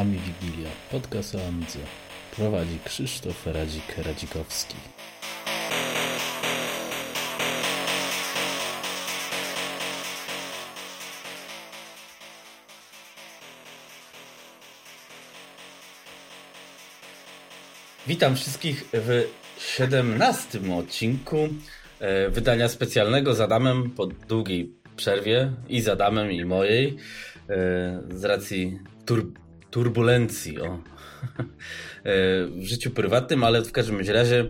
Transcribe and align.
Ami 0.00 0.18
Wigilia, 0.18 0.70
podcast 0.90 1.34
o 1.34 1.38
Amidze. 1.48 1.78
Prowadzi 2.36 2.78
Krzysztof 2.84 3.46
Radzik-Radzikowski. 3.46 4.74
Witam 18.06 18.36
wszystkich 18.36 18.84
w 18.92 19.22
17 19.58 20.74
odcinku 20.74 21.48
e, 22.00 22.30
wydania 22.30 22.68
specjalnego 22.68 23.34
z 23.34 23.40
Adamem 23.40 23.90
po 23.90 24.06
długiej 24.06 24.72
przerwie 24.96 25.52
i 25.68 25.80
z 25.80 25.88
Adamem 25.88 26.32
i 26.32 26.44
mojej 26.44 26.96
e, 27.48 28.02
z 28.10 28.24
racji 28.24 28.78
tur 29.06 29.32
turbulencji 29.76 30.60
o, 30.60 30.66
e, 30.74 30.78
w 32.46 32.62
życiu 32.62 32.90
prywatnym, 32.90 33.44
ale 33.44 33.62
w 33.62 33.72
każdym 33.72 34.00
razie 34.00 34.48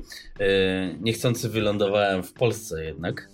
niechcący 1.00 1.48
wylądowałem 1.48 2.22
w 2.22 2.32
Polsce 2.32 2.84
jednak. 2.84 3.28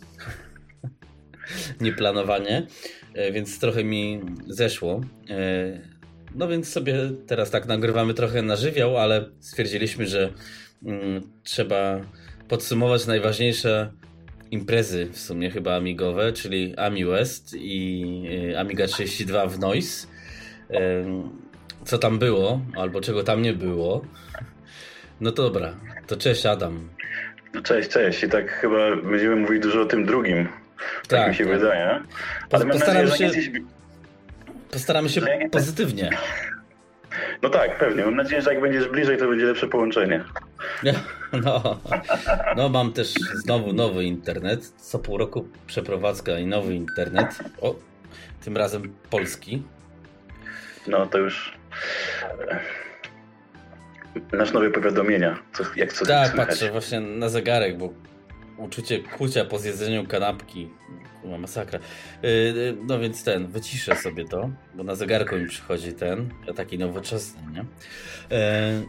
Nieplanowanie, 1.81 2.67
więc 3.33 3.59
trochę 3.59 3.85
mi 3.85 4.21
zeszło. 4.49 5.01
No 6.35 6.49
więc 6.49 6.69
sobie 6.69 6.95
teraz 7.27 7.51
tak 7.51 7.67
nagrywamy 7.67 8.15
trochę 8.15 8.43
na 8.43 8.57
żywioł, 8.57 8.99
ale 8.99 9.31
stwierdziliśmy, 9.41 10.07
że 10.07 10.33
mm, 10.85 11.23
trzeba 11.43 12.01
podsumować 12.49 13.07
najważniejsze 13.07 13.93
imprezy 14.51 15.09
w 15.13 15.19
sumie 15.19 15.51
chyba 15.51 15.77
amigowe, 15.77 16.33
czyli 16.33 16.77
Ami 16.77 17.05
West 17.05 17.55
i 17.59 18.05
Amiga 18.59 18.87
32 18.87 19.47
w 19.47 19.59
Noise. 19.59 20.07
Co 21.85 21.99
tam 21.99 22.19
było, 22.19 22.61
albo 22.77 23.01
czego 23.01 23.23
tam 23.23 23.43
nie 23.43 23.53
było. 23.53 24.05
No 25.21 25.33
to 25.33 25.43
dobra, 25.43 25.75
to 26.07 26.17
cześć 26.17 26.47
Adam. 26.47 26.89
No 27.55 27.63
cześć, 27.63 27.89
cześć. 27.89 28.23
I 28.23 28.29
tak 28.29 28.53
chyba 28.53 28.97
będziemy 28.97 29.37
mówić 29.37 29.63
dużo 29.63 29.83
o 29.83 29.87
tym 29.87 30.07
drugim. 30.07 30.49
Tak, 31.09 31.09
tak 31.09 31.29
mi 31.29 31.35
się 31.35 31.45
tak. 31.45 31.59
wydaje. 31.59 32.01
Ale 32.51 32.67
Postaram 32.67 33.05
nadzieję, 33.05 33.31
się... 33.31 33.41
Jesteś... 33.41 33.61
Postaramy 34.71 35.09
się 35.09 35.21
pozytywnie. 35.51 36.11
No 37.43 37.49
tak, 37.49 37.79
pewnie. 37.79 38.05
Mam 38.05 38.17
nadzieję, 38.17 38.43
że 38.43 38.53
jak 38.55 38.63
będziesz 38.63 38.89
bliżej, 38.89 39.19
to 39.19 39.29
będzie 39.29 39.45
lepsze 39.45 39.69
połączenie. 39.69 40.25
No, 41.45 41.81
no 42.57 42.69
mam 42.69 42.93
też 42.93 43.15
znowu 43.35 43.73
nowy 43.73 44.05
internet. 44.05 44.69
Co 44.77 44.99
pół 44.99 45.19
roku 45.19 45.49
przeprowadzka 45.67 46.39
i 46.39 46.47
nowy 46.47 46.75
internet. 46.75 47.39
O, 47.61 47.75
tym 48.45 48.57
razem 48.57 48.95
polski. 49.11 49.63
No 50.87 51.07
to 51.07 51.19
już 51.19 51.53
nasz 54.33 54.53
nowe 54.53 54.71
powiadomienia. 54.71 55.39
Co, 55.53 55.65
jak 55.77 55.93
co 55.93 56.07
Tak, 56.07 56.37
patrzę 56.37 56.71
właśnie 56.71 57.01
na 57.01 57.29
zegarek, 57.29 57.79
bo 57.79 57.93
uczucie 58.59 58.99
kucia 58.99 59.45
po 59.45 59.59
zjedzeniu 59.59 60.07
kanapki 60.07 60.71
Kurwa, 61.23 61.39
masakra. 61.39 61.79
Yy, 62.23 62.77
no 62.87 62.99
więc 62.99 63.25
ten, 63.25 63.47
wyciszę 63.47 63.97
sobie 63.97 64.25
to, 64.25 64.51
bo 64.75 64.85
na 64.85 64.95
zegarku 64.95 65.37
mi 65.37 65.49
przychodzi 65.49 65.93
ten, 65.93 66.31
taki 66.57 66.79
nowoczesny, 66.79 67.41
nie? 67.53 67.59
Yy, 67.59 68.87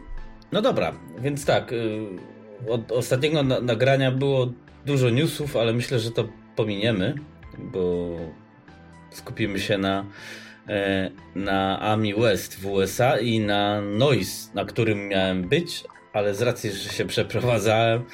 no 0.52 0.62
dobra, 0.62 0.92
więc 1.18 1.44
tak, 1.44 1.72
yy, 1.72 2.72
od 2.72 2.92
ostatniego 2.92 3.42
na 3.42 3.60
nagrania 3.60 4.10
było 4.12 4.52
dużo 4.86 5.10
newsów, 5.10 5.56
ale 5.56 5.72
myślę, 5.72 5.98
że 5.98 6.10
to 6.10 6.28
pominiemy, 6.56 7.14
bo 7.58 8.16
skupimy 9.10 9.58
się 9.58 9.78
na, 9.78 10.04
na 11.34 11.80
AMI 11.80 12.14
West 12.14 12.60
w 12.60 12.66
USA 12.66 13.18
i 13.18 13.40
na 13.40 13.80
Noise, 13.80 14.50
na 14.54 14.64
którym 14.64 15.08
miałem 15.08 15.48
być, 15.48 15.84
ale 16.12 16.34
z 16.34 16.42
racji, 16.42 16.72
że 16.72 16.88
się 16.88 17.04
przeprowadzałem, 17.04 18.04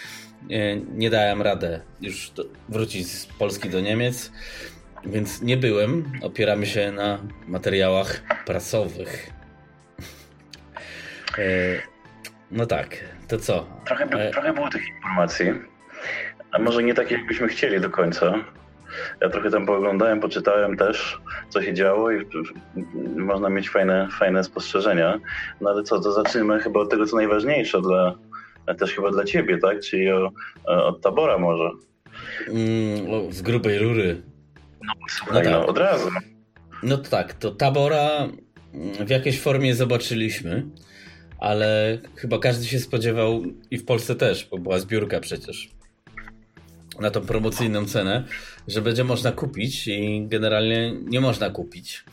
nie 0.95 1.11
dałem 1.11 1.43
radę 1.43 1.81
już 2.01 2.33
wrócić 2.69 3.09
z 3.11 3.27
Polski 3.27 3.71
do 3.71 3.81
Niemiec, 3.81 4.33
więc 5.07 5.43
nie 5.43 5.57
byłem. 5.57 6.13
Opieramy 6.23 6.67
się 6.67 6.93
na 6.93 7.19
materiałach 7.47 8.23
prasowych. 8.47 9.31
E, 11.39 11.43
no 12.51 12.67
tak, 12.67 12.97
to 13.29 13.39
co? 13.39 13.67
Trochę, 13.85 14.05
e... 14.05 14.31
trochę 14.31 14.53
było 14.53 14.71
tych 14.71 14.89
informacji, 14.89 15.47
a 16.53 16.59
może 16.59 16.83
nie 16.83 16.95
takie, 16.95 17.15
jakbyśmy 17.15 17.49
chcieli 17.49 17.81
do 17.81 17.91
końca. 17.91 18.45
Ja 19.21 19.29
trochę 19.29 19.51
tam 19.51 19.67
pooglądałem, 19.67 20.21
poczytałem 20.21 20.77
też, 20.77 21.21
co 21.49 21.63
się 21.63 21.75
działo 21.75 22.11
i 22.11 22.27
można 23.17 23.49
mieć 23.49 23.71
fajne, 23.71 24.09
fajne 24.19 24.45
spostrzeżenia. 24.45 25.21
No 25.61 25.71
ale 25.71 25.83
co, 25.83 26.01
to 26.01 26.13
zacznijmy 26.13 26.61
chyba 26.61 26.81
od 26.81 26.91
tego, 26.91 27.07
co 27.07 27.17
najważniejsze 27.17 27.81
dla, 27.81 28.15
też 28.75 28.95
chyba 28.95 29.11
dla 29.11 29.25
ciebie, 29.25 29.59
tak? 29.59 29.81
Czyli 29.81 30.13
o, 30.13 30.33
od 30.65 31.01
tabora 31.01 31.39
może. 31.39 31.71
Mm, 32.49 33.33
z 33.33 33.43
grubej 33.43 33.79
rury. 33.79 34.23
No, 34.85 34.93
słuchaj, 35.09 35.45
no, 35.45 35.51
tak. 35.51 35.53
no 35.53 35.67
od 35.67 35.79
razu. 35.79 36.09
No 36.83 36.97
to 36.97 37.11
tak, 37.11 37.35
to 37.35 37.51
tabora 37.51 38.29
w 39.07 39.11
jakiejś 39.11 39.41
formie 39.41 39.75
zobaczyliśmy, 39.75 40.67
ale 41.39 41.99
chyba 42.17 42.39
każdy 42.39 42.67
się 42.67 42.79
spodziewał 42.79 43.43
i 43.71 43.79
w 43.79 43.85
Polsce 43.85 44.15
też, 44.15 44.49
bo 44.51 44.59
była 44.59 44.79
zbiórka 44.79 45.21
przecież 45.21 45.71
na 47.01 47.11
tą 47.11 47.21
promocyjną 47.21 47.87
cenę, 47.87 48.25
że 48.69 48.83
będzie 48.83 49.05
można 49.05 49.33
kupić 49.33 49.89
i 49.89 50.27
generalnie 50.29 50.95
nie 51.03 51.21
można 51.21 51.51
kupić. 51.51 52.05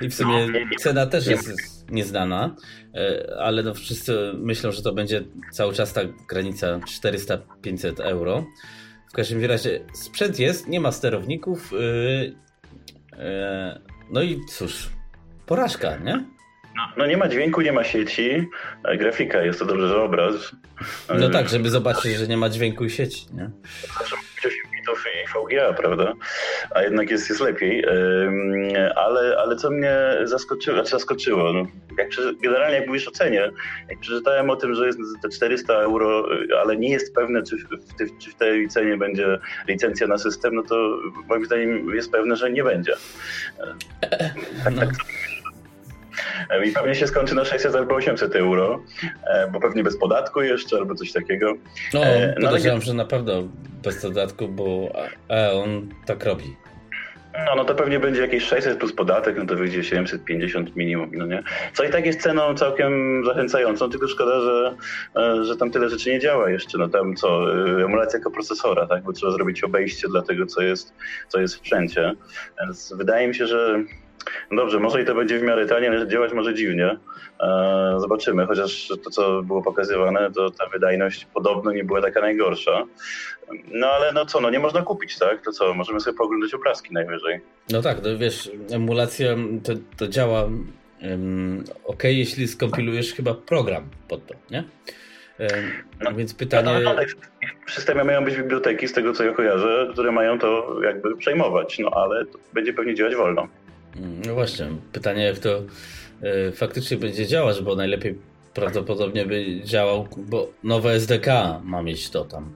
I 0.00 0.08
w 0.08 0.14
sumie 0.14 0.46
no, 0.46 0.58
cena 0.78 1.06
też 1.06 1.26
jest 1.26 1.50
nieznana, 1.90 2.56
e, 2.94 3.36
ale 3.38 3.62
no 3.62 3.74
wszyscy 3.74 4.32
myślą, 4.34 4.72
że 4.72 4.82
to 4.82 4.92
będzie 4.92 5.24
cały 5.52 5.74
czas 5.74 5.92
ta 5.92 6.00
granica 6.28 6.78
400-500 6.78 8.00
euro. 8.00 8.46
W 9.08 9.12
każdym 9.12 9.44
razie 9.44 9.84
sprzęt 9.94 10.38
jest, 10.38 10.68
nie 10.68 10.80
ma 10.80 10.92
sterowników. 10.92 11.72
E, 11.72 13.18
e, 13.18 13.80
no 14.10 14.22
i 14.22 14.40
cóż, 14.48 14.90
porażka, 15.46 15.96
nie? 15.96 16.35
No, 16.96 17.06
nie 17.06 17.16
ma 17.16 17.28
dźwięku, 17.28 17.60
nie 17.60 17.72
ma 17.72 17.84
sieci, 17.84 18.48
grafika 18.98 19.42
jest 19.42 19.58
to 19.58 19.66
dobrze, 19.66 19.88
że 19.88 20.02
obraz. 20.02 20.56
No 21.18 21.28
tak, 21.28 21.48
żeby 21.48 21.70
zobaczyć, 21.70 22.16
że 22.16 22.26
nie 22.26 22.36
ma 22.36 22.48
dźwięku 22.48 22.84
i 22.84 22.90
sieci, 22.90 23.26
nie? 23.34 23.50
8 24.00 24.18
bitów 24.72 25.04
i 25.06 25.54
VGA, 25.54 25.72
prawda? 25.72 26.12
A 26.70 26.82
jednak 26.82 27.10
jest, 27.10 27.28
jest 27.28 27.40
lepiej. 27.40 27.84
Ale, 28.96 29.36
ale 29.38 29.56
co 29.56 29.70
mnie 29.70 29.96
zaskoczyło, 30.24 30.76
znaczy 30.76 30.90
zaskoczyło, 30.90 31.52
no, 31.52 31.66
jak, 31.98 32.08
generalnie 32.42 32.76
jak 32.76 32.86
mówisz 32.86 33.08
o 33.08 33.10
cenie, 33.10 33.50
jak 33.88 34.00
przeczytałem 34.00 34.50
o 34.50 34.56
tym, 34.56 34.74
że 34.74 34.86
jest 34.86 34.98
te 35.22 35.28
400 35.28 35.74
euro, 35.74 36.28
ale 36.62 36.76
nie 36.76 36.90
jest 36.90 37.14
pewne, 37.14 37.42
czy 37.42 37.56
w, 37.56 37.68
czy 38.18 38.30
w 38.30 38.34
tej 38.34 38.68
cenie 38.68 38.96
będzie 38.96 39.38
licencja 39.68 40.06
na 40.06 40.18
system, 40.18 40.54
no 40.54 40.62
to 40.62 40.98
moim 41.28 41.46
zdaniem 41.46 41.94
jest 41.94 42.12
pewne, 42.12 42.36
że 42.36 42.50
nie 42.50 42.64
będzie. 42.64 42.92
Tak, 44.64 44.74
no. 44.74 44.80
tak 44.80 44.90
i 46.66 46.72
pewnie 46.72 46.94
się 46.94 47.06
skończy 47.06 47.34
na 47.34 47.44
600 47.44 47.74
albo 47.74 47.94
800 47.94 48.36
euro, 48.36 48.82
e, 49.26 49.50
bo 49.50 49.60
pewnie 49.60 49.82
bez 49.82 49.98
podatku 49.98 50.42
jeszcze 50.42 50.76
albo 50.76 50.94
coś 50.94 51.12
takiego. 51.12 51.54
No, 51.94 52.04
e, 52.04 52.34
no 52.38 52.48
podejrzewam, 52.48 52.82
że 52.82 52.94
na 52.94 53.04
pewno 53.04 53.48
bez 53.82 54.02
podatku, 54.02 54.48
bo 54.48 54.88
e, 55.30 55.52
on 55.52 55.88
tak 56.06 56.24
robi. 56.24 56.56
No, 57.46 57.54
no 57.56 57.64
to 57.64 57.74
pewnie 57.74 58.00
będzie 58.00 58.20
jakieś 58.20 58.44
600 58.44 58.78
plus 58.78 58.92
podatek, 58.92 59.36
no 59.38 59.46
to 59.46 59.56
wyjdzie 59.56 59.84
750 59.84 60.76
minimum, 60.76 61.10
no 61.12 61.26
nie? 61.26 61.42
Co 61.72 61.84
i 61.84 61.90
tak 61.90 62.06
jest 62.06 62.22
ceną 62.22 62.54
całkiem 62.54 63.22
zachęcającą, 63.24 63.90
tylko 63.90 64.08
szkoda, 64.08 64.40
że, 64.40 64.76
że 65.44 65.56
tam 65.56 65.70
tyle 65.70 65.88
rzeczy 65.88 66.10
nie 66.10 66.20
działa 66.20 66.50
jeszcze. 66.50 66.78
No 66.78 66.88
tam 66.88 67.16
co, 67.16 67.54
emulacja 67.84 68.18
jako 68.18 68.30
procesora, 68.30 68.86
tak? 68.86 69.02
Bo 69.02 69.12
trzeba 69.12 69.32
zrobić 69.32 69.64
obejście 69.64 70.08
dla 70.08 70.22
tego, 70.22 70.46
co 70.46 70.62
jest, 70.62 70.94
co 71.28 71.40
jest 71.40 71.60
wszędzie. 71.62 72.12
Więc 72.60 72.94
wydaje 72.96 73.28
mi 73.28 73.34
się, 73.34 73.46
że 73.46 73.84
dobrze, 74.52 74.80
może 74.80 75.02
i 75.02 75.04
to 75.04 75.14
będzie 75.14 75.38
w 75.38 75.42
miarę 75.42 75.66
tanie, 75.66 75.90
ale 75.90 76.08
działać 76.08 76.32
może 76.32 76.54
dziwnie. 76.54 76.96
E, 77.40 77.96
zobaczymy, 77.98 78.46
chociaż 78.46 78.88
to, 79.04 79.10
co 79.10 79.42
było 79.42 79.62
pokazywane, 79.62 80.30
to 80.32 80.50
ta 80.50 80.66
wydajność 80.66 81.26
podobno 81.34 81.72
nie 81.72 81.84
była 81.84 82.02
taka 82.02 82.20
najgorsza. 82.20 82.84
No 83.72 83.86
ale 83.86 84.12
no 84.12 84.26
co, 84.26 84.40
no 84.40 84.50
nie 84.50 84.58
można 84.58 84.82
kupić, 84.82 85.18
tak? 85.18 85.44
To 85.44 85.52
co, 85.52 85.74
możemy 85.74 86.00
sobie 86.00 86.18
pooglądać 86.18 86.54
obrazki 86.54 86.94
najwyżej. 86.94 87.40
No 87.70 87.82
tak, 87.82 88.02
no 88.02 88.18
wiesz, 88.18 88.50
emulacja 88.72 89.36
to, 89.64 89.72
to 89.96 90.08
działa 90.08 90.48
um, 91.02 91.64
ok, 91.84 92.04
jeśli 92.04 92.48
skompilujesz 92.48 93.14
chyba 93.14 93.34
program 93.34 93.88
pod 94.08 94.26
to, 94.26 94.34
nie? 94.50 94.64
no, 96.00 96.14
więc 96.14 96.34
pytanie... 96.34 96.64
No, 96.64 96.80
no, 96.80 96.94
no, 96.94 97.02
w 97.66 97.72
systemie 97.72 98.04
mają 98.04 98.24
być 98.24 98.36
biblioteki, 98.36 98.88
z 98.88 98.92
tego 98.92 99.12
co 99.12 99.24
ja 99.24 99.32
kojarzę, 99.32 99.88
które 99.92 100.12
mają 100.12 100.38
to 100.38 100.76
jakby 100.82 101.16
przejmować, 101.16 101.78
no 101.78 101.90
ale 101.90 102.24
będzie 102.52 102.72
pewnie 102.72 102.94
działać 102.94 103.14
wolno. 103.14 103.48
No 104.26 104.34
właśnie, 104.34 104.66
pytanie 104.92 105.24
jak 105.24 105.38
to 105.38 105.62
y, 106.48 106.52
faktycznie 106.52 106.96
będzie 106.96 107.26
działać, 107.26 107.62
bo 107.62 107.76
najlepiej 107.76 108.18
prawdopodobnie 108.54 109.26
by 109.26 109.60
działał, 109.64 110.08
bo 110.16 110.52
nowe 110.64 110.92
SDK 110.92 111.26
ma 111.64 111.82
mieć 111.82 112.10
to 112.10 112.24
tam, 112.24 112.52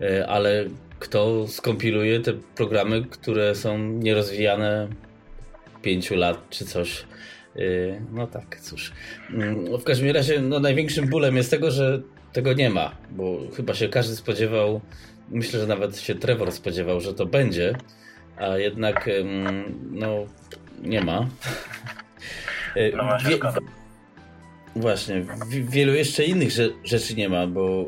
y, 0.00 0.26
ale 0.26 0.64
kto 0.98 1.48
skompiluje 1.48 2.20
te 2.20 2.32
programy, 2.32 3.04
które 3.10 3.54
są 3.54 3.78
nierozwijane 3.78 4.88
5 5.82 6.10
lat 6.10 6.50
czy 6.50 6.64
coś, 6.64 7.04
No 8.12 8.26
tak, 8.26 8.60
cóż. 8.60 8.92
Mm, 9.30 9.78
w 9.78 9.84
każdym 9.84 10.10
razie 10.10 10.40
no, 10.40 10.60
największym 10.60 11.08
bólem 11.08 11.36
jest 11.36 11.50
tego, 11.50 11.70
że 11.70 12.02
tego 12.32 12.52
nie 12.52 12.70
ma, 12.70 12.96
bo 13.10 13.38
chyba 13.56 13.74
się 13.74 13.88
każdy 13.88 14.16
spodziewał, 14.16 14.80
myślę, 15.30 15.60
że 15.60 15.66
nawet 15.66 15.98
się 16.00 16.14
Trevor 16.14 16.52
spodziewał, 16.52 17.00
że 17.00 17.14
to 17.14 17.26
będzie, 17.26 17.74
a 18.36 18.58
jednak 18.58 19.10
no 19.90 20.26
nie 20.84 21.00
ma. 21.00 21.26
No, 22.96 23.18
Wie, 23.28 23.38
właśnie, 24.76 25.24
wielu 25.48 25.94
jeszcze 25.94 26.24
innych 26.24 26.50
rzeczy 26.84 27.14
nie 27.14 27.28
ma, 27.28 27.46
bo 27.46 27.86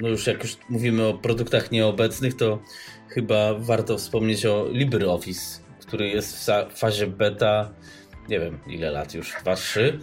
no 0.00 0.08
już 0.08 0.26
jak 0.26 0.42
już 0.42 0.56
mówimy 0.68 1.06
o 1.06 1.14
produktach 1.14 1.70
nieobecnych, 1.70 2.36
to 2.36 2.58
chyba 3.08 3.54
warto 3.54 3.98
wspomnieć 3.98 4.46
o 4.46 4.68
LibreOffice, 4.72 5.60
który 5.80 6.08
jest 6.08 6.50
w 6.70 6.78
fazie 6.78 7.06
beta, 7.06 7.70
nie 8.28 8.40
wiem 8.40 8.58
ile 8.66 8.90
lat 8.90 9.14
już, 9.14 9.32
2-3 9.32 9.98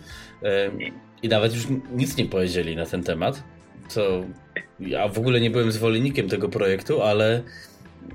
i 1.23 1.29
nawet 1.29 1.53
już 1.53 1.67
nic 1.91 2.17
nie 2.17 2.25
powiedzieli 2.25 2.75
na 2.75 2.85
ten 2.85 3.03
temat, 3.03 3.43
co 3.87 4.21
ja 4.79 5.07
w 5.07 5.17
ogóle 5.17 5.41
nie 5.41 5.51
byłem 5.51 5.71
zwolennikiem 5.71 6.29
tego 6.29 6.49
projektu, 6.49 7.01
ale 7.01 7.41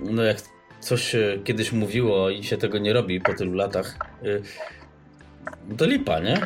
no 0.01 0.23
jak 0.23 0.41
coś 0.87 1.03
się 1.03 1.39
kiedyś 1.45 1.73
mówiło 1.73 2.31
i 2.31 2.45
się 2.45 2.57
tego 2.57 2.79
nie 2.79 2.93
robi 2.93 3.21
po 3.21 3.35
tylu 3.35 3.53
latach, 3.53 3.97
y, 4.25 4.43
to 5.77 5.85
lipa, 5.85 6.21
nie? 6.21 6.41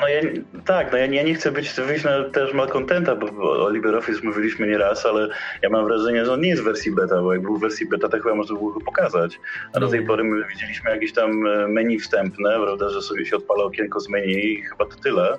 No 0.00 0.08
ja, 0.08 0.20
tak, 0.64 0.92
no 0.92 0.98
ja, 0.98 1.06
ja 1.06 1.22
nie 1.22 1.34
chcę 1.34 1.52
być 1.52 1.72
wyjść 1.72 2.04
na 2.04 2.24
też 2.24 2.54
malcontenta, 2.54 3.16
bo 3.16 3.26
o 3.64 3.70
LibreOffice 3.70 4.20
mówiliśmy 4.22 4.66
nieraz, 4.66 5.06
ale 5.06 5.28
ja 5.62 5.70
mam 5.70 5.84
wrażenie, 5.84 6.24
że 6.24 6.32
on 6.32 6.40
nie 6.40 6.48
jest 6.48 6.62
w 6.62 6.64
wersji 6.64 6.92
beta, 6.92 7.22
bo 7.22 7.32
jak 7.32 7.42
był 7.42 7.56
w 7.56 7.60
wersji 7.60 7.88
beta, 7.88 8.08
to 8.08 8.16
chyba 8.16 8.34
można 8.34 8.56
było 8.56 8.72
go 8.72 8.80
pokazać. 8.80 9.40
A 9.74 9.80
do 9.80 9.88
tej 9.88 10.00
no. 10.00 10.06
pory 10.06 10.24
my 10.24 10.48
widzieliśmy 10.48 10.90
jakieś 10.90 11.12
tam 11.12 11.46
e, 11.46 11.68
menu 11.68 11.98
wstępne, 11.98 12.60
prawda, 12.64 12.88
że 12.88 13.02
sobie 13.02 13.26
się 13.26 13.36
odpala 13.36 13.64
okienko 13.64 14.00
z 14.00 14.08
menu 14.08 14.54
i 14.54 14.62
chyba 14.62 14.84
to 14.84 14.96
tyle. 14.96 15.36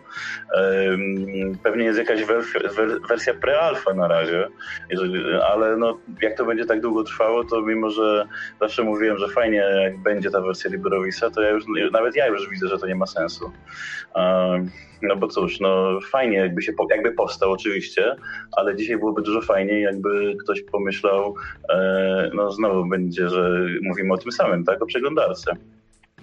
Pewnie 1.63 1.85
jest 1.85 1.99
jakaś 1.99 2.21
wersja 3.09 3.33
pre-alpha 3.33 3.95
na 3.95 4.07
razie, 4.07 4.47
ale 5.51 5.77
no, 5.77 5.97
jak 6.21 6.37
to 6.37 6.45
będzie 6.45 6.65
tak 6.65 6.81
długo 6.81 7.03
trwało, 7.03 7.43
to 7.43 7.61
mimo, 7.61 7.89
że 7.89 8.27
zawsze 8.61 8.83
mówiłem, 8.83 9.17
że 9.17 9.27
fajnie 9.27 9.57
jak 9.57 9.97
będzie 9.97 10.31
ta 10.31 10.41
wersja 10.41 10.69
LibreOffice'a, 10.69 11.31
to 11.31 11.41
ja 11.41 11.49
już, 11.49 11.63
nawet 11.91 12.15
ja 12.15 12.27
już 12.27 12.49
widzę, 12.49 12.67
że 12.67 12.77
to 12.77 12.87
nie 12.87 12.95
ma 12.95 13.05
sensu. 13.05 13.51
No 15.01 15.15
bo 15.15 15.27
cóż, 15.27 15.59
no 15.59 15.99
fajnie 16.11 16.37
jakby 16.37 16.61
się 16.61 16.73
jakby 16.89 17.11
powstał 17.11 17.51
oczywiście, 17.51 18.15
ale 18.51 18.75
dzisiaj 18.75 18.97
byłoby 18.97 19.21
dużo 19.21 19.41
fajniej, 19.41 19.83
jakby 19.83 20.35
ktoś 20.43 20.61
pomyślał, 20.61 21.35
e, 21.69 22.31
no 22.33 22.51
znowu 22.51 22.89
będzie, 22.89 23.29
że 23.29 23.67
mówimy 23.81 24.13
o 24.13 24.17
tym 24.17 24.31
samym, 24.31 24.63
tak? 24.63 24.81
O 24.81 24.85
przeglądarce. 24.85 25.51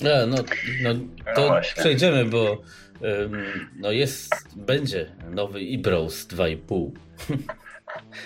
No, 0.01 0.11
no, 0.27 0.37
no 0.83 0.91
to 1.35 1.49
no 1.49 1.61
przejdziemy, 1.77 2.25
bo 2.25 2.63
no 3.77 3.93
jest, 3.93 4.35
będzie 4.57 5.07
nowy 5.31 5.59
eBrowse 5.59 6.29
2,5. 6.37 6.91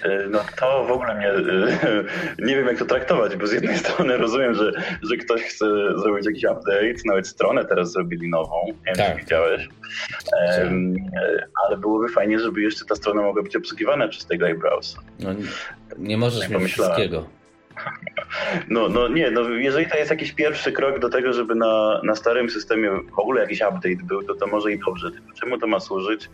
E, 0.03 0.29
no 0.29 0.39
to 0.57 0.85
w 0.85 0.91
ogóle 0.91 1.15
mnie, 1.15 1.29
e, 1.29 2.05
nie 2.47 2.57
wiem 2.57 2.67
jak 2.67 2.79
to 2.79 2.85
traktować, 2.85 3.37
bo 3.37 3.47
z 3.47 3.53
jednej 3.53 3.79
strony 3.85 4.17
rozumiem, 4.17 4.55
że, 4.55 4.73
że 5.03 5.17
ktoś 5.17 5.43
chce 5.43 5.67
zrobić 5.97 6.27
jakiś 6.27 6.45
update, 6.45 7.03
nawet 7.05 7.29
stronę 7.29 7.65
teraz 7.65 7.93
zrobili 7.93 8.29
nową, 8.29 8.57
nie 8.67 8.73
wiem 8.87 8.95
tak. 8.95 9.15
czy 9.17 9.21
widziałeś, 9.21 9.69
um, 10.59 10.95
ale 11.67 11.77
byłoby 11.77 12.09
fajnie, 12.09 12.39
żeby 12.39 12.63
jeszcze 12.63 12.85
ta 12.85 12.95
strona 12.95 13.23
mogła 13.23 13.43
być 13.43 13.57
obsługiwana 13.57 14.09
przez 14.09 14.27
tego 14.27 14.47
iBrowse. 14.47 14.99
No, 15.21 15.33
nie, 15.33 15.45
nie 15.99 16.17
możesz 16.17 16.49
mieć 16.49 16.73
wszystkiego. 16.73 17.25
No, 18.69 18.89
no 18.89 19.09
nie, 19.09 19.31
no 19.31 19.49
jeżeli 19.49 19.87
to 19.87 19.97
jest 19.97 20.11
jakiś 20.11 20.33
pierwszy 20.33 20.73
krok 20.73 20.99
do 20.99 21.09
tego, 21.09 21.33
żeby 21.33 21.55
na, 21.55 22.01
na 22.05 22.17
starym 22.17 22.51
systemie 22.51 22.91
w 23.17 23.19
ogóle 23.19 23.41
jakiś 23.41 23.61
update 23.61 24.05
był, 24.05 24.23
to 24.23 24.35
to 24.35 24.47
może 24.47 24.73
i 24.73 24.79
dobrze. 24.79 25.11
Tylko 25.11 25.33
czemu 25.41 25.59
to 25.59 25.67
ma 25.67 25.81
służyć? 25.81 26.31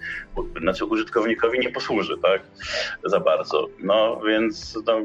Znaczy 0.60 0.84
użytkownikowi 0.84 1.58
nie 1.58 1.70
posłuży, 1.70 2.14
tak? 2.22 2.42
Za 3.04 3.20
bardzo. 3.20 3.68
No 3.82 4.20
więc 4.28 4.78
no, 4.86 5.02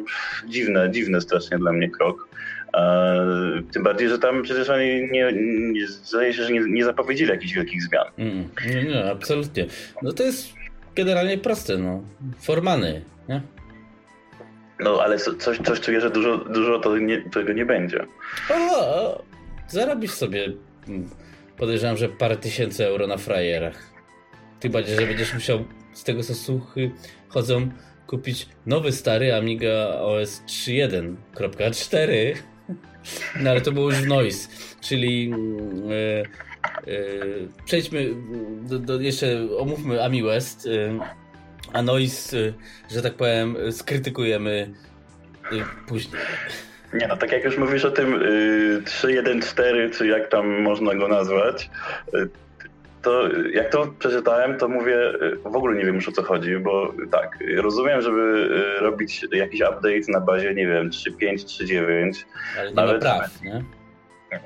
dziwne, 0.47 0.91
dziwne 0.91 1.21
strasznie 1.21 1.57
dla 1.57 1.71
mnie 1.71 1.89
krok. 1.89 2.27
E, 2.73 3.63
tym 3.73 3.83
bardziej, 3.83 4.09
że 4.09 4.19
tam 4.19 4.43
przecież 4.43 4.69
oni 4.69 5.09
nie, 5.11 5.33
nie 5.71 5.87
zdaje 5.87 6.33
się, 6.33 6.43
że 6.43 6.51
nie, 6.53 6.59
nie 6.59 6.85
zapowiedzieli 6.85 7.31
jakichś 7.31 7.53
wielkich 7.53 7.83
zmian. 7.83 8.05
Mm, 8.17 8.49
nie, 8.67 8.83
nie, 8.83 9.11
absolutnie. 9.11 9.65
No 10.01 10.13
to 10.13 10.23
jest 10.23 10.53
generalnie 10.95 11.37
proste, 11.37 11.77
no. 11.77 12.03
Formany, 12.41 13.01
nie? 13.29 13.41
No 14.83 15.01
ale 15.03 15.17
coś, 15.17 15.57
coś 15.57 15.79
czuję, 15.79 16.01
że 16.01 16.09
dużo, 16.09 16.37
dużo 16.37 16.79
to 16.79 16.97
nie, 16.97 17.21
tego 17.21 17.53
nie 17.53 17.65
będzie. 17.65 18.05
O, 18.49 19.23
zarobisz 19.67 20.11
sobie, 20.11 20.53
mm, 20.87 21.09
podejrzewam, 21.57 21.97
że 21.97 22.09
parę 22.09 22.37
tysięcy 22.37 22.85
euro 22.87 23.07
na 23.07 23.17
frajerach. 23.17 23.93
Ty 24.59 24.69
bardziej, 24.69 24.99
że 24.99 25.07
będziesz 25.07 25.33
musiał 25.33 25.65
z 25.93 26.03
tego 26.03 26.23
co 26.23 26.35
słuchy 26.35 26.91
chodzą 27.27 27.69
kupić 28.07 28.47
nowy 28.65 28.91
stary 28.91 29.35
Amiga 29.35 29.87
OS 29.87 30.41
3.1.4 30.47 32.35
no 33.41 33.49
ale 33.49 33.61
to 33.61 33.71
było 33.71 33.91
już 33.91 34.05
noise, 34.05 34.49
czyli 34.81 35.29
yy, 35.29 36.23
yy, 36.87 37.49
przejdźmy 37.65 38.15
do, 38.61 38.79
do, 38.79 39.01
jeszcze 39.01 39.47
omówmy 39.57 40.03
Ami 40.03 40.23
West. 40.23 40.65
Yy, 40.65 40.99
a 41.73 41.81
Noise, 41.81 42.37
y, 42.37 42.53
że 42.91 43.01
tak 43.01 43.13
powiem, 43.13 43.57
skrytykujemy 43.71 44.69
y, 45.51 45.63
później. 45.87 46.21
Nie 46.93 47.07
no, 47.07 47.17
tak 47.17 47.31
jak 47.31 47.43
już 47.43 47.57
mówisz 47.57 47.85
o 47.85 47.91
tym 47.91 48.19
3.1.4, 48.85 49.97
czy 49.97 50.07
jak 50.07 50.29
tam 50.29 50.61
można 50.61 50.95
go 50.95 51.07
nazwać, 51.07 51.69
y, 52.13 52.29
to 53.01 53.29
jak 53.53 53.69
to 53.69 53.87
przeczytałem, 53.99 54.57
to 54.57 54.67
mówię, 54.67 54.97
w 55.45 55.55
ogóle 55.55 55.75
nie 55.75 55.85
wiem 55.85 55.95
już 55.95 56.09
o 56.09 56.11
co 56.11 56.23
chodzi, 56.23 56.57
bo 56.57 56.93
tak, 57.11 57.37
rozumiem, 57.57 58.01
żeby 58.01 58.49
robić 58.79 59.25
jakiś 59.31 59.61
update 59.61 60.11
na 60.11 60.19
bazie, 60.19 60.53
nie 60.53 60.67
wiem, 60.67 60.89
3.5, 60.89 61.33
3.9. 61.35 62.23
Ale 62.59 62.69
nie 62.69 62.75
nawet, 62.75 63.03
ma 63.03 63.19
praw, 63.19 63.41
nie? 63.41 63.63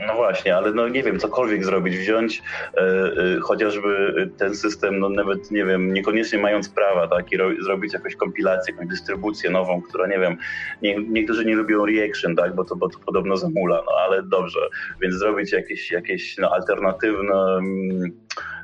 No 0.07 0.16
właśnie, 0.16 0.56
ale 0.56 0.72
no 0.72 0.88
nie 0.88 1.04
wiem, 1.04 1.19
cokolwiek 1.19 1.66
zrobić, 1.66 1.98
wziąć 1.98 2.44
e, 2.78 2.81
e, 2.81 3.39
chociażby 3.39 4.13
ten 4.38 4.56
system, 4.56 5.00
no 5.00 5.10
nawet 5.10 5.51
nie 5.51 5.66
wiem, 5.66 5.94
niekoniecznie 5.94 6.39
mając 6.39 6.69
prawa, 6.69 7.07
tak, 7.07 7.31
i 7.31 7.38
ro, 7.38 7.50
zrobić 7.60 7.94
jakąś 7.94 8.16
kompilację, 8.16 8.74
jakąś 8.74 8.89
dystrybucję 8.89 9.50
nową, 9.50 9.81
która 9.81 10.07
nie 10.07 10.19
wiem, 10.19 10.38
nie, 10.81 10.95
niektórzy 10.98 11.45
nie 11.45 11.56
lubią 11.56 11.86
reaction, 11.86 12.36
tak, 12.36 12.56
bo 12.56 12.63
to, 12.63 12.76
bo 12.76 12.90
to 12.90 13.00
podobno 13.00 13.38
zamula, 13.38 13.83
no 13.85 13.92
ale 14.07 14.23
dobrze, 14.23 14.59
więc 15.02 15.16
zrobić 15.16 15.52
jakieś, 15.52 15.92
jakieś 15.92 16.38
no, 16.38 16.50
alternatywne, 16.50 17.33
mm, 17.33 18.12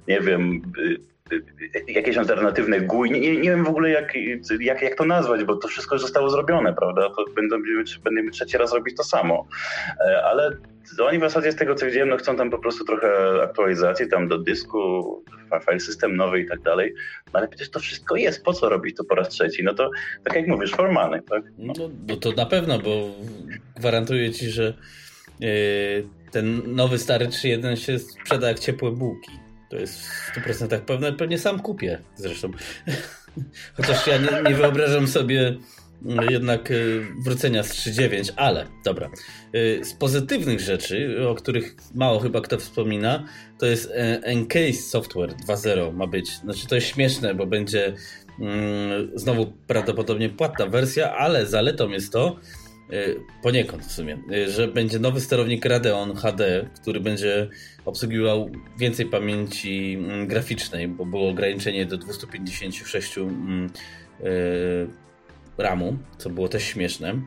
nie 0.07 0.19
wiem, 0.21 0.61
jakieś 1.95 2.17
alternatywne 2.17 2.81
GUI. 2.81 3.11
Nie, 3.11 3.19
nie, 3.19 3.49
wiem 3.49 3.63
w 3.63 3.69
ogóle 3.69 3.89
jak, 3.89 4.13
jak, 4.59 4.81
jak 4.81 4.95
to 4.95 5.05
nazwać, 5.05 5.43
bo 5.43 5.55
to 5.55 5.67
wszystko 5.67 5.99
zostało 5.99 6.29
zrobione, 6.29 6.73
prawda? 6.73 7.09
To 7.09 7.25
będą, 7.35 7.57
będziemy 8.03 8.31
trzeci 8.31 8.57
raz 8.57 8.73
robić 8.73 8.97
to 8.97 9.03
samo. 9.03 9.47
E, 9.99 10.23
ale 10.23 10.57
oni 11.01 11.17
w 11.17 11.21
zasadzie 11.21 11.51
z 11.51 11.55
tego 11.55 11.75
co 11.75 11.85
widziałem, 11.85 12.09
no 12.09 12.17
chcą 12.17 12.35
tam 12.35 12.49
po 12.49 12.59
prostu 12.59 12.85
trochę 12.85 13.07
aktualizacji 13.43 14.07
tam 14.07 14.27
do 14.27 14.37
dysku, 14.37 14.79
file 15.65 15.79
system 15.79 16.15
nowy 16.15 16.39
i 16.39 16.47
tak 16.47 16.61
dalej. 16.61 16.93
No 17.33 17.39
ale 17.39 17.47
przecież 17.47 17.69
to 17.69 17.79
wszystko 17.79 18.15
jest. 18.15 18.43
Po 18.43 18.53
co 18.53 18.69
robić 18.69 18.97
to 18.97 19.03
po 19.03 19.15
raz 19.15 19.29
trzeci? 19.29 19.63
No 19.63 19.73
to 19.73 19.89
tak 20.23 20.35
jak 20.35 20.47
mówisz, 20.47 20.71
formalny, 20.71 21.21
tak? 21.21 21.43
No, 21.57 21.73
no 22.07 22.15
to 22.15 22.31
na 22.31 22.45
pewno, 22.45 22.79
bo 22.79 23.09
gwarantuję 23.75 24.31
ci, 24.31 24.49
że 24.49 24.73
yy, 25.39 25.49
ten 26.31 26.75
nowy 26.75 26.97
stary 26.97 27.27
3.1 27.27 27.75
się 27.75 27.99
sprzeda 27.99 28.47
jak 28.47 28.59
ciepłe 28.59 28.91
bułki. 28.91 29.31
To 29.73 29.79
jest 29.79 30.07
w 30.07 30.35
100% 30.35 30.79
pewne. 30.79 31.13
Pewnie 31.13 31.39
sam 31.39 31.59
kupię 31.59 31.99
zresztą. 32.15 32.51
Chociaż 33.77 34.07
ja 34.07 34.17
nie, 34.17 34.49
nie 34.49 34.55
wyobrażam 34.55 35.07
sobie 35.07 35.57
mm, 36.05 36.31
jednak 36.31 36.71
y, 36.71 37.07
wrócenia 37.25 37.63
z 37.63 37.73
3.9, 37.73 38.31
ale 38.35 38.67
dobra. 38.85 39.09
Y, 39.55 39.79
z 39.83 39.93
pozytywnych 39.93 40.59
rzeczy, 40.59 41.27
o 41.27 41.35
których 41.35 41.75
mało 41.95 42.19
chyba 42.19 42.41
kto 42.41 42.57
wspomina, 42.57 43.25
to 43.59 43.65
jest 43.65 43.91
e, 43.91 44.23
Encase 44.23 44.73
Software 44.73 45.33
2.0 45.47 45.93
ma 45.93 46.07
być. 46.07 46.29
Znaczy 46.29 46.67
to 46.67 46.75
jest 46.75 46.87
śmieszne, 46.87 47.35
bo 47.35 47.45
będzie 47.45 47.93
mm, 48.39 49.11
znowu 49.15 49.53
prawdopodobnie 49.67 50.29
płatna 50.29 50.67
wersja, 50.67 51.15
ale 51.15 51.45
zaletą 51.45 51.89
jest 51.89 52.13
to, 52.13 52.39
poniekąd 53.41 53.85
w 53.85 53.91
sumie, 53.91 54.17
że 54.47 54.67
będzie 54.67 54.99
nowy 54.99 55.21
sterownik 55.21 55.65
Radeon 55.65 56.15
HD, 56.15 56.69
który 56.81 56.99
będzie 56.99 57.49
obsługiwał 57.85 58.49
więcej 58.77 59.05
pamięci 59.05 59.97
mm, 59.99 60.27
graficznej, 60.27 60.87
bo 60.87 61.05
było 61.05 61.29
ograniczenie 61.29 61.85
do 61.85 61.97
256 61.97 63.17
mm, 63.17 63.69
e, 64.19 64.23
RAMu, 65.57 65.97
co 66.17 66.29
było 66.29 66.47
też 66.47 66.63
śmieszne. 66.63 67.09
E, 67.09 67.21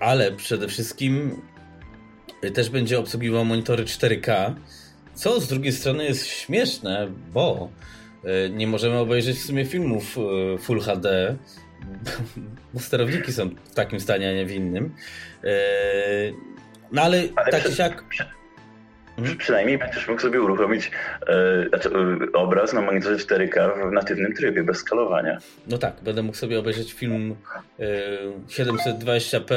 ale 0.00 0.32
przede 0.32 0.68
wszystkim 0.68 1.42
też 2.54 2.70
będzie 2.70 2.98
obsługiwał 2.98 3.44
monitory 3.44 3.84
4K, 3.84 4.54
co 5.14 5.40
z 5.40 5.48
drugiej 5.48 5.72
strony 5.72 6.04
jest 6.04 6.26
śmieszne, 6.26 7.12
bo 7.32 7.70
e, 8.24 8.50
nie 8.50 8.66
możemy 8.66 8.98
obejrzeć 8.98 9.36
w 9.36 9.46
sumie 9.46 9.64
filmów 9.64 10.16
Full 10.58 10.80
HD, 10.80 11.36
bo 12.74 12.80
sterowniki 12.80 13.32
są 13.32 13.50
w 13.64 13.74
takim 13.74 14.00
stanie, 14.00 14.30
a 14.30 14.32
nie 14.32 14.46
w 14.46 14.50
innym. 14.50 14.94
No 16.92 17.02
ale, 17.02 17.22
ale 17.36 17.52
tak 17.52 17.62
czy 17.62 17.72
siak... 17.72 18.04
Hmm. 19.16 19.36
Przynajmniej 19.38 19.78
będziesz 19.78 20.08
mógł 20.08 20.20
sobie 20.20 20.42
uruchomić 20.42 20.90
e, 21.26 21.32
e, 21.32 22.32
obraz 22.32 22.72
na 22.72 22.80
monitorze 22.80 23.16
4K 23.16 23.88
w 23.90 23.92
natywnym 23.92 24.34
trybie, 24.34 24.62
bez 24.62 24.76
skalowania. 24.76 25.38
No 25.66 25.78
tak, 25.78 25.94
będę 26.02 26.22
mógł 26.22 26.36
sobie 26.36 26.58
obejrzeć 26.58 26.92
film 26.92 27.36
e, 27.78 27.84
720p 28.48 29.54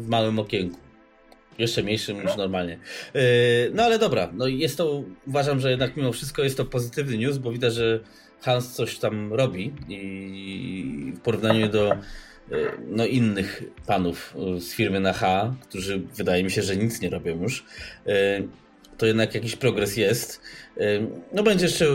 w 0.00 0.08
małym 0.08 0.38
okienku. 0.38 0.78
Jeszcze 1.58 1.82
mniejszym 1.82 2.16
niż 2.16 2.24
no. 2.24 2.36
normalnie. 2.36 2.78
E, 3.14 3.20
no 3.72 3.82
ale 3.82 3.98
dobra, 3.98 4.30
no 4.32 4.46
jest 4.46 4.78
to, 4.78 5.02
uważam, 5.26 5.60
że 5.60 5.70
jednak 5.70 5.96
mimo 5.96 6.12
wszystko 6.12 6.42
jest 6.42 6.56
to 6.56 6.64
pozytywny 6.64 7.18
news, 7.18 7.38
bo 7.38 7.52
widać, 7.52 7.74
że 7.74 8.00
Hans 8.44 8.72
coś 8.72 8.98
tam 8.98 9.32
robi 9.32 9.72
i 9.88 11.12
w 11.16 11.20
porównaniu 11.20 11.68
do 11.68 11.92
e, 11.92 11.98
no, 12.88 13.06
innych 13.06 13.62
panów 13.86 14.34
z 14.58 14.74
firmy 14.74 15.00
na 15.00 15.12
H, 15.12 15.54
którzy 15.62 15.98
wydaje 15.98 16.44
mi 16.44 16.50
się, 16.50 16.62
że 16.62 16.76
nic 16.76 17.00
nie 17.00 17.10
robią 17.10 17.42
już, 17.42 17.64
e, 18.06 18.12
to 18.98 19.06
jednak 19.06 19.34
jakiś 19.34 19.56
progres 19.56 19.96
jest. 19.96 20.40
No 21.32 21.42
będzie 21.42 21.64
jeszcze 21.64 21.86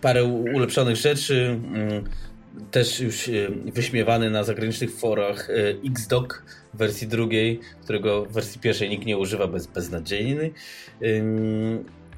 parę 0.00 0.24
ulepszonych 0.24 0.96
rzeczy. 0.96 1.60
Też 2.70 3.00
już 3.00 3.30
wyśmiewany 3.64 4.30
na 4.30 4.44
zagranicznych 4.44 4.96
forach 4.96 5.48
Xdoc 5.86 6.28
w 6.74 6.78
wersji 6.78 7.08
drugiej, 7.08 7.60
którego 7.82 8.24
w 8.24 8.32
wersji 8.32 8.60
pierwszej 8.60 8.88
nikt 8.88 9.06
nie 9.06 9.18
używa, 9.18 9.46
bez 9.46 9.66
beznadziejny. 9.66 10.50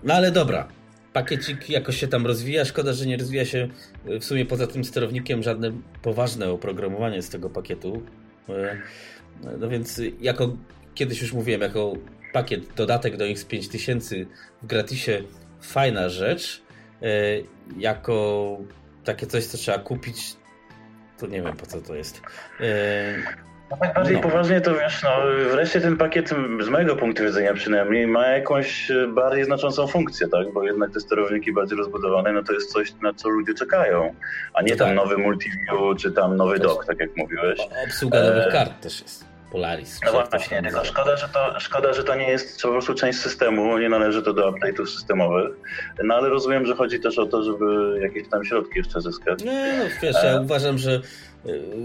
No 0.04 0.14
ale 0.14 0.30
dobra, 0.30 0.68
pakiecik 1.12 1.70
jakoś 1.70 1.96
się 1.96 2.08
tam 2.08 2.26
rozwija. 2.26 2.64
Szkoda, 2.64 2.92
że 2.92 3.06
nie 3.06 3.16
rozwija 3.16 3.44
się 3.44 3.68
w 4.04 4.24
sumie 4.24 4.46
poza 4.46 4.66
tym 4.66 4.84
sterownikiem 4.84 5.42
żadne 5.42 5.72
poważne 6.02 6.50
oprogramowanie 6.50 7.22
z 7.22 7.28
tego 7.28 7.50
pakietu. 7.50 8.02
No 9.60 9.68
więc 9.68 10.00
jako 10.20 10.56
kiedyś 10.94 11.22
już 11.22 11.32
mówiłem, 11.32 11.60
jako 11.60 11.92
pakiet, 12.32 12.74
dodatek 12.74 13.16
do 13.16 13.24
X5000 13.24 14.26
w 14.62 14.66
gratisie 14.66 15.22
fajna 15.60 16.08
rzecz. 16.08 16.62
E, 17.02 17.06
jako 17.78 18.58
takie 19.04 19.26
coś, 19.26 19.44
co 19.44 19.58
trzeba 19.58 19.78
kupić, 19.78 20.36
to 21.18 21.26
nie 21.26 21.42
wiem 21.42 21.56
po 21.56 21.66
co 21.66 21.80
to 21.80 21.94
jest. 21.94 22.20
E, 23.70 23.76
tak 23.76 23.94
bardziej 23.94 24.16
no. 24.16 24.22
poważnie 24.22 24.60
to 24.60 24.74
wiesz, 24.74 25.02
no 25.02 25.10
wreszcie 25.50 25.80
ten 25.80 25.96
pakiet 25.96 26.30
z 26.60 26.68
mojego 26.68 26.96
punktu 26.96 27.24
widzenia 27.24 27.54
przynajmniej 27.54 28.06
ma 28.06 28.26
jakąś 28.26 28.90
e, 28.90 29.06
bardziej 29.06 29.44
znaczącą 29.44 29.86
funkcję, 29.86 30.28
tak? 30.28 30.52
Bo 30.52 30.64
jednak 30.64 30.90
te 30.90 31.00
sterowniki 31.00 31.52
bardziej 31.52 31.78
rozbudowane, 31.78 32.32
no 32.32 32.42
to 32.42 32.52
jest 32.52 32.72
coś, 32.72 32.92
na 33.02 33.14
co 33.14 33.28
ludzie 33.28 33.54
czekają, 33.54 34.14
a 34.54 34.62
nie 34.62 34.72
no 34.72 34.78
tam 34.78 34.86
tak. 34.86 34.96
nowy 34.96 35.18
multiview 35.18 35.96
czy 35.98 36.12
tam 36.12 36.36
nowy 36.36 36.58
dock, 36.58 36.86
tak 36.86 37.00
jak 37.00 37.16
mówiłeś. 37.16 37.60
Obsługa 37.86 38.22
nowych 38.22 38.52
kart 38.52 38.80
też 38.80 39.02
jest. 39.02 39.30
Polaris. 39.50 40.00
No 40.06 40.12
właśnie, 40.12 40.62
tylko 40.62 40.84
szkoda 40.84 41.16
że, 41.16 41.28
to, 41.28 41.60
szkoda, 41.60 41.92
że 41.92 42.04
to 42.04 42.14
nie 42.14 42.28
jest 42.28 42.62
po 42.62 42.68
prostu 42.68 42.94
część 42.94 43.18
systemu, 43.18 43.78
nie 43.78 43.88
należy 43.88 44.22
to 44.22 44.32
do 44.32 44.52
update'ów 44.52 44.86
systemowych. 44.86 45.50
No 46.04 46.14
ale 46.14 46.28
rozumiem, 46.28 46.66
że 46.66 46.74
chodzi 46.74 47.00
też 47.00 47.18
o 47.18 47.26
to, 47.26 47.42
żeby 47.42 47.98
jakieś 48.02 48.28
tam 48.28 48.44
środki 48.44 48.78
jeszcze 48.78 49.00
zyskać. 49.00 49.44
No, 49.44 49.52
no 49.52 49.84
wiesz, 50.02 50.16
ja 50.24 50.30
e... 50.30 50.40
uważam, 50.40 50.78
że 50.78 50.90
e, 50.92 51.00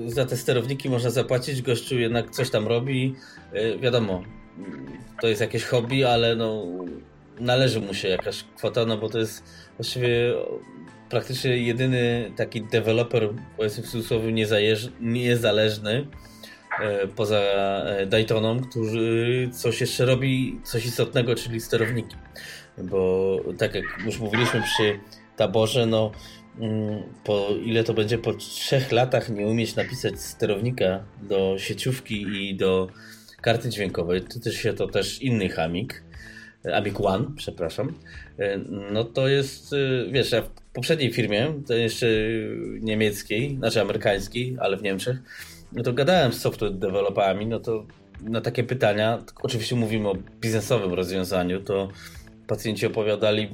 za 0.07 0.25
te 0.25 0.37
sterowniki 0.37 0.89
można 0.89 1.09
zapłacić, 1.09 1.61
gościu 1.61 1.99
jednak 1.99 2.29
coś 2.29 2.49
tam 2.49 2.67
robi. 2.67 3.15
E, 3.53 3.77
wiadomo, 3.77 4.23
to 5.21 5.27
jest 5.27 5.41
jakieś 5.41 5.63
hobby, 5.63 6.03
ale 6.03 6.35
no 6.35 6.65
należy 7.39 7.81
mu 7.81 7.93
się 7.93 8.07
jakaś 8.07 8.43
kwota, 8.57 8.85
no 8.85 8.97
bo 8.97 9.09
to 9.09 9.19
jest 9.19 9.43
właściwie 9.77 10.33
praktycznie 11.09 11.57
jedyny 11.57 12.31
taki 12.35 12.61
deweloper, 12.61 13.29
powiedzmy 13.57 13.83
w 13.83 13.89
cudzysłowie, 13.89 14.45
niezależny, 15.01 16.07
E, 16.79 17.07
poza 17.07 17.41
Daytoną, 18.07 18.59
który 18.59 19.49
coś 19.51 19.81
jeszcze 19.81 20.05
robi, 20.05 20.59
coś 20.63 20.85
istotnego, 20.85 21.35
czyli 21.35 21.61
sterowniki. 21.61 22.15
Bo 22.77 23.37
tak 23.57 23.75
jak 23.75 23.85
już 24.05 24.19
mówiliśmy 24.19 24.61
przy 24.61 24.99
taborze, 25.35 25.85
no 25.85 26.11
po 27.23 27.49
ile 27.65 27.83
to 27.83 27.93
będzie 27.93 28.17
po 28.17 28.33
trzech 28.33 28.91
latach 28.91 29.29
nie 29.29 29.47
umieć 29.47 29.75
napisać 29.75 30.19
sterownika 30.19 31.03
do 31.21 31.55
sieciówki 31.57 32.21
i 32.21 32.55
do 32.55 32.87
karty 33.41 33.69
dźwiękowej, 33.69 34.21
to 34.21 34.39
też 34.39 34.55
się 34.55 34.73
to 34.73 34.87
też 34.87 35.21
inny 35.21 35.49
Hamik, 35.49 36.03
Amic 36.73 37.01
One, 37.01 37.25
przepraszam, 37.35 37.93
e, 38.39 38.57
no 38.91 39.03
to 39.03 39.27
jest, 39.27 39.75
wiesz, 40.11 40.31
ja 40.31 40.41
w 40.41 40.49
poprzedniej 40.73 41.13
firmie, 41.13 41.53
to 41.67 41.73
jeszcze 41.73 42.07
niemieckiej, 42.81 43.55
znaczy 43.57 43.81
amerykańskiej, 43.81 44.57
ale 44.59 44.77
w 44.77 44.81
Niemczech, 44.81 45.17
no 45.71 45.83
to 45.83 45.93
gadałem 45.93 46.33
z 46.33 46.41
software 46.41 46.73
deweloperami, 46.73 47.45
no 47.45 47.59
to 47.59 47.85
na 48.21 48.41
takie 48.41 48.63
pytania, 48.63 49.23
oczywiście 49.41 49.75
mówimy 49.75 50.09
o 50.09 50.15
biznesowym 50.41 50.93
rozwiązaniu, 50.93 51.61
to 51.61 51.89
pacjenci 52.47 52.85
opowiadali 52.85 53.49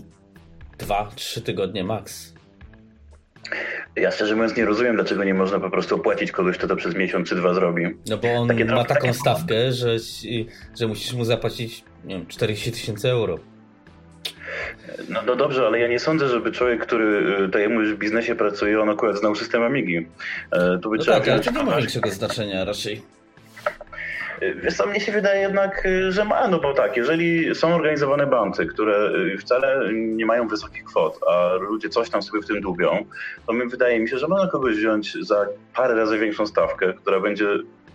2-3 0.77 1.41
tygodnie 1.41 1.83
max. 1.83 2.33
Ja 3.95 4.11
szczerze 4.11 4.35
mówiąc 4.35 4.55
nie 4.55 4.65
rozumiem, 4.65 4.95
dlaczego 4.95 5.23
nie 5.23 5.33
można 5.33 5.59
po 5.59 5.69
prostu 5.69 5.95
opłacić 5.95 6.31
kogoś, 6.31 6.57
kto 6.57 6.67
to 6.67 6.75
przez 6.75 6.95
miesiąc 6.95 7.29
czy 7.29 7.35
dwa 7.35 7.53
zrobi. 7.53 7.83
No 8.09 8.17
bo 8.17 8.33
on 8.33 8.47
takie 8.47 8.65
ma 8.65 8.85
taką 8.85 9.13
stawkę, 9.13 9.71
że, 9.71 9.97
że 10.79 10.87
musisz 10.87 11.13
mu 11.13 11.25
zapłacić 11.25 11.83
nie 12.05 12.15
wiem, 12.15 12.27
40 12.27 12.71
tysięcy 12.71 13.09
euro. 13.09 13.39
No, 15.09 15.21
no 15.25 15.35
dobrze, 15.35 15.65
ale 15.67 15.79
ja 15.79 15.87
nie 15.87 15.99
sądzę, 15.99 16.27
żeby 16.27 16.51
człowiek, 16.51 16.85
który 16.85 17.05
y, 17.55 17.69
mówisz, 17.69 17.93
w 17.93 17.97
biznesie 17.97 18.35
pracuje, 18.35 18.81
on 18.81 18.89
akurat 18.89 19.17
znał 19.19 19.35
system 19.35 19.63
Amigi. 19.63 19.97
E, 19.97 20.79
to 20.81 20.89
by 20.89 20.97
no 20.97 21.03
trzeba 21.03 21.19
tak, 21.19 21.29
ale 21.29 21.39
to 21.39 21.51
nie 21.51 21.63
ma 21.63 21.77
większego 21.77 22.09
znaczenia 22.09 22.65
raczej. 22.65 23.01
Y, 24.43 24.55
wiesz 24.55 24.73
co, 24.73 24.87
mnie 24.87 24.99
się 24.99 25.11
wydaje 25.11 25.41
jednak, 25.41 25.85
y, 25.85 26.11
że 26.11 26.25
ma, 26.25 26.47
no 26.47 26.59
bo 26.59 26.73
tak, 26.73 26.97
jeżeli 26.97 27.55
są 27.55 27.75
organizowane 27.75 28.27
banty, 28.27 28.65
które 28.65 29.11
wcale 29.39 29.93
nie 29.93 30.25
mają 30.25 30.47
wysokich 30.47 30.83
kwot, 30.83 31.19
a 31.27 31.53
ludzie 31.53 31.89
coś 31.89 32.09
tam 32.09 32.21
sobie 32.21 32.41
w 32.41 32.47
tym 32.47 32.61
dłubią, 32.61 33.05
to 33.47 33.53
mi 33.53 33.69
wydaje 33.69 33.99
mi 33.99 34.09
się, 34.09 34.17
że 34.17 34.27
można 34.27 34.47
kogoś 34.47 34.75
wziąć 34.75 35.17
za 35.27 35.45
parę 35.75 35.95
razy 35.95 36.19
większą 36.19 36.47
stawkę, 36.47 36.93
która 36.93 37.19
będzie 37.19 37.47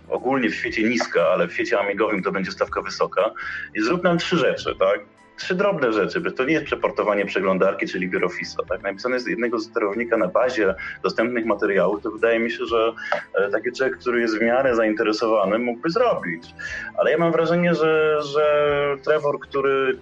ogólnie 0.08 0.50
w 0.50 0.54
świecie 0.54 0.82
niska, 0.82 1.28
ale 1.28 1.48
w 1.48 1.52
świecie 1.52 1.80
amigowym 1.80 2.22
to 2.22 2.32
będzie 2.32 2.52
stawka 2.52 2.82
wysoka 2.82 3.30
i 3.74 3.80
zrób 3.80 4.04
nam 4.04 4.18
trzy 4.18 4.36
rzeczy, 4.36 4.74
tak? 4.78 5.00
Trzy 5.36 5.54
drobne 5.54 5.92
rzeczy, 5.92 6.20
bo 6.20 6.30
to 6.30 6.44
nie 6.44 6.52
jest 6.52 6.66
przeportowanie 6.66 7.26
przeglądarki, 7.26 7.86
czyli 7.86 8.08
biuro 8.08 8.28
FISA. 8.28 8.62
Tak? 8.68 8.82
Napisane 8.82 9.14
jest 9.14 9.28
jednego 9.28 9.60
sterownika 9.60 10.16
na 10.16 10.28
bazie 10.28 10.74
dostępnych 11.02 11.46
materiałów, 11.46 12.02
to 12.02 12.10
wydaje 12.10 12.38
mi 12.38 12.50
się, 12.50 12.64
że 12.64 12.92
e, 13.34 13.50
taki 13.50 13.72
człowiek, 13.72 13.98
który 13.98 14.20
jest 14.20 14.38
w 14.38 14.42
miarę 14.42 14.76
zainteresowany, 14.76 15.58
mógłby 15.58 15.90
zrobić. 15.90 16.54
Ale 16.98 17.10
ja 17.10 17.18
mam 17.18 17.32
wrażenie, 17.32 17.74
że, 17.74 18.22
że 18.22 18.96
Trevor, 19.04 19.40
który 19.40 19.98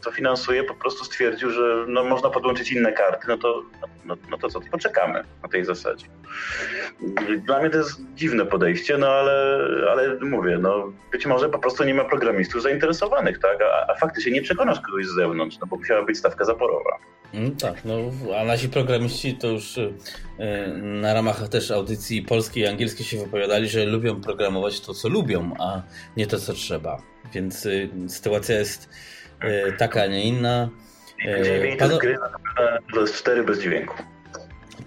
to 0.00 0.10
finansuje, 0.10 0.64
po 0.64 0.74
prostu 0.74 1.04
stwierdził, 1.04 1.50
że 1.50 1.84
no, 1.88 2.04
można 2.04 2.30
podłączyć 2.30 2.72
inne 2.72 2.92
karty, 2.92 3.28
no 3.28 3.38
to, 3.38 3.62
no, 4.04 4.16
no 4.30 4.38
to 4.38 4.48
co, 4.48 4.60
to 4.60 4.66
poczekamy 4.70 5.24
na 5.42 5.48
tej 5.48 5.64
zasadzie. 5.64 6.06
Dla 7.46 7.60
mnie 7.60 7.70
to 7.70 7.78
jest 7.78 8.00
dziwne 8.14 8.46
podejście, 8.46 8.98
no 8.98 9.08
ale, 9.08 9.58
ale 9.90 10.18
mówię, 10.20 10.58
no 10.58 10.92
być 11.12 11.26
może 11.26 11.48
po 11.48 11.58
prostu 11.58 11.84
nie 11.84 11.94
ma 11.94 12.04
programistów 12.04 12.62
zainteresowanych, 12.62 13.38
tak? 13.38 13.58
A, 13.62 13.92
a 13.92 13.94
faktycznie 13.94 14.32
nie 14.32 14.42
przekonasz 14.42 14.80
kogoś 14.80 15.06
z 15.06 15.14
zewnątrz, 15.14 15.58
no 15.60 15.66
bo 15.66 15.76
musiała 15.76 16.02
być 16.02 16.18
stawka 16.18 16.44
zaporowa. 16.44 16.98
Mm, 17.36 17.56
tak, 17.56 17.84
no 17.84 17.94
a 18.40 18.44
nasi 18.44 18.68
programiści 18.68 19.34
to 19.34 19.48
już 19.48 19.78
y, 19.78 19.92
na 20.82 21.14
ramach 21.14 21.48
też 21.48 21.70
audycji 21.70 22.22
polskiej 22.22 22.62
i 22.62 22.66
angielskiej 22.66 23.06
się 23.06 23.18
wypowiadali, 23.18 23.68
że 23.68 23.84
lubią 23.84 24.20
programować 24.20 24.80
to, 24.80 24.94
co 24.94 25.08
lubią, 25.08 25.54
a 25.58 25.82
nie 26.16 26.26
to, 26.26 26.38
co 26.38 26.52
trzeba. 26.52 27.02
Więc 27.32 27.66
y, 27.66 27.90
sytuacja 28.08 28.58
jest 28.58 28.88
y, 29.44 29.72
taka, 29.78 30.02
a 30.02 30.06
nie 30.06 30.24
inna. 30.24 30.70
Dziewięć 31.44 31.78
Pano... 31.78 31.98
gry 31.98 32.16
to 32.94 33.00
jest 33.00 33.14
cztery 33.14 33.44
bez 33.44 33.62
dźwięku. 33.62 33.96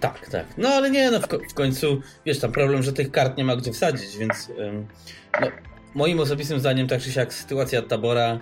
Tak, 0.00 0.28
tak. 0.28 0.46
No 0.58 0.68
ale 0.68 0.90
nie, 0.90 1.10
no 1.10 1.20
w, 1.20 1.26
w, 1.50 1.54
końcu, 1.54 2.00
wiesz, 2.26 2.38
tam 2.38 2.52
problem, 2.52 2.82
że 2.82 2.92
tych 2.92 3.10
kart 3.10 3.36
nie 3.36 3.44
ma 3.44 3.56
gdzie 3.56 3.72
wsadzić, 3.72 4.16
więc 4.16 4.48
no, 5.40 5.46
moim 5.94 6.20
osobistym 6.20 6.60
zdaniem 6.60 6.88
tak 6.88 7.00
czy 7.00 7.12
siak 7.12 7.34
sytuacja 7.34 7.82
Tabora 7.82 8.40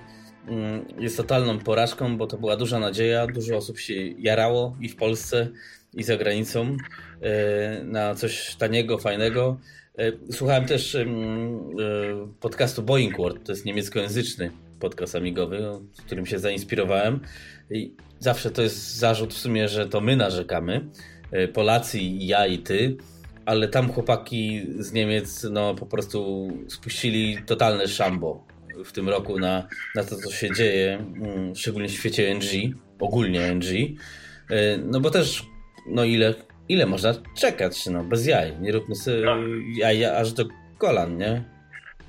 jest 0.99 1.17
totalną 1.17 1.59
porażką, 1.59 2.17
bo 2.17 2.26
to 2.26 2.38
była 2.38 2.57
duża 2.57 2.78
nadzieja, 2.78 3.26
dużo 3.26 3.57
osób 3.57 3.78
się 3.78 3.95
jarało 4.19 4.76
i 4.81 4.88
w 4.88 4.97
Polsce, 4.97 5.49
i 5.95 6.02
za 6.02 6.17
granicą 6.17 6.76
e, 7.21 7.85
na 7.85 8.14
coś 8.14 8.57
taniego, 8.57 8.99
fajnego. 8.99 9.59
E, 9.99 10.12
słuchałem 10.33 10.64
też 10.64 10.95
e, 10.95 11.07
podcastu 12.40 12.83
Boeing 12.83 13.17
World, 13.19 13.45
to 13.45 13.52
jest 13.52 13.64
niemieckojęzyczny 13.64 14.50
podcast 14.81 15.14
amigowy, 15.14 15.62
którym 16.07 16.26
się 16.26 16.38
zainspirowałem 16.38 17.21
i 17.71 17.95
zawsze 18.19 18.50
to 18.50 18.62
jest 18.62 18.97
zarzut 18.97 19.35
w 19.35 19.38
sumie, 19.38 19.69
że 19.69 19.88
to 19.88 20.00
my 20.00 20.17
narzekamy, 20.17 20.88
Polacy 21.52 21.99
ja 22.02 22.47
i 22.47 22.59
ty, 22.59 22.97
ale 23.47 23.69
tam 23.69 23.93
chłopaki 23.93 24.67
z 24.78 24.93
Niemiec 24.93 25.47
no 25.50 25.75
po 25.75 25.87
prostu 25.87 26.49
spuścili 26.69 27.38
totalne 27.47 27.88
szambo 27.88 28.48
w 28.85 28.93
tym 28.93 29.09
roku 29.09 29.39
na, 29.39 29.69
na 29.95 30.05
to, 30.05 30.17
co 30.17 30.33
się 30.33 30.55
dzieje, 30.55 30.95
mm, 30.95 31.57
szczególnie 31.57 31.89
w 31.89 31.93
świecie 31.93 32.35
NG, 32.35 32.75
ogólnie 33.01 33.55
NG. 33.55 33.67
No 34.85 35.01
bo 35.01 35.11
też, 35.11 35.47
no 35.87 36.05
ile, 36.05 36.35
ile 36.69 36.87
można 36.87 37.15
czekać, 37.37 37.87
no 37.87 38.05
bez 38.05 38.27
jaj. 38.27 38.61
Nie 38.61 38.73
róbmy 38.73 38.95
sobie 38.95 39.21
no. 39.25 39.37
jaj 39.77 40.05
aż 40.05 40.33
do 40.33 40.45
kolan, 40.79 41.17
nie? 41.17 41.58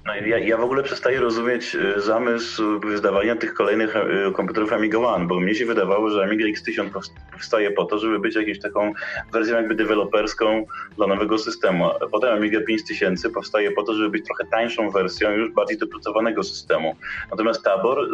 No 0.10 0.28
ja, 0.28 0.38
ja 0.38 0.58
w 0.58 0.63
ogóle 0.63 0.84
przestaję 0.84 1.20
rozumieć 1.20 1.75
e, 1.75 2.01
zamysł 2.01 2.80
wydawania 2.80 3.36
tych 3.36 3.54
kolejnych 3.54 3.96
e, 3.96 4.32
komputerów 4.34 4.74
Amiga 4.74 4.98
One, 4.98 5.28
bo 5.28 5.39
mnie 5.39 5.56
się 5.56 5.66
wydawało, 5.66 6.10
że 6.10 6.24
Amiga 6.24 6.46
X1000 6.46 6.89
powstaje 7.34 7.72
po 7.72 7.86
to, 7.86 8.00
żeby 8.00 8.20
być 8.20 8.36
jakąś 8.36 8.60
taką 8.60 8.94
wersją 9.32 9.56
jakby 9.56 9.75
deweloperską 9.75 10.66
dla 10.96 11.08
nowego 11.08 11.38
systemu. 11.38 11.89
Potem 12.12 12.34
Amiga 12.34 12.62
5000 12.62 13.30
powstaje 13.30 13.72
po 13.72 13.84
to, 13.84 13.94
żeby 13.94 14.10
być 14.10 14.25
trochę 14.25 14.46
tańszą 14.46 14.89
wersją 14.92 15.32
już 15.32 15.51
bardziej 15.51 15.78
dopracowanego 15.78 16.44
systemu. 16.44 16.96
Natomiast 17.32 17.63
Tabor 17.63 18.08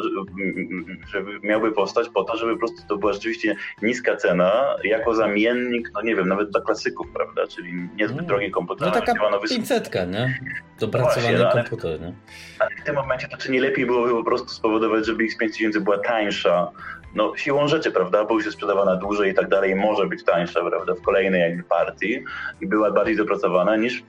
żeby 1.07 1.39
miałby 1.43 1.71
powstać 1.71 2.09
po 2.09 2.23
to, 2.23 2.37
żeby 2.37 2.53
po 2.53 2.59
prostu 2.59 2.77
to 2.87 2.97
była 2.97 3.13
rzeczywiście 3.13 3.55
niska 3.81 4.15
cena 4.15 4.75
jako 4.83 5.15
zamiennik, 5.15 5.91
no 5.93 6.01
nie 6.01 6.15
wiem, 6.15 6.27
nawet 6.27 6.49
dla 6.49 6.61
klasyków, 6.61 7.07
prawda, 7.13 7.47
czyli 7.47 7.73
niezbyt 7.73 8.19
mm. 8.19 8.25
drogie 8.25 8.51
komputery. 8.51 8.91
No 8.91 9.01
taka 9.01 9.13
500, 9.49 9.91
nie? 10.11 10.39
Dopracowany 10.79 11.39
no 11.39 11.51
komputer, 11.51 11.84
nie? 11.89 12.13
Ale 12.59 12.69
w 12.81 12.83
tym 12.83 12.95
momencie 12.95 13.27
to 13.27 13.37
czy 13.37 13.51
nie 13.51 13.61
lepiej 13.61 13.85
byłoby 13.85 14.09
po 14.09 14.23
prostu 14.23 14.49
spowodować, 14.49 15.05
żeby 15.05 15.23
X5000 15.23 15.79
była 15.79 15.97
tańsza, 15.97 16.71
no 17.15 17.33
siłą 17.35 17.67
rzeczy, 17.67 17.91
prawda, 17.91 18.25
bo 18.25 18.33
już 18.33 18.45
jest 18.45 18.57
sprzedawana 18.57 18.95
dłużej 18.95 19.31
i 19.31 19.33
tak 19.33 19.49
dalej, 19.49 19.75
może 19.75 20.07
być 20.07 20.23
tańsza, 20.23 20.69
prawda, 20.69 20.93
w 20.93 21.01
kolejnej 21.01 21.41
jakby 21.41 21.63
partii 21.63 22.23
i 22.61 22.67
była 22.67 22.91
bardziej 22.91 23.15
dopracowana 23.15 23.75
niż 23.75 24.03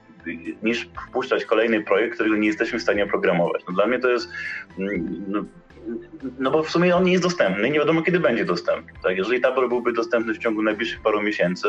niż 0.62 0.88
wpuszczać 1.08 1.44
kolejny 1.44 1.82
projekt, 1.82 2.14
którego 2.14 2.36
nie 2.36 2.46
jesteśmy 2.46 2.78
w 2.78 2.82
stanie 2.82 3.04
oprogramować. 3.04 3.62
No, 3.68 3.74
dla 3.74 3.86
mnie 3.86 3.98
to 3.98 4.08
jest 4.08 4.28
mm, 4.78 5.24
no, 5.28 5.44
no 6.38 6.50
bo 6.50 6.62
w 6.62 6.70
sumie 6.70 6.96
on 6.96 7.04
nie 7.04 7.12
jest 7.12 7.24
dostępny, 7.24 7.70
nie 7.70 7.78
wiadomo 7.78 8.02
kiedy 8.02 8.20
będzie 8.20 8.44
dostępny. 8.44 8.92
Tak? 9.02 9.16
Jeżeli 9.16 9.40
tabor 9.40 9.68
byłby 9.68 9.92
dostępny 9.92 10.34
w 10.34 10.38
ciągu 10.38 10.62
najbliższych 10.62 11.00
paru 11.00 11.22
miesięcy, 11.22 11.68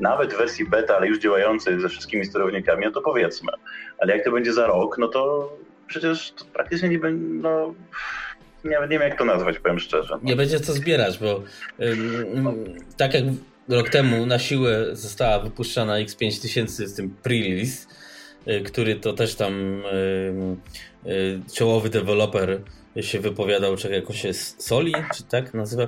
nawet 0.00 0.34
w 0.34 0.38
wersji 0.38 0.64
beta, 0.64 0.96
ale 0.96 1.06
już 1.06 1.18
działający 1.18 1.80
ze 1.80 1.88
wszystkimi 1.88 2.24
sterownikami, 2.24 2.84
no 2.84 2.90
to 2.90 3.00
powiedzmy. 3.00 3.52
Ale 3.98 4.16
jak 4.16 4.24
to 4.24 4.32
będzie 4.32 4.52
za 4.52 4.66
rok, 4.66 4.98
no 4.98 5.08
to 5.08 5.52
przecież 5.86 6.32
to 6.32 6.44
praktycznie 6.44 6.88
nie 6.88 6.98
będzie, 6.98 7.26
no 7.26 7.74
nie, 8.64 8.78
nie 8.80 8.88
wiem 8.88 9.02
jak 9.02 9.18
to 9.18 9.24
nazwać, 9.24 9.58
powiem 9.58 9.78
szczerze. 9.78 10.08
No. 10.14 10.20
Nie 10.22 10.36
będzie 10.36 10.60
co 10.60 10.72
zbierać, 10.72 11.18
bo 11.18 11.42
ym, 11.80 12.74
tak 12.96 13.14
jak 13.14 13.24
rok 13.68 13.88
temu 13.88 14.26
na 14.26 14.38
siłę 14.38 14.86
została 14.92 15.38
wypuszczana 15.38 15.94
X5000 15.94 16.66
z 16.66 16.94
tym 16.94 17.16
pre-release, 17.22 17.86
y, 18.48 18.62
który 18.62 18.96
to 18.96 19.12
też 19.12 19.34
tam 19.34 19.82
y, 19.84 21.10
y, 21.10 21.40
czołowy 21.54 21.90
deweloper 21.90 22.60
się 23.00 23.20
wypowiadał, 23.20 23.76
czy 23.76 23.90
jakoś 23.90 24.22
się 24.22 24.34
Soli, 24.34 24.94
czy 25.14 25.22
tak 25.22 25.54
nazywa? 25.54 25.86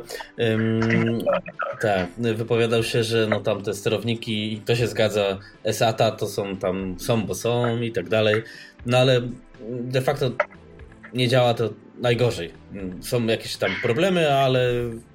Tak, 1.81 2.09
wypowiadał 2.17 2.83
się, 2.83 3.05
że 3.05 3.27
no 3.27 3.41
tam 3.41 3.62
te 3.62 3.75
sterowniki, 3.75 4.53
i 4.53 4.61
to 4.61 4.77
się 4.77 4.87
zgadza, 4.87 5.38
SATA 5.73 6.11
to 6.11 6.27
są 6.27 6.57
tam, 6.57 7.00
są, 7.00 7.27
bo 7.27 7.35
są 7.35 7.81
i 7.81 7.93
tak 7.93 8.09
dalej, 8.09 8.43
no 8.87 8.99
ale 8.99 9.21
de 9.69 10.03
facto 10.03 10.31
nie 11.15 11.29
działa 11.29 11.55
to 11.55 11.71
najgorzej. 11.99 12.53
Są 13.00 13.27
jakieś 13.27 13.57
tam 13.57 13.71
problemy, 13.83 14.33
ale 14.33 14.73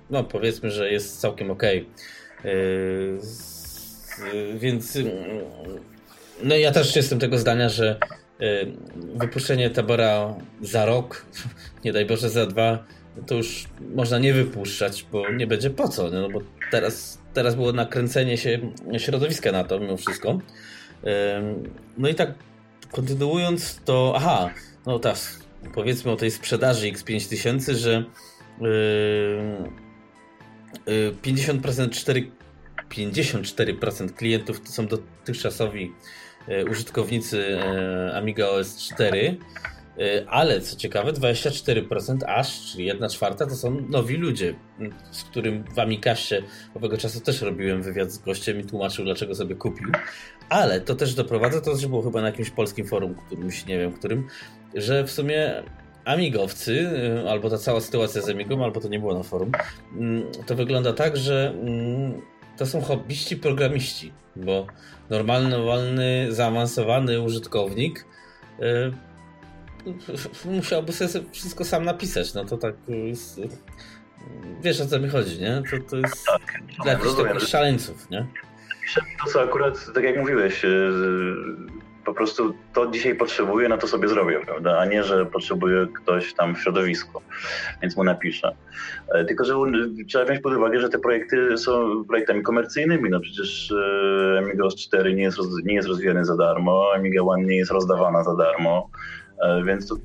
no 0.09 0.23
powiedzmy, 0.23 0.71
że 0.71 0.91
jest 0.91 1.21
całkiem 1.21 1.51
ok. 1.51 1.63
Yy, 2.43 3.19
więc 4.55 4.97
no 6.43 6.55
ja 6.55 6.71
też 6.71 6.95
jestem 6.95 7.19
tego 7.19 7.37
zdania, 7.37 7.69
że 7.69 7.99
wypuszczenie 9.15 9.69
tabora 9.69 10.35
za 10.61 10.85
rok, 10.85 11.25
nie 11.85 11.93
daj 11.93 12.05
Boże 12.05 12.29
za 12.29 12.45
dwa, 12.45 12.83
to 13.27 13.35
już 13.35 13.65
można 13.95 14.19
nie 14.19 14.33
wypuszczać, 14.33 15.05
bo 15.11 15.31
nie 15.31 15.47
będzie 15.47 15.69
po 15.69 15.87
co, 15.87 16.09
no 16.09 16.29
bo 16.29 16.41
teraz, 16.71 17.19
teraz 17.33 17.55
było 17.55 17.73
nakręcenie 17.73 18.37
się 18.37 18.59
środowiska 18.97 19.51
na 19.51 19.63
to 19.63 19.79
mimo 19.79 19.97
wszystko. 19.97 20.31
Y, 20.31 21.07
no 21.97 22.07
i 22.09 22.15
tak 22.15 22.33
kontynuując 22.91 23.81
to, 23.85 24.13
aha, 24.15 24.49
no 24.85 24.99
tak, 24.99 25.17
powiedzmy 25.73 26.11
o 26.11 26.15
tej 26.15 26.31
sprzedaży 26.31 26.91
X5000, 26.91 27.73
że 27.75 28.03
50% 31.21 31.89
4, 31.89 32.31
54% 32.89 34.13
klientów 34.13 34.61
to 34.61 34.67
są 34.67 34.87
dotychczasowi 34.87 35.91
użytkownicy 36.71 37.57
e, 37.57 38.15
Amiga 38.15 38.47
OS 38.47 38.77
4, 38.77 39.37
e, 39.97 40.29
ale 40.29 40.61
co 40.61 40.75
ciekawe, 40.75 41.13
24% 41.13 42.17
aż, 42.27 42.71
czyli 42.71 42.85
1 42.85 43.09
czwarta, 43.09 43.45
to 43.45 43.55
są 43.55 43.81
nowi 43.89 44.17
ludzie, 44.17 44.55
z 45.11 45.23
którym 45.23 45.63
w 45.75 45.79
Amikaście 45.79 46.43
owego 46.75 46.97
czasu 46.97 47.21
też 47.21 47.41
robiłem 47.41 47.81
wywiad 47.81 48.11
z 48.11 48.17
gościem 48.17 48.59
i 48.59 48.63
tłumaczył, 48.63 49.05
dlaczego 49.05 49.35
sobie 49.35 49.55
kupił. 49.55 49.87
Ale 50.49 50.81
to 50.81 50.95
też 50.95 51.13
doprowadza, 51.13 51.61
to 51.61 51.77
że 51.77 51.87
było 51.87 52.01
chyba 52.01 52.21
na 52.21 52.27
jakimś 52.27 52.49
polskim 52.49 52.87
forum, 52.87 53.15
którymś, 53.15 53.65
nie 53.65 53.79
wiem 53.79 53.93
którym, 53.93 54.27
że 54.75 55.03
w 55.03 55.11
sumie 55.11 55.63
amigowcy, 56.05 56.89
albo 57.29 57.49
ta 57.49 57.57
cała 57.57 57.81
sytuacja 57.81 58.21
z 58.21 58.29
Amigą, 58.29 58.63
albo 58.63 58.81
to 58.81 58.87
nie 58.87 58.99
było 58.99 59.13
na 59.13 59.23
forum, 59.23 59.51
to 60.45 60.55
wygląda 60.55 60.93
tak, 60.93 61.17
że 61.17 61.53
to 62.57 62.65
są 62.65 62.81
hobbyści 62.81 63.37
programiści, 63.37 64.13
bo 64.35 64.67
normalny, 65.09 65.57
wolny, 65.57 66.27
zaawansowany 66.29 67.21
użytkownik 67.21 68.05
yy, 68.59 68.93
musiałby 70.55 70.93
sobie 70.93 71.25
wszystko 71.31 71.65
sam 71.65 71.85
napisać. 71.85 72.33
No 72.33 72.45
to 72.45 72.57
tak 72.57 72.75
jest, 72.87 73.41
wiesz 74.61 74.81
o 74.81 74.85
co 74.85 74.99
mi 74.99 75.09
chodzi, 75.09 75.41
nie? 75.41 75.61
To, 75.71 75.89
to 75.89 75.97
jest 75.97 76.25
tak, 76.25 76.63
dla 76.83 76.91
jakichś 76.91 77.15
takich 77.15 77.47
szaleńców, 77.47 78.09
nie? 78.09 78.27
To 79.25 79.31
co 79.31 79.41
akurat, 79.41 79.85
tak 79.95 80.03
jak 80.03 80.17
mówiłeś, 80.17 80.63
yy, 80.63 81.82
po 82.05 82.13
prostu 82.13 82.53
to 82.73 82.87
dzisiaj 82.87 83.15
potrzebuję, 83.15 83.69
no 83.69 83.77
to 83.77 83.87
sobie 83.87 84.07
zrobię, 84.07 84.39
prawda? 84.45 84.79
A 84.79 84.85
nie, 84.85 85.03
że 85.03 85.25
potrzebuje 85.25 85.87
ktoś 85.95 86.33
tam 86.33 86.55
w 86.55 86.59
środowisku, 86.59 87.21
więc 87.81 87.97
mu 87.97 88.03
napiszę. 88.03 88.55
E, 89.13 89.25
tylko, 89.25 89.45
że 89.45 89.55
trzeba 90.07 90.25
wziąć 90.25 90.39
pod 90.41 90.53
uwagę, 90.53 90.79
że 90.79 90.89
te 90.89 90.99
projekty 90.99 91.57
są 91.57 92.03
projektami 92.05 92.43
komercyjnymi. 92.43 93.09
No 93.09 93.19
przecież 93.19 93.71
e, 93.71 94.39
Amiga 94.39 94.63
OS 94.63 94.75
4 94.75 95.13
nie 95.13 95.23
jest, 95.23 95.37
nie 95.63 95.73
jest 95.73 95.87
rozwijany 95.87 96.25
za 96.25 96.37
darmo, 96.37 96.85
Amiga 96.95 97.21
One 97.21 97.43
nie 97.43 97.57
jest 97.57 97.71
rozdawana 97.71 98.23
za 98.23 98.35
darmo, 98.35 98.89
e, 99.41 99.63
więc 99.63 99.87
to 99.87 99.95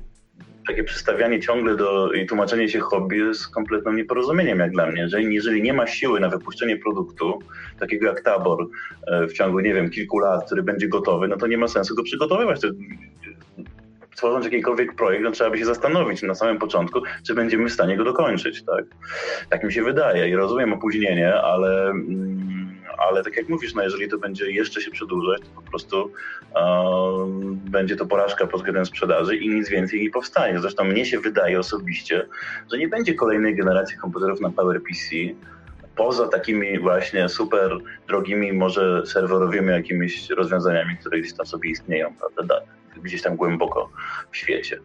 takie 0.67 0.83
przystawianie 0.83 1.39
ciągle 1.39 1.75
do 1.75 2.11
i 2.13 2.25
tłumaczenie 2.25 2.69
się 2.69 2.79
hobby 2.79 3.17
jest 3.17 3.47
kompletnym 3.47 3.95
nieporozumieniem 3.95 4.59
jak 4.59 4.71
dla 4.71 4.85
mnie. 4.87 5.01
Jeżeli, 5.01 5.35
jeżeli 5.35 5.61
nie 5.61 5.73
ma 5.73 5.87
siły 5.87 6.19
na 6.19 6.29
wypuszczenie 6.29 6.77
produktu, 6.77 7.39
takiego 7.79 8.07
jak 8.07 8.21
Tabor, 8.21 8.67
e, 9.07 9.27
w 9.27 9.33
ciągu, 9.33 9.59
nie 9.59 9.73
wiem, 9.73 9.89
kilku 9.89 10.19
lat, 10.19 10.45
który 10.45 10.63
będzie 10.63 10.87
gotowy, 10.87 11.27
no 11.27 11.37
to 11.37 11.47
nie 11.47 11.57
ma 11.57 11.67
sensu 11.67 11.95
go 11.95 12.03
przygotowywać. 12.03 12.61
To, 12.61 12.67
tworząc 14.15 14.45
jakikolwiek 14.45 14.95
projekt, 14.95 15.23
no 15.23 15.31
trzeba 15.31 15.49
by 15.49 15.57
się 15.57 15.65
zastanowić 15.65 16.21
na 16.21 16.35
samym 16.35 16.57
początku, 16.57 17.01
czy 17.27 17.33
będziemy 17.33 17.69
w 17.69 17.73
stanie 17.73 17.97
go 17.97 18.03
dokończyć, 18.03 18.65
tak? 18.65 18.85
Tak 19.49 19.63
mi 19.63 19.73
się 19.73 19.83
wydaje 19.83 20.29
i 20.29 20.35
rozumiem 20.35 20.73
opóźnienie, 20.73 21.35
ale... 21.35 21.89
Mm, 21.89 22.78
ale 22.97 23.23
tak 23.23 23.37
jak 23.37 23.49
mówisz, 23.49 23.73
no 23.73 23.83
jeżeli 23.83 24.09
to 24.09 24.17
będzie 24.17 24.51
jeszcze 24.51 24.81
się 24.81 24.91
przedłużać, 24.91 25.41
to 25.41 25.61
po 25.61 25.69
prostu 25.69 26.11
um, 26.55 27.55
będzie 27.55 27.95
to 27.95 28.05
porażka 28.05 28.47
pod 28.47 28.59
względem 28.59 28.85
sprzedaży 28.85 29.35
i 29.35 29.49
nic 29.49 29.69
więcej 29.69 30.01
nie 30.01 30.09
powstanie. 30.09 30.59
Zresztą 30.59 30.83
mnie 30.83 31.05
się 31.05 31.19
wydaje 31.19 31.59
osobiście, 31.59 32.27
że 32.71 32.77
nie 32.77 32.87
będzie 32.87 33.13
kolejnej 33.13 33.55
generacji 33.55 33.97
komputerów 33.97 34.41
na 34.41 34.49
PowerPC, 34.49 35.15
poza 35.95 36.27
takimi 36.27 36.79
właśnie 36.79 37.29
super 37.29 37.77
drogimi, 38.07 38.53
może 38.53 39.05
serwerowymi 39.05 39.67
jakimiś 39.67 40.29
rozwiązaniami, 40.29 40.97
które 40.97 41.19
gdzieś 41.19 41.33
tam 41.33 41.45
sobie 41.45 41.69
istnieją, 41.69 42.13
prawda, 42.35 42.61
gdzieś 43.03 43.21
tam 43.21 43.35
głęboko 43.35 43.89
w 44.31 44.37
świecie. 44.37 44.79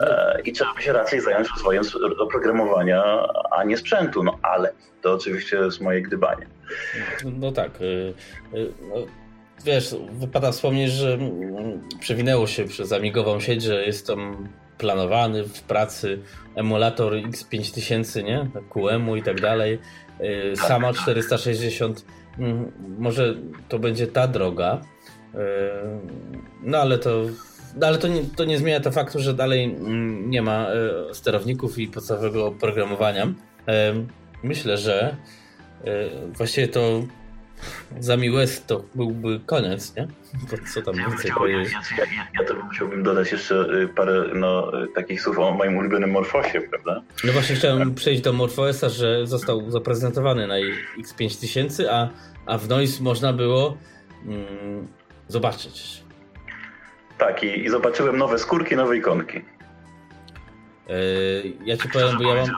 E, 0.00 0.40
I 0.44 0.52
trzeba 0.52 0.74
by 0.74 0.82
się 0.82 0.92
raczej 0.92 1.20
zająć 1.20 1.48
rozwojem 1.50 1.82
oprogramowania, 2.18 3.04
a 3.50 3.64
nie 3.64 3.76
sprzętu. 3.76 4.22
No 4.22 4.38
ale 4.42 4.72
to 5.02 5.12
oczywiście 5.12 5.56
jest 5.56 5.80
moje 5.80 6.02
gdybanie. 6.02 6.46
No 7.24 7.52
tak. 7.52 7.80
Y, 7.80 8.14
y, 8.54 8.72
no, 8.88 8.94
wiesz, 9.64 9.96
wypada 10.12 10.52
wspomnieć, 10.52 10.90
że 10.90 11.14
mm, 11.14 11.88
przewinęło 12.00 12.46
się 12.46 12.64
przez 12.64 12.92
amigową 12.92 13.40
sieć, 13.40 13.62
że 13.62 13.86
jest 13.86 14.06
tam 14.06 14.48
planowany 14.78 15.44
w 15.44 15.62
pracy 15.62 16.22
emulator 16.54 17.12
X5000, 17.12 18.24
nie? 18.24 18.50
QEMU 18.70 19.16
i 19.16 19.22
tak 19.22 19.40
dalej. 19.40 19.78
Y, 20.52 20.56
sama 20.56 20.92
460. 20.92 22.04
Mm, 22.38 22.72
może 22.98 23.34
to 23.68 23.78
będzie 23.78 24.06
ta 24.06 24.28
droga. 24.28 24.80
No 26.62 26.78
ale 26.78 26.98
to 26.98 27.24
no 27.76 27.86
ale 27.86 27.98
to 27.98 28.08
nie, 28.08 28.22
to 28.36 28.44
nie 28.44 28.58
zmienia 28.58 28.80
to 28.80 28.92
faktu, 28.92 29.20
że 29.20 29.34
dalej 29.34 29.64
mm, 29.64 30.30
nie 30.30 30.42
ma 30.42 30.66
sterowników 31.12 31.78
i 31.78 31.88
podstawowego 31.88 32.46
oprogramowania. 32.46 33.34
Myślę, 34.42 34.78
że 34.78 35.16
właściwie 36.32 36.68
to 36.68 37.02
za 38.00 38.16
West 38.16 38.66
to 38.66 38.84
byłby 38.94 39.40
koniec, 39.46 39.96
nie? 39.96 40.08
To 40.50 40.56
co 40.74 40.82
tam 40.82 40.96
ja 40.96 41.08
więcej 41.08 41.30
powiedzieć? 41.30 41.72
Ja, 41.72 42.04
ja, 42.04 42.26
ja, 42.40 42.46
to 42.48 42.54
musiałbym 42.54 43.02
dodać 43.02 43.32
jeszcze 43.32 43.66
parę 43.96 44.24
no, 44.34 44.72
takich 44.94 45.22
słów 45.22 45.38
o 45.38 45.50
moim 45.50 45.76
ulubionym 45.76 46.10
Morfosie, 46.10 46.60
prawda? 46.60 47.02
No 47.24 47.32
właśnie 47.32 47.56
chciałem 47.56 47.94
przejść 47.94 48.22
do 48.22 48.32
Morfosa, 48.32 48.88
że 48.88 49.26
został 49.26 49.70
zaprezentowany 49.70 50.46
na 50.46 50.54
X5000, 50.98 51.86
a, 51.90 52.08
a 52.46 52.58
w 52.58 52.68
Noise 52.68 53.02
można 53.02 53.32
było 53.32 53.76
mm, 54.26 54.88
zobaczyć 55.28 56.02
Tak, 57.18 57.42
i, 57.42 57.64
i 57.64 57.68
zobaczyłem 57.68 58.16
nowe 58.16 58.38
skórki, 58.38 58.76
nowe 58.76 58.96
ikonki. 58.96 59.36
Yy, 60.88 61.52
ja 61.64 61.76
ci 61.76 61.88
powiem, 61.88 62.18
bo 62.18 62.34
ja 62.34 62.46
mam, 62.46 62.56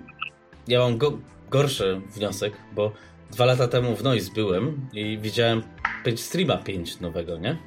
ja 0.69 0.81
mam 0.81 0.99
go, 0.99 1.19
gorszy 1.51 2.01
wniosek, 2.15 2.53
bo 2.75 2.93
dwa 3.31 3.45
lata 3.45 3.69
temu 3.69 3.97
w 3.97 4.03
Noise 4.03 4.33
byłem 4.35 4.89
i 4.93 5.19
widziałem 5.19 5.63
page 6.05 6.17
streama 6.17 6.57
5 6.57 7.01
nowego, 7.01 7.39
nie? 7.39 7.59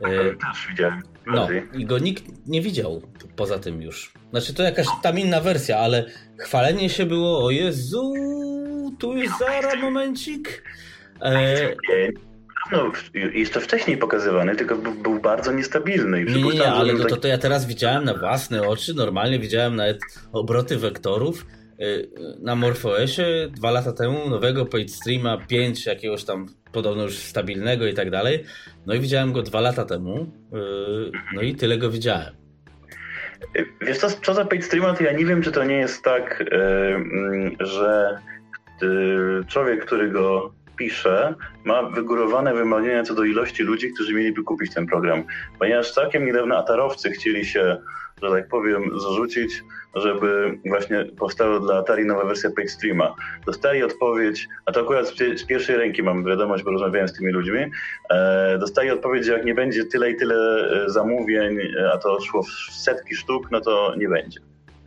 Yy, 0.00 0.36
Też 0.36 0.66
widziałem. 0.68 1.02
No 1.26 1.48
i 1.74 1.86
go 1.86 1.98
nikt 1.98 2.24
nie 2.46 2.62
widział 2.62 3.02
poza 3.36 3.58
tym 3.58 3.82
już. 3.82 4.12
Znaczy 4.30 4.54
to 4.54 4.62
jakaś 4.62 4.86
tam 5.02 5.18
inna 5.18 5.40
wersja, 5.40 5.78
ale 5.78 6.04
chwalenie 6.38 6.90
się 6.90 7.06
było, 7.06 7.44
o 7.44 7.50
Jezu, 7.50 8.12
tu 8.98 9.16
jest 9.16 9.38
zara 9.38 9.74
momencik. 9.76 10.62
E... 11.22 11.74
No, 12.72 12.92
jeszcze 13.32 13.60
wcześniej 13.60 13.96
pokazywany, 13.96 14.56
tylko 14.56 14.76
był, 14.76 15.20
bardzo 15.20 15.52
niestabilny. 15.52 16.24
nie, 16.24 16.42
nie, 16.42 16.54
nie, 16.54 16.72
ale 16.72 16.94
to, 16.94 17.04
to, 17.04 17.16
to 17.16 17.28
ja 17.28 17.38
teraz 17.38 17.66
widziałem 17.66 18.04
na 18.04 18.14
własne 18.14 18.68
oczy, 18.68 18.94
normalnie 18.94 19.38
widziałem 19.38 19.76
nawet 19.76 19.98
obroty 20.32 20.76
wektorów 20.78 21.46
na 22.40 22.54
MorphOSie 22.54 23.48
dwa 23.50 23.70
lata 23.70 23.92
temu, 23.92 24.30
nowego 24.30 24.66
PageStreama 24.66 25.38
5, 25.38 25.86
jakiegoś 25.86 26.24
tam 26.24 26.46
podobno 26.72 27.02
już 27.02 27.18
stabilnego 27.18 27.86
i 27.86 27.94
tak 27.94 28.10
dalej. 28.10 28.44
No 28.86 28.94
i 28.94 29.00
widziałem 29.00 29.32
go 29.32 29.42
dwa 29.42 29.60
lata 29.60 29.84
temu, 29.84 30.16
y, 30.16 30.56
no 31.34 31.42
i 31.42 31.54
tyle 31.54 31.78
go 31.78 31.90
widziałem. 31.90 32.34
Wiesz 33.80 33.98
co, 33.98 34.10
co 34.10 34.34
za 34.34 34.44
PageStreama, 34.44 34.94
to 34.94 35.04
ja 35.04 35.12
nie 35.12 35.26
wiem, 35.26 35.42
czy 35.42 35.52
to 35.52 35.64
nie 35.64 35.76
jest 35.76 36.04
tak, 36.04 36.40
y, 36.40 37.66
że 37.66 38.18
człowiek, 39.48 39.86
który 39.86 40.10
go 40.10 40.54
pisze, 40.76 41.34
ma 41.64 41.82
wygórowane 41.90 42.54
wymagania 42.54 43.02
co 43.02 43.14
do 43.14 43.24
ilości 43.24 43.62
ludzi, 43.62 43.92
którzy 43.92 44.14
mieliby 44.14 44.42
kupić 44.42 44.74
ten 44.74 44.86
program. 44.86 45.24
Ponieważ 45.58 45.92
całkiem 45.92 46.26
niedawno 46.26 46.56
atarowcy 46.56 47.10
chcieli 47.10 47.44
się, 47.44 47.76
że 48.22 48.30
tak 48.30 48.48
powiem, 48.48 49.00
zarzucić, 49.00 49.62
żeby 49.94 50.58
właśnie 50.66 51.04
powstała 51.04 51.60
dla 51.60 51.78
Atari 51.78 52.04
nowa 52.04 52.24
wersja 52.24 52.50
PageStreama. 52.50 53.14
Dostali 53.46 53.82
odpowiedź, 53.82 54.48
a 54.66 54.72
to 54.72 54.80
akurat 54.80 55.08
z 55.36 55.44
pierwszej 55.44 55.76
ręki 55.76 56.02
mam 56.02 56.24
wiadomość, 56.24 56.64
bo 56.64 56.70
rozmawiałem 56.70 57.08
z 57.08 57.12
tymi 57.12 57.32
ludźmi, 57.32 57.70
e, 58.10 58.58
dostali 58.58 58.90
odpowiedź, 58.90 59.24
że 59.24 59.32
jak 59.32 59.44
nie 59.44 59.54
będzie 59.54 59.84
tyle 59.84 60.10
i 60.10 60.16
tyle 60.16 60.34
e, 60.84 60.90
zamówień, 60.90 61.58
e, 61.58 61.92
a 61.92 61.98
to 61.98 62.20
szło 62.20 62.42
w 62.42 62.50
setki 62.72 63.14
sztuk, 63.14 63.50
no 63.50 63.60
to 63.60 63.94
nie 63.96 64.08
będzie. 64.08 64.40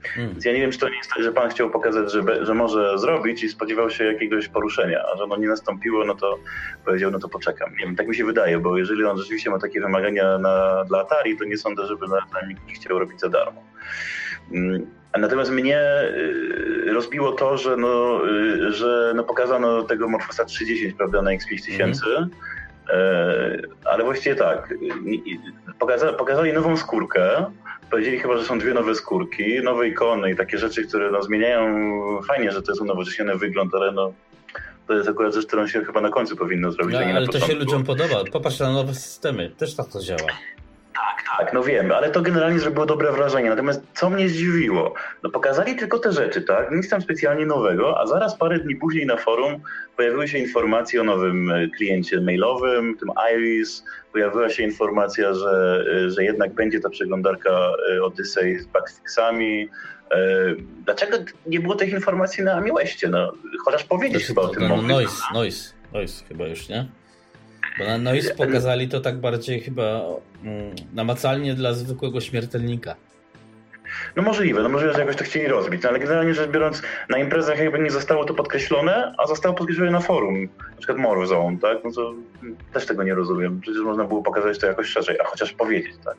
Hmm. 0.04 0.32
Więc 0.32 0.46
ja 0.46 0.54
nie 0.54 0.60
wiem, 0.60 0.72
czy 0.72 0.80
to 0.80 0.90
nie 0.90 0.98
jest 0.98 1.10
tak, 1.10 1.24
że 1.24 1.32
pan 1.32 1.50
chciał 1.50 1.70
pokazać, 1.70 2.12
że, 2.12 2.46
że 2.46 2.54
może 2.54 3.00
zrobić 3.00 3.44
i 3.44 3.50
spodziewał 3.50 3.90
się 3.90 4.04
jakiegoś 4.04 4.48
poruszenia, 4.48 5.04
a 5.14 5.18
że 5.18 5.24
ono 5.24 5.38
nie 5.38 5.48
nastąpiło, 5.48 6.06
no 6.06 6.16
to 6.16 6.40
powiedział, 6.86 7.12
no 7.12 7.20
to 7.20 7.30
poczekam. 7.30 7.72
Nie 7.72 7.86
wiem, 7.86 7.96
tak 7.96 8.08
mi 8.08 8.16
się 8.16 8.26
wydaje, 8.26 8.60
bo 8.60 8.78
jeżeli 8.78 9.06
on 9.06 9.18
rzeczywiście 9.18 9.50
ma 9.50 9.60
takie 9.60 9.82
wymagania 9.82 10.38
na, 10.38 10.86
dla 10.86 11.00
Atari, 11.00 11.38
to 11.38 11.44
nie 11.44 11.58
sądzę, 11.58 11.86
żeby 11.88 12.08
na, 12.08 12.16
na 12.16 12.48
nikt 12.48 12.62
chciał 12.76 13.00
robić 13.00 13.20
za 13.20 13.30
darmo. 13.30 13.64
Hmm. 14.52 14.86
Natomiast 15.20 15.52
mnie 15.52 15.80
y, 16.88 16.94
rozbiło 16.94 17.32
to, 17.32 17.58
że, 17.58 17.78
no, 17.78 18.22
y, 18.28 18.74
że 18.74 19.14
no 19.16 19.24
pokazano 19.24 19.84
tego 19.84 20.10
Morfosa 20.10 20.46
310 20.46 20.94
prawda, 20.94 21.22
na 21.22 21.32
X5000, 21.32 22.00
mm. 22.18 22.30
ale 23.86 24.04
właściwie 24.04 24.36
tak, 24.36 24.74
pokazali, 25.80 26.18
pokazali 26.18 26.54
nową 26.54 26.78
skórkę, 26.78 27.46
powiedzieli 27.92 28.20
chyba, 28.20 28.38
że 28.38 28.46
są 28.46 28.60
dwie 28.60 28.74
nowe 28.74 28.96
skórki, 28.96 29.64
nowe 29.64 29.88
ikony 29.88 30.32
i 30.32 30.36
takie 30.36 30.58
rzeczy, 30.58 30.88
które 30.88 31.12
no, 31.12 31.24
zmieniają, 31.24 32.22
fajnie, 32.22 32.52
że 32.52 32.62
to 32.62 32.72
jest 32.72 32.82
unowocześniony 32.82 33.38
wygląd, 33.38 33.76
ale 33.76 33.92
no 33.92 34.14
to 34.88 34.94
jest 34.94 35.10
akurat 35.10 35.34
rzecz, 35.34 35.46
którą 35.46 35.68
się 35.68 35.86
chyba 35.86 36.02
na 36.02 36.10
końcu 36.10 36.36
powinno 36.36 36.72
zrobić. 36.72 36.96
No, 37.00 37.16
ale 37.16 37.28
to 37.28 37.40
się 37.40 37.54
ludziom 37.54 37.84
podoba. 37.84 38.24
Popatrz 38.32 38.60
na 38.60 38.72
nowe 38.72 38.94
systemy, 38.94 39.50
też 39.50 39.76
tak 39.76 39.88
to 39.88 40.00
działa. 40.00 40.32
Tak, 40.94 41.38
tak, 41.38 41.54
no 41.54 41.64
wiem, 41.64 41.92
ale 41.92 42.10
to 42.10 42.22
generalnie 42.22 42.60
zrobiło 42.60 42.86
dobre 42.86 43.12
wrażenie. 43.12 43.50
Natomiast 43.50 43.82
co 43.94 44.10
mnie 44.10 44.30
zdziwiło? 44.30 44.94
No 45.24 45.30
pokazali 45.30 45.76
tylko 45.76 46.00
te 46.00 46.12
rzeczy, 46.12 46.42
tak? 46.42 46.72
Nic 46.72 46.90
tam 46.90 47.02
specjalnie 47.02 47.46
nowego, 47.46 48.00
a 48.02 48.08
zaraz 48.08 48.38
parę 48.38 48.60
dni 48.60 48.76
później 48.76 49.06
na 49.06 49.18
forum 49.18 49.62
pojawiły 49.98 50.28
się 50.28 50.38
informacje 50.38 51.02
o 51.02 51.04
nowym 51.04 51.52
e, 51.52 51.68
kliencie 51.68 52.22
mailowym, 52.22 52.98
tym 52.98 53.10
Iris. 53.36 53.84
Pojawiła 54.12 54.50
się 54.50 54.64
informacja, 54.64 55.34
że, 55.34 55.84
e, 56.06 56.10
że 56.10 56.24
jednak 56.24 56.54
będzie 56.54 56.80
ta 56.80 56.90
przeglądarka 56.90 57.50
e, 57.96 58.04
Odyssey 58.04 58.60
z 58.60 58.66
backfixami. 58.66 59.70
Dlaczego 60.86 61.18
nie 61.46 61.60
było 61.60 61.76
tych 61.76 61.90
informacji 61.90 62.44
na 62.44 62.62
Miłeście? 62.62 63.10
No, 63.10 63.34
chociaż 63.66 63.84
powiedzieć 63.84 64.26
chyba 64.26 64.42
o 64.42 64.48
tym 64.48 64.68
no, 64.68 64.82
Noise, 64.82 65.24
noise, 65.34 65.74
noise 65.94 66.26
chyba 66.26 66.48
już, 66.48 66.70
nie? 66.70 66.88
Bo 67.80 67.86
na 67.86 67.98
Noise 67.98 68.36
pokazali 68.36 68.88
to 68.88 69.00
tak 69.00 69.18
bardziej 69.18 69.62
chyba 69.62 70.02
mm, 70.44 70.76
namacalnie 70.94 71.54
dla 71.54 71.74
zwykłego 71.74 72.22
śmiertelnika. 72.22 72.96
No 74.16 74.24
możliwe, 74.24 74.64
no 74.64 74.70
możliwe, 74.70 74.94
że 74.94 75.00
jakoś 75.00 75.16
to 75.16 75.24
chcieli 75.24 75.48
rozbić, 75.48 75.84
no 75.84 75.90
ale 75.90 76.00
generalnie 76.00 76.34
rzecz 76.34 76.50
biorąc, 76.50 76.82
na 77.10 77.18
imprezach 77.18 77.60
jakby 77.60 77.80
nie 77.80 77.92
zostało 77.92 78.26
to 78.26 78.34
podkreślone, 78.34 79.14
a 79.18 79.28
zostało 79.28 79.56
podkreślone 79.56 79.92
na 79.92 80.00
forum, 80.00 80.44
na 80.72 80.78
przykład 80.78 80.98
More 80.98 81.28
Zone, 81.28 81.58
tak? 81.58 81.78
No 81.84 81.92
to 81.92 82.14
też 82.74 82.86
tego 82.86 83.04
nie 83.04 83.14
rozumiem. 83.14 83.62
Przecież 83.62 83.82
można 83.82 84.04
było 84.04 84.24
pokazać 84.24 84.60
to 84.60 84.68
jakoś 84.68 84.88
szerzej, 84.88 85.20
a 85.20 85.24
chociaż 85.24 85.54
powiedzieć, 85.54 85.96
tak? 86.06 86.16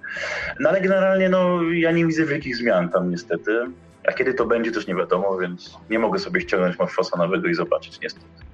No 0.60 0.68
ale 0.68 0.80
generalnie, 0.80 1.28
no 1.28 1.62
ja 1.62 1.90
nie 1.90 2.06
widzę 2.06 2.24
wielkich 2.24 2.56
zmian 2.56 2.88
tam 2.88 3.10
niestety, 3.10 3.60
a 4.08 4.12
kiedy 4.12 4.34
to 4.34 4.46
będzie 4.46 4.72
też 4.72 4.86
nie 4.86 4.94
wiadomo, 4.94 5.38
więc 5.38 5.78
nie 5.90 5.98
mogę 5.98 6.18
sobie 6.18 6.40
ściągnąć 6.40 6.78
Morfosa 6.78 7.16
nowego 7.16 7.48
i 7.48 7.54
zobaczyć 7.54 8.00
niestety. 8.00 8.51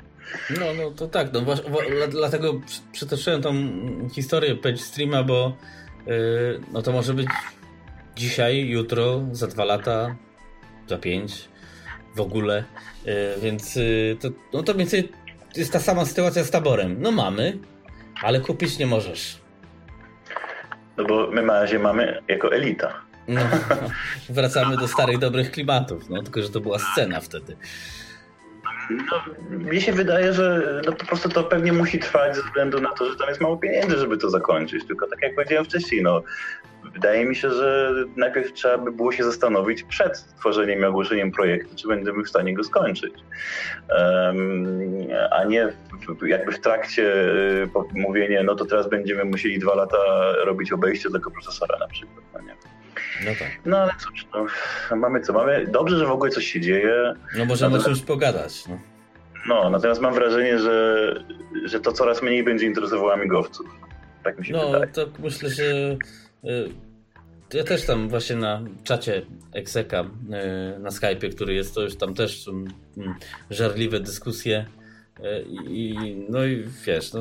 No, 0.60 0.74
no 0.74 0.90
to 0.90 1.08
tak, 1.08 1.32
no, 1.32 1.40
dlatego 2.08 2.60
przytoczyłem 2.92 3.42
tą 3.42 3.54
historię 4.12 4.56
page 4.56 4.76
streama, 4.76 5.22
bo 5.22 5.56
yy, 6.06 6.60
no 6.72 6.82
to 6.82 6.92
może 6.92 7.14
być 7.14 7.28
dzisiaj, 8.16 8.68
jutro, 8.68 9.20
za 9.32 9.46
dwa 9.46 9.64
lata, 9.64 10.16
za 10.88 10.98
pięć, 10.98 11.48
w 12.16 12.20
ogóle, 12.20 12.64
yy, 13.04 13.14
więc 13.42 13.76
yy, 13.76 14.16
to, 14.20 14.28
no 14.52 14.62
to 14.62 14.74
mniej 14.74 14.86
więcej 14.86 15.12
jest 15.56 15.72
ta 15.72 15.80
sama 15.80 16.04
sytuacja 16.04 16.44
z 16.44 16.50
taborem. 16.50 16.96
No 17.02 17.10
mamy, 17.10 17.58
ale 18.22 18.40
kupić 18.40 18.78
nie 18.78 18.86
możesz. 18.86 19.40
No 20.96 21.04
bo 21.04 21.30
my 21.30 21.42
na 21.42 21.60
razie 21.60 21.78
mamy 21.78 22.22
jako 22.28 22.54
elita. 22.54 22.94
No, 23.28 23.40
wracamy 24.28 24.76
do 24.76 24.88
starych, 24.88 25.18
dobrych 25.18 25.50
klimatów, 25.50 26.10
no 26.10 26.22
tylko, 26.22 26.42
że 26.42 26.48
to 26.48 26.60
była 26.60 26.78
scena 26.78 27.20
wtedy. 27.20 27.56
No, 28.90 29.24
mnie 29.51 29.81
się 29.81 29.92
wydaje, 29.92 30.33
że 30.33 30.81
no, 30.87 30.92
po 30.92 31.07
prostu 31.07 31.29
to 31.29 31.44
pewnie 31.44 31.72
musi 31.72 31.98
trwać 31.98 32.37
ze 32.37 32.42
względu 32.42 32.81
na 32.81 32.92
to, 32.92 33.11
że 33.11 33.16
tam 33.16 33.29
jest 33.29 33.40
mało 33.40 33.57
pieniędzy, 33.57 33.96
żeby 33.96 34.18
to 34.18 34.31
zakończyć. 34.31 34.87
Tylko 34.87 35.07
tak 35.07 35.22
jak 35.22 35.35
powiedziałem 35.35 35.64
wcześniej, 35.64 36.03
no, 36.03 36.22
wydaje 36.92 37.24
mi 37.24 37.37
się, 37.37 37.51
że 37.51 37.92
najpierw 38.16 38.53
trzeba 38.53 38.79
by 38.79 38.92
było 38.92 39.12
się 39.12 39.24
zastanowić 39.24 39.83
przed 39.83 40.24
tworzeniem 40.38 40.81
i 40.81 40.85
ogłoszeniem 40.85 41.31
projektu, 41.31 41.77
czy 41.77 41.88
będziemy 41.88 42.24
w 42.24 42.29
stanie 42.29 42.55
go 42.55 42.64
skończyć. 42.64 43.14
Um, 43.88 44.66
a 45.31 45.44
nie 45.44 45.72
jakby 46.27 46.53
w 46.53 46.61
trakcie 46.61 47.03
y, 47.64 47.68
mówienia, 47.94 48.42
no 48.42 48.55
to 48.55 48.64
teraz 48.64 48.88
będziemy 48.88 49.24
musieli 49.24 49.59
dwa 49.59 49.74
lata 49.74 49.98
robić 50.44 50.72
obejście 50.72 51.11
tego 51.11 51.31
procesora 51.31 51.79
na 51.79 51.88
przykład. 51.88 52.38
No? 53.24 53.31
No 53.31 53.37
tak. 53.38 53.48
No 53.64 53.78
ale 53.78 53.92
cóż, 54.00 54.26
no, 54.35 54.96
mamy 54.96 55.20
co 55.20 55.33
mamy. 55.33 55.66
Dobrze, 55.66 55.98
że 55.98 56.07
w 56.07 56.11
ogóle 56.11 56.31
coś 56.31 56.46
się 56.46 56.61
dzieje. 56.61 57.14
No 57.37 57.44
możemy 57.44 57.76
natomiast, 57.76 58.00
czymś 58.00 58.09
pogadać. 58.09 58.68
No. 58.68 58.78
no, 59.48 59.70
natomiast 59.70 60.00
mam 60.00 60.14
wrażenie, 60.14 60.59
że, 60.59 61.14
że 61.64 61.81
to 61.81 61.92
coraz 61.92 62.22
mniej 62.22 62.44
będzie 62.44 62.66
interesowało 62.66 63.12
amigowców. 63.12 63.66
Tak 64.24 64.38
mi 64.38 64.46
się 64.46 64.52
no, 64.52 64.66
wydaje. 64.66 64.87
No, 64.87 65.04
to 65.04 65.11
myślę, 65.22 65.50
że 65.50 65.64
y, 66.44 66.70
ja 67.54 67.64
też 67.64 67.87
tam 67.87 68.09
właśnie 68.09 68.37
na 68.37 68.62
czacie 68.85 69.22
Exeka 69.52 70.00
y, 70.76 70.78
na 70.78 70.90
Skype'ie, 70.90 71.35
który 71.35 71.54
jest, 71.54 71.74
to 71.74 71.83
już 71.83 71.96
tam 71.96 72.14
też 72.14 72.42
są 72.42 72.50
mm, 72.52 73.14
żarliwe 73.50 74.00
dyskusje 74.00 74.66
y, 75.18 75.22
i 75.68 76.16
no 76.28 76.44
i 76.44 76.64
wiesz, 76.87 77.12
no, 77.12 77.20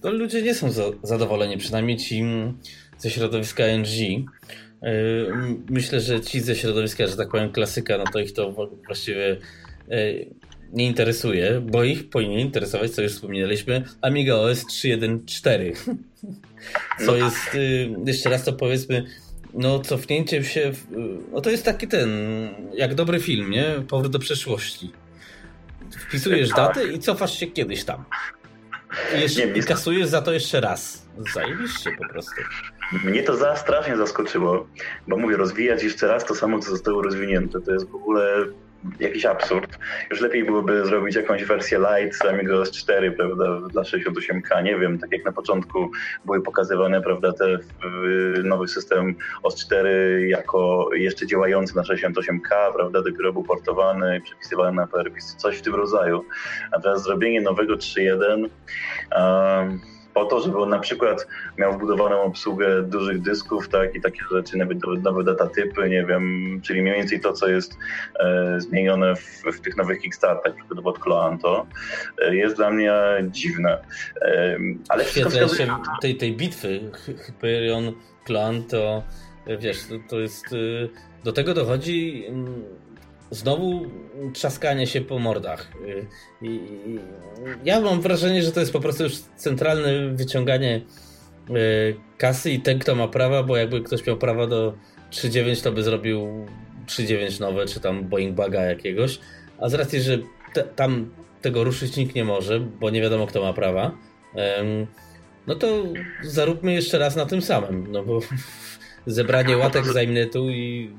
to 0.00 0.10
ludzie 0.10 0.42
nie 0.42 0.54
są 0.54 0.70
zadowoleni, 1.02 1.58
przynajmniej 1.58 1.96
ci 1.96 2.24
ze 2.98 3.10
środowiska 3.10 3.64
NG. 3.64 4.24
Yy, 4.82 5.32
myślę, 5.70 6.00
że 6.00 6.20
ci 6.20 6.40
ze 6.40 6.56
środowiska, 6.56 7.06
że 7.06 7.16
tak 7.16 7.30
powiem, 7.30 7.52
klasyka, 7.52 7.98
no 7.98 8.04
to 8.12 8.18
ich 8.18 8.32
to 8.32 8.68
właściwie 8.86 9.36
yy, 9.88 10.26
nie 10.72 10.86
interesuje, 10.86 11.60
bo 11.60 11.84
ich 11.84 12.10
powinien 12.10 12.40
interesować, 12.40 12.90
co 12.90 13.02
już 13.02 13.12
wspomnieliśmy, 13.12 13.84
Amiga 14.00 14.34
OS 14.34 14.64
3.1.4. 14.66 15.72
Co 17.06 17.16
jest, 17.16 17.54
yy, 17.54 17.96
jeszcze 18.06 18.30
raz 18.30 18.44
to 18.44 18.52
powiedzmy, 18.52 19.04
no 19.54 19.80
cofnięciem 19.80 20.44
się, 20.44 20.72
w, 20.72 20.86
no 21.32 21.40
to 21.40 21.50
jest 21.50 21.64
taki 21.64 21.88
ten, 21.88 22.08
jak 22.74 22.94
dobry 22.94 23.20
film, 23.20 23.50
nie? 23.50 23.64
Powrót 23.88 24.12
do 24.12 24.18
przeszłości. 24.18 24.92
Wpisujesz 25.98 26.48
tak. 26.48 26.56
datę 26.56 26.92
i 26.92 26.98
cofasz 26.98 27.38
się 27.38 27.46
kiedyś 27.46 27.84
tam. 27.84 28.04
I, 29.16 29.20
jeszcze, 29.20 29.46
nie, 29.46 29.52
i 29.52 29.62
kasujesz 29.62 30.08
za 30.08 30.22
to 30.22 30.32
jeszcze 30.32 30.60
raz. 30.60 31.06
Zajebiście 31.34 31.90
po 31.98 32.08
prostu. 32.08 32.32
Mnie 33.04 33.22
to 33.22 33.36
za 33.36 33.56
strasznie 33.56 33.96
zaskoczyło, 33.96 34.66
bo 35.08 35.16
mówię, 35.16 35.36
rozwijać 35.36 35.82
jeszcze 35.82 36.08
raz 36.08 36.24
to 36.24 36.34
samo, 36.34 36.58
co 36.58 36.70
zostało 36.70 37.02
rozwinięte. 37.02 37.60
To 37.60 37.72
jest 37.72 37.90
w 37.90 37.94
ogóle 37.94 38.46
jakiś 39.00 39.26
absurd. 39.26 39.78
Już 40.10 40.20
lepiej 40.20 40.44
byłoby 40.44 40.86
zrobić 40.86 41.16
jakąś 41.16 41.44
wersję 41.44 41.78
light 41.78 42.26
Amiga 42.26 42.54
OS 42.54 42.70
4, 42.70 43.12
prawda, 43.12 43.60
dla 43.68 43.82
68K, 43.82 44.62
nie 44.62 44.78
wiem, 44.78 44.98
tak 44.98 45.12
jak 45.12 45.24
na 45.24 45.32
początku 45.32 45.90
były 46.24 46.42
pokazywane, 46.42 47.02
prawda, 47.02 47.32
te 47.32 47.58
nowy 48.44 48.68
system 48.68 49.14
OS 49.42 49.66
4 49.66 50.26
jako 50.28 50.88
jeszcze 50.94 51.26
działający 51.26 51.76
na 51.76 51.82
68K, 51.82 52.72
prawda, 52.74 53.02
dopiero 53.02 53.32
był 53.32 53.42
portowany 53.42 54.18
i 54.18 54.20
przepisywany 54.20 54.76
na 54.76 54.86
PRPC, 54.86 55.36
coś 55.36 55.58
w 55.58 55.62
tym 55.62 55.74
rodzaju. 55.74 56.24
A 56.72 56.80
teraz 56.80 57.02
zrobienie 57.02 57.40
nowego 57.40 57.74
3.1 57.74 58.48
um, 59.16 59.93
po 60.14 60.24
to, 60.24 60.40
żeby 60.40 60.58
on 60.58 60.68
na 60.68 60.78
przykład 60.78 61.26
miał 61.58 61.72
wbudowaną 61.72 62.22
obsługę 62.22 62.82
dużych 62.82 63.22
dysków, 63.22 63.68
tak, 63.68 63.94
i 63.94 64.00
takie 64.00 64.20
rzeczy, 64.32 64.56
nawet 64.56 64.78
nowe 65.02 65.24
datatypy, 65.24 65.88
nie 65.88 66.06
wiem, 66.06 66.60
czyli 66.62 66.82
mniej 66.82 66.94
więcej 66.94 67.20
to, 67.20 67.32
co 67.32 67.48
jest 67.48 67.76
e, 68.20 68.60
zmienione 68.60 69.16
w, 69.16 69.42
w, 69.52 69.60
tych 69.60 69.76
nowych 69.76 70.00
Kickstartach, 70.00 70.54
przykładowo 70.54 70.90
od 70.90 70.98
Cloanto, 70.98 71.66
e, 72.22 72.36
jest 72.36 72.56
dla 72.56 72.70
mnie 72.70 72.92
dziwne. 73.22 73.78
E, 74.22 74.58
ale 74.88 75.04
wszystko 75.04 75.30
wskazuje... 75.30 75.66
się 75.66 75.76
tej, 76.02 76.16
tej 76.16 76.36
bitwy 76.36 76.80
Hyperion, 77.26 77.92
Cloanto, 78.24 79.02
e, 79.46 79.56
wiesz, 79.58 79.86
to, 79.86 79.94
to 80.10 80.20
jest... 80.20 80.46
E, 80.52 81.14
do 81.24 81.32
tego 81.32 81.54
dochodzi 81.54 82.24
mm, 82.28 82.64
znowu 83.30 83.86
trzaskanie 84.32 84.86
się 84.86 85.00
po 85.00 85.18
mordach. 85.18 85.72
I, 86.42 86.60
ja 87.64 87.80
mam 87.80 88.00
wrażenie, 88.00 88.42
że 88.42 88.52
to 88.52 88.60
jest 88.60 88.72
po 88.72 88.80
prostu 88.80 89.02
już 89.02 89.16
centralne 89.36 90.08
wyciąganie 90.08 90.80
y, 91.50 91.96
kasy 92.18 92.50
i 92.50 92.60
ten, 92.60 92.78
kto 92.78 92.94
ma 92.94 93.08
prawa, 93.08 93.42
bo 93.42 93.56
jakby 93.56 93.80
ktoś 93.80 94.06
miał 94.06 94.16
prawa 94.16 94.46
do 94.46 94.74
3.9, 95.10 95.62
to 95.62 95.72
by 95.72 95.82
zrobił 95.82 96.46
3.9 96.86 97.40
nowe, 97.40 97.66
czy 97.66 97.80
tam 97.80 98.04
Boeing 98.04 98.36
Baga 98.36 98.62
jakiegoś, 98.62 99.20
a 99.58 99.68
z 99.68 99.74
racji, 99.74 100.00
że 100.00 100.18
te, 100.52 100.62
tam 100.62 101.10
tego 101.42 101.64
ruszyć 101.64 101.96
nikt 101.96 102.14
nie 102.14 102.24
może, 102.24 102.60
bo 102.60 102.90
nie 102.90 103.02
wiadomo, 103.02 103.26
kto 103.26 103.42
ma 103.42 103.52
prawa, 103.52 103.92
no 105.46 105.54
to 105.54 105.84
zaróbmy 106.22 106.72
jeszcze 106.72 106.98
raz 106.98 107.16
na 107.16 107.26
tym 107.26 107.42
samym, 107.42 107.92
no 107.92 108.04
bo 108.04 108.20
zebranie 109.06 109.56
łatek 109.56 109.84
tu 110.32 110.50
i 110.50 110.90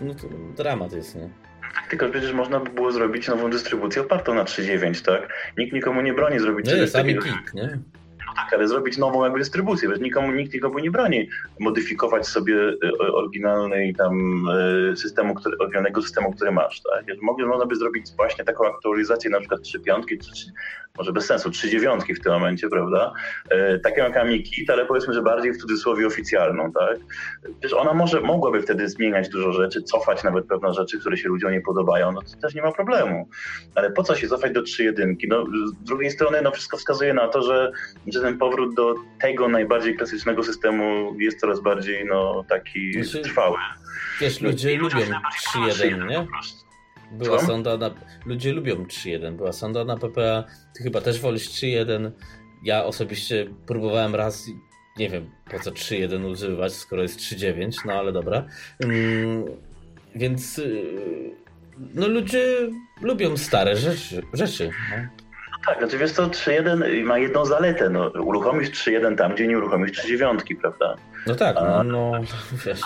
no 0.00 0.14
to 0.14 0.26
dramat 0.56 0.92
jest, 0.92 1.14
nie? 1.14 1.49
Tylko 1.90 2.08
przecież 2.08 2.32
można 2.32 2.60
by 2.60 2.70
było 2.70 2.92
zrobić 2.92 3.28
nową 3.28 3.50
dystrybucję 3.50 4.02
opartą 4.02 4.34
na 4.34 4.44
3.9, 4.44 5.04
tak? 5.04 5.32
Nikt 5.58 5.72
nikomu 5.72 6.00
nie 6.00 6.14
broni 6.14 6.38
zrobić 6.38 6.66
nie, 6.66 6.72
czegoś 6.72 6.92
takiego. 6.92 7.22
Klik, 7.22 7.54
nie? 7.54 7.78
No 8.26 8.36
tak, 8.36 8.52
ale 8.52 8.68
zrobić 8.68 8.98
nową 8.98 9.24
jakby 9.24 9.38
dystrybucję, 9.38 9.88
wiesz, 9.88 10.00
nikomu, 10.00 10.32
nikt 10.32 10.54
nikomu 10.54 10.78
nie 10.78 10.90
broni 10.90 11.28
modyfikować 11.60 12.26
sobie 12.26 12.56
e, 12.56 13.12
oryginalnej 13.12 13.94
tam 13.94 14.44
e, 14.92 14.96
systemu, 14.96 15.34
który, 15.34 15.58
oryginalnego 15.58 16.02
systemu, 16.02 16.32
który 16.32 16.50
masz, 16.50 16.82
tak? 16.82 17.16
Można 17.22 17.66
by 17.66 17.76
zrobić 17.76 18.06
właśnie 18.16 18.44
taką 18.44 18.66
aktualizację, 18.74 19.30
na 19.30 19.40
przykład 19.40 19.62
3 19.62 19.80
piątki, 19.80 20.18
czy, 20.18 20.32
czy, 20.32 20.46
może 20.98 21.12
bez 21.12 21.26
sensu, 21.26 21.50
3 21.50 21.70
dziewiątki 21.70 22.14
w 22.14 22.20
tym 22.20 22.32
momencie, 22.32 22.68
prawda? 22.68 23.12
E, 23.50 23.78
taką 23.78 23.96
jak 23.96 24.16
Amikit, 24.16 24.70
ale 24.70 24.86
powiedzmy, 24.86 25.14
że 25.14 25.22
bardziej 25.22 25.52
w 25.52 25.56
cudzysłowie 25.56 26.06
oficjalną, 26.06 26.72
tak? 26.72 26.98
Przecież 27.42 27.72
ona 27.72 27.94
może, 27.94 28.20
mogłaby 28.20 28.62
wtedy 28.62 28.88
zmieniać 28.88 29.28
dużo 29.28 29.52
rzeczy, 29.52 29.82
cofać 29.82 30.24
nawet 30.24 30.46
pewne 30.46 30.74
rzeczy, 30.74 31.00
które 31.00 31.16
się 31.16 31.28
ludziom 31.28 31.52
nie 31.52 31.60
podobają, 31.60 32.12
no 32.12 32.22
to 32.22 32.40
też 32.42 32.54
nie 32.54 32.62
ma 32.62 32.72
problemu. 32.72 33.28
Ale 33.74 33.90
po 33.90 34.02
co 34.02 34.14
się 34.14 34.28
cofać 34.28 34.52
do 34.52 34.62
3.1? 34.62 35.14
No, 35.28 35.44
z 35.66 35.84
drugiej 35.84 36.10
strony, 36.10 36.42
no 36.42 36.50
wszystko 36.50 36.76
wskazuje 36.76 37.14
na 37.14 37.28
to, 37.28 37.42
że, 37.42 37.72
że 38.06 38.20
ten 38.20 38.38
powrót 38.38 38.74
do 38.74 38.94
tego 39.20 39.48
najbardziej 39.48 39.96
klasycznego 39.96 40.42
systemu 40.42 41.14
jest 41.18 41.40
coraz 41.40 41.60
bardziej 41.60 42.04
no, 42.04 42.44
taki 42.48 43.04
znaczy, 43.04 43.20
trwały. 43.20 43.58
Wiesz, 44.20 44.40
ludzie 44.40 44.76
lubią 44.78 44.98
3.1, 44.98 46.08
nie? 46.08 46.26
Była 47.10 47.38
Co? 47.38 47.46
sonda 47.46 47.76
na... 47.76 47.90
Ludzie 48.26 48.52
lubią 48.52 48.74
3.1, 48.74 49.36
była 49.36 49.52
sonda 49.52 49.84
na 49.84 49.96
PPA, 49.96 50.44
ty 50.74 50.82
chyba 50.82 51.00
też 51.00 51.20
wolisz 51.20 51.48
3.1. 51.48 52.10
Ja 52.64 52.84
osobiście 52.84 53.46
próbowałem 53.66 54.14
raz 54.14 54.46
nie 54.98 55.08
wiem 55.08 55.30
po 55.50 55.58
co 55.58 55.70
3.1 55.70 56.30
używać, 56.30 56.72
skoro 56.72 57.02
jest 57.02 57.20
3.9, 57.20 57.86
no 57.86 57.92
ale 57.92 58.12
dobra. 58.12 58.44
Mm, 58.84 59.44
więc 60.14 60.58
y, 60.58 60.84
no 61.94 62.08
ludzie 62.08 62.44
lubią 63.02 63.36
stare 63.36 63.76
rzeczy. 63.76 64.22
rzeczy 64.32 64.70
no. 64.90 64.96
Tak, 65.66 65.78
znaczy 65.78 65.98
wiesz 65.98 66.12
co, 66.12 66.26
3.1 66.28 67.04
ma 67.04 67.18
jedną 67.18 67.46
zaletę, 67.46 67.90
no, 67.90 68.08
uruchomisz 68.08 68.70
3.1 68.70 69.16
tam, 69.16 69.34
gdzie 69.34 69.46
nie 69.46 69.58
uruchomisz 69.58 70.04
3.9, 70.04 70.56
prawda? 70.60 70.96
No 71.26 71.34
tak, 71.34 71.56
no, 71.56 71.84
no 71.84 72.12
wiesz, 72.66 72.80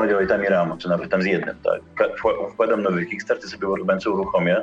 no. 0.00 0.06
megabajtami 0.06 0.46
RAMu, 0.48 0.76
czy 0.76 0.88
nawet 0.88 1.10
tam 1.10 1.22
z 1.22 1.26
jednym, 1.26 1.56
tak. 1.64 2.10
Wkładam 2.52 2.82
nowy 2.82 3.06
Kickstarter, 3.06 3.50
sobie 3.50 3.66
workbench 3.66 4.06
uruchomię. 4.06 4.62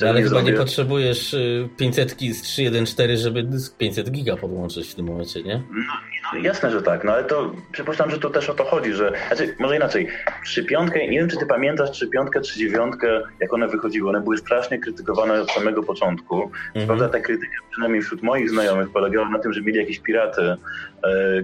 Ale 0.00 0.22
chyba 0.22 0.28
zrobię... 0.28 0.52
nie 0.52 0.58
potrzebujesz 0.58 1.36
500 1.76 2.22
y, 2.22 2.34
z 2.34 2.42
3.1.4, 2.42 3.16
żeby 3.16 3.42
dysk 3.42 3.76
500 3.76 4.10
giga 4.10 4.36
podłączyć 4.36 4.92
w 4.92 4.94
tym 4.94 5.06
momencie, 5.06 5.42
nie? 5.42 5.62
No, 5.70 5.92
no, 6.32 6.38
jasne, 6.38 6.70
że 6.70 6.82
tak, 6.82 7.04
no 7.04 7.12
ale 7.12 7.24
to 7.24 7.52
przypuszczam, 7.72 8.10
że 8.10 8.18
to 8.18 8.30
też 8.30 8.50
o 8.50 8.54
to 8.54 8.64
chodzi, 8.64 8.92
że, 8.92 9.12
znaczy, 9.28 9.56
może 9.58 9.76
inaczej, 9.76 10.08
3.5, 10.46 10.94
nie 10.94 11.18
wiem, 11.18 11.28
czy 11.28 11.36
ty 11.36 11.46
pamiętasz 11.46 11.90
3.5, 11.90 12.28
3.9, 12.40 12.92
jak 13.40 13.52
one 13.52 13.68
wychodziły, 13.68 14.08
one 14.08 14.20
były 14.20 14.38
strasznie 14.38 14.78
krytykowane 14.78 15.40
od 15.40 15.50
samego 15.50 15.82
początku. 15.82 16.50
Mhm. 16.66 16.86
Prawda, 16.86 17.08
ta 17.08 17.20
krytyka, 17.20 17.56
przynajmniej 17.70 18.02
wśród 18.02 18.22
moich 18.22 18.50
znajomych, 18.50 18.90
polegała 18.92 19.28
na 19.28 19.38
tym, 19.38 19.52
że 19.52 19.60
mieli 19.60 19.78
jakieś 19.78 19.98
piraty, 19.98 20.56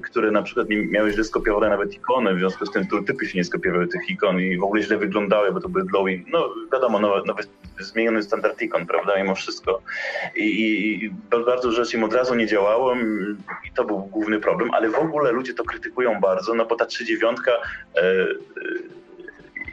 które 0.03 0.31
na 0.31 0.43
przykład 0.43 0.67
miały 0.69 1.13
źle 1.13 1.25
skopiowane 1.25 1.69
nawet 1.69 1.95
ikony, 1.95 2.35
w 2.35 2.39
związku 2.39 2.67
z 2.67 2.71
tym 2.71 2.87
typy 3.07 3.27
się 3.27 3.39
nie 3.39 3.45
skopiowały 3.45 3.89
tych 3.89 4.11
ikon 4.11 4.41
i 4.41 4.59
w 4.59 4.63
ogóle 4.63 4.83
źle 4.83 4.99
wyglądały, 4.99 5.53
bo 5.53 5.61
to 5.61 5.69
były 5.69 5.85
glowing. 5.85 6.27
No 6.29 6.49
wiadomo, 6.73 6.99
nowy, 7.01 7.43
zmieniony 7.81 8.23
standard 8.23 8.63
ikon, 8.63 8.87
prawda, 8.87 9.17
mimo 9.17 9.35
wszystko. 9.35 9.83
I, 10.37 10.45
i, 10.45 11.05
i 11.05 11.11
bardzo 11.31 11.73
rzeczy 11.73 11.97
im 11.97 12.05
od 12.05 12.15
razu 12.15 12.35
nie 12.35 12.47
działało 12.47 12.95
i 13.69 13.73
to 13.75 13.85
był 13.85 13.99
główny 13.99 14.41
problem, 14.41 14.71
ale 14.71 14.89
w 14.89 14.99
ogóle 14.99 15.33
ludzie 15.33 15.55
to 15.55 15.65
krytykują 15.65 16.21
bardzo, 16.21 16.55
no 16.55 16.67
bo 16.67 16.77
ta 16.77 16.85
3.9 16.85 17.35
e, 17.47 17.53
e, 18.03 18.27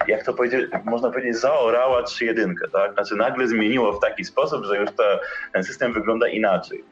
jak 0.07 0.23
to 0.23 0.33
powiedzieć, 0.33 0.71
można 0.85 1.11
powiedzieć, 1.11 1.37
zaorała 1.37 2.03
3.1, 2.03 2.53
tak? 2.71 2.93
Znaczy 2.93 3.15
nagle 3.15 3.47
zmieniło 3.47 3.93
w 3.93 3.99
taki 3.99 4.25
sposób, 4.25 4.65
że 4.65 4.77
już 4.77 4.89
ten 5.53 5.63
system 5.63 5.93
wygląda 5.93 6.27
inaczej. 6.27 6.83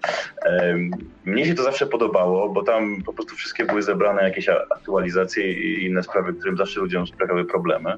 Mnie 1.25 1.45
się 1.45 1.55
to 1.55 1.63
zawsze 1.63 1.85
podobało, 1.85 2.49
bo 2.49 2.63
tam 2.63 3.01
po 3.05 3.13
prostu 3.13 3.35
wszystkie 3.35 3.65
były 3.65 3.83
zebrane 3.83 4.23
jakieś 4.23 4.49
aktualizacje 4.49 5.53
i 5.53 5.85
inne 5.85 6.03
sprawy, 6.03 6.33
którym 6.33 6.57
zawsze 6.57 6.79
ludziom 6.79 7.07
sprawiały 7.07 7.45
problemy. 7.45 7.93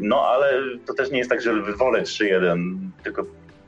No 0.00 0.26
ale 0.28 0.52
to 0.86 0.94
też 0.94 1.10
nie 1.10 1.18
jest 1.18 1.30
tak, 1.30 1.40
że 1.40 1.62
wolę 1.62 2.02
3.1, 2.02 2.76
tylko 3.02 3.24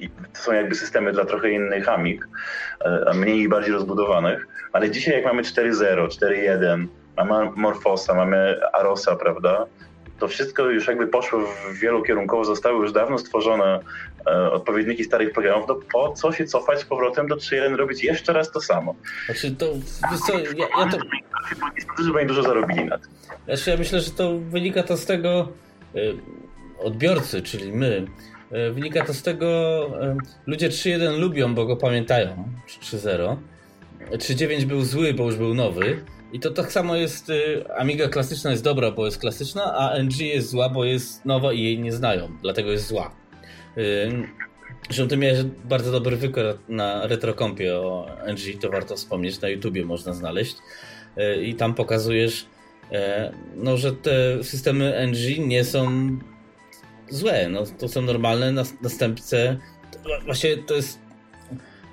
to 0.09 0.41
są 0.41 0.53
jakby 0.53 0.75
systemy 0.75 1.13
dla 1.13 1.25
trochę 1.25 1.51
innych 1.51 1.89
amik, 1.89 2.29
e, 2.85 3.05
a 3.09 3.15
mniej 3.15 3.41
i 3.41 3.49
bardziej 3.49 3.73
rozbudowanych, 3.73 4.47
ale 4.73 4.91
dzisiaj 4.91 5.15
jak 5.15 5.25
mamy 5.25 5.43
4.0, 5.43 6.07
4.1, 6.07 6.87
mamy 7.17 7.51
Morfosa, 7.57 8.15
mamy 8.15 8.61
Arosa, 8.73 9.17
prawda, 9.17 9.67
to 10.21 10.29
wszystko 10.29 10.71
już 10.71 10.87
jakby 10.87 11.07
poszło 11.07 11.41
w 11.41 11.79
wielu 11.79 12.03
kierunkowo, 12.03 12.45
zostały 12.45 12.83
już 12.83 12.93
dawno 12.93 13.19
stworzone 13.19 13.81
e, 14.27 14.51
odpowiedniki 14.51 15.05
starych 15.05 15.33
programów, 15.33 15.69
no 15.69 15.81
po 15.93 16.13
co 16.13 16.33
się 16.33 16.45
cofać 16.45 16.81
z 16.81 16.85
powrotem 16.85 17.29
do 17.29 17.37
3.1, 17.37 17.77
robić 17.77 18.05
jeszcze 18.05 18.33
raz 18.33 18.53
to 18.53 18.61
samo? 18.61 18.95
Znaczy 19.27 19.51
to, 19.51 19.67
co, 20.27 20.39
ja, 20.39 20.67
ja 20.79 20.91
to... 20.91 20.99
Oni 22.17 22.27
dużo 22.27 22.43
zarobili 22.43 22.85
na 22.85 22.99
tym. 22.99 23.11
Znaczy 23.45 23.71
ja 23.71 23.77
myślę, 23.77 24.01
że 24.01 24.11
to 24.11 24.39
wynika 24.39 24.83
to 24.83 24.97
z 24.97 25.07
tego 25.07 25.49
y, 25.95 26.17
odbiorcy, 26.79 27.43
czyli 27.43 27.73
my, 27.73 28.07
y, 28.53 28.73
wynika 28.73 29.05
to 29.05 29.15
z 29.15 29.23
tego, 29.23 29.47
y, 30.03 30.17
ludzie 30.47 30.69
3.1 30.69 31.19
lubią, 31.19 31.55
bo 31.55 31.67
go 31.67 31.77
pamiętają, 31.77 32.49
3.0. 32.83 33.37
3.9 34.11 34.65
był 34.65 34.85
zły, 34.85 35.15
bo 35.15 35.25
już 35.25 35.37
był 35.37 35.55
nowy, 35.55 36.05
i 36.33 36.41
to 36.41 36.51
tak 36.51 36.73
samo 36.73 36.97
jest, 36.97 37.31
y, 37.31 37.65
Amiga 37.77 38.09
klasyczna 38.09 38.51
jest 38.51 38.65
dobra, 38.65 38.91
bo 38.91 39.05
jest 39.05 39.19
klasyczna, 39.19 39.75
a 39.77 39.99
NG 39.99 40.21
jest 40.21 40.51
zła, 40.51 40.69
bo 40.69 40.85
jest 40.85 41.25
nowa 41.25 41.53
i 41.53 41.63
jej 41.63 41.79
nie 41.79 41.93
znają, 41.93 42.29
dlatego 42.43 42.71
jest 42.71 42.87
zła. 42.87 43.15
Y, 43.79 44.13
zresztą 44.85 45.09
ty 45.09 45.17
miałeś 45.17 45.43
bardzo 45.65 45.93
dobry 45.93 46.17
wykład 46.17 46.69
na 46.69 47.07
retrokompie 47.07 47.77
o 47.77 48.07
NG, 48.27 48.61
to 48.61 48.71
warto 48.71 48.97
wspomnieć, 48.97 49.41
na 49.41 49.49
YouTubie 49.49 49.85
można 49.85 50.13
znaleźć. 50.13 50.57
Y, 51.19 51.43
I 51.43 51.55
tam 51.55 51.75
pokazujesz, 51.75 52.47
no, 53.57 53.77
że 53.77 53.93
te 53.93 54.45
systemy 54.45 55.07
NG 55.07 55.39
nie 55.39 55.65
są 55.65 56.09
złe, 57.09 57.49
no, 57.49 57.65
to 57.79 57.89
są 57.89 58.03
normalne 58.03 58.53
następce. 58.83 59.59
Właśnie 60.25 60.57
to 60.57 60.75
jest 60.75 60.99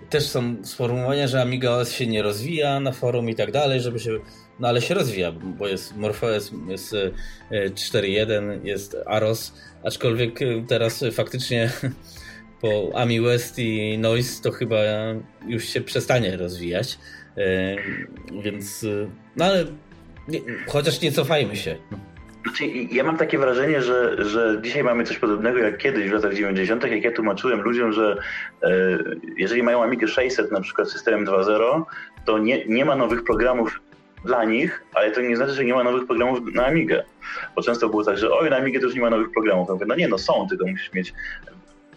też 0.09 0.23
są 0.25 0.55
sformułowania, 0.63 1.27
że 1.27 1.41
Amiga 1.41 1.71
OS 1.71 1.91
się 1.91 2.07
nie 2.07 2.21
rozwija 2.21 2.79
na 2.79 2.91
forum 2.91 3.29
i 3.29 3.35
tak 3.35 3.51
dalej, 3.51 3.81
żeby 3.81 3.99
się. 3.99 4.19
No 4.59 4.67
ale 4.67 4.81
się 4.81 4.93
rozwija, 4.93 5.31
bo 5.31 5.67
jest 5.67 5.95
MorphOS, 5.95 6.51
jest 6.67 6.95
4.1, 7.51 8.51
e, 8.51 8.67
jest 8.67 8.97
AROS, 9.05 9.53
aczkolwiek 9.83 10.41
e, 10.41 10.45
teraz 10.67 11.03
faktycznie 11.11 11.71
po 12.61 12.91
Ami 12.93 13.21
West 13.21 13.59
i 13.59 13.97
Noise 13.97 14.43
to 14.43 14.51
chyba 14.51 14.77
już 15.47 15.63
się 15.63 15.81
przestanie 15.81 16.37
rozwijać. 16.37 16.97
E, 17.37 17.75
więc. 18.43 18.85
No 19.35 19.45
ale 19.45 19.65
chociaż 20.67 21.01
nie 21.01 21.11
cofajmy 21.11 21.55
się. 21.55 21.77
Znaczy, 22.47 22.65
ja 22.67 23.03
mam 23.03 23.17
takie 23.17 23.37
wrażenie, 23.37 23.81
że, 23.81 24.25
że 24.25 24.59
dzisiaj 24.61 24.83
mamy 24.83 25.03
coś 25.03 25.17
podobnego 25.17 25.59
jak 25.59 25.77
kiedyś 25.77 26.09
w 26.09 26.13
latach 26.13 26.33
90., 26.33 26.91
jak 26.91 27.03
ja 27.03 27.11
tłumaczyłem 27.11 27.61
ludziom, 27.61 27.93
że 27.93 28.17
e, 28.63 28.69
jeżeli 29.37 29.63
mają 29.63 29.83
Amigę 29.83 30.07
600 30.07 30.51
na 30.51 30.61
przykład 30.61 30.89
systemem 30.89 31.25
2.0, 31.25 31.83
to 32.25 32.37
nie, 32.37 32.65
nie 32.65 32.85
ma 32.85 32.95
nowych 32.95 33.23
programów 33.23 33.79
dla 34.25 34.45
nich, 34.45 34.83
ale 34.93 35.11
to 35.11 35.21
nie 35.21 35.37
znaczy, 35.37 35.53
że 35.53 35.65
nie 35.65 35.73
ma 35.73 35.83
nowych 35.83 36.05
programów 36.07 36.39
na 36.53 36.65
Amigę. 36.65 37.03
Bo 37.55 37.61
często 37.61 37.89
było 37.89 38.03
tak, 38.03 38.17
że 38.17 38.31
oj, 38.31 38.49
na 38.49 38.57
Amigę 38.57 38.79
już 38.79 38.95
nie 38.95 39.01
ma 39.01 39.09
nowych 39.09 39.31
programów. 39.31 39.67
Ja 39.67 39.73
mówię, 39.73 39.85
no 39.89 39.95
nie, 39.95 40.07
no 40.07 40.17
są, 40.17 40.47
tylko 40.49 40.67
musisz 40.67 40.93
mieć 40.93 41.13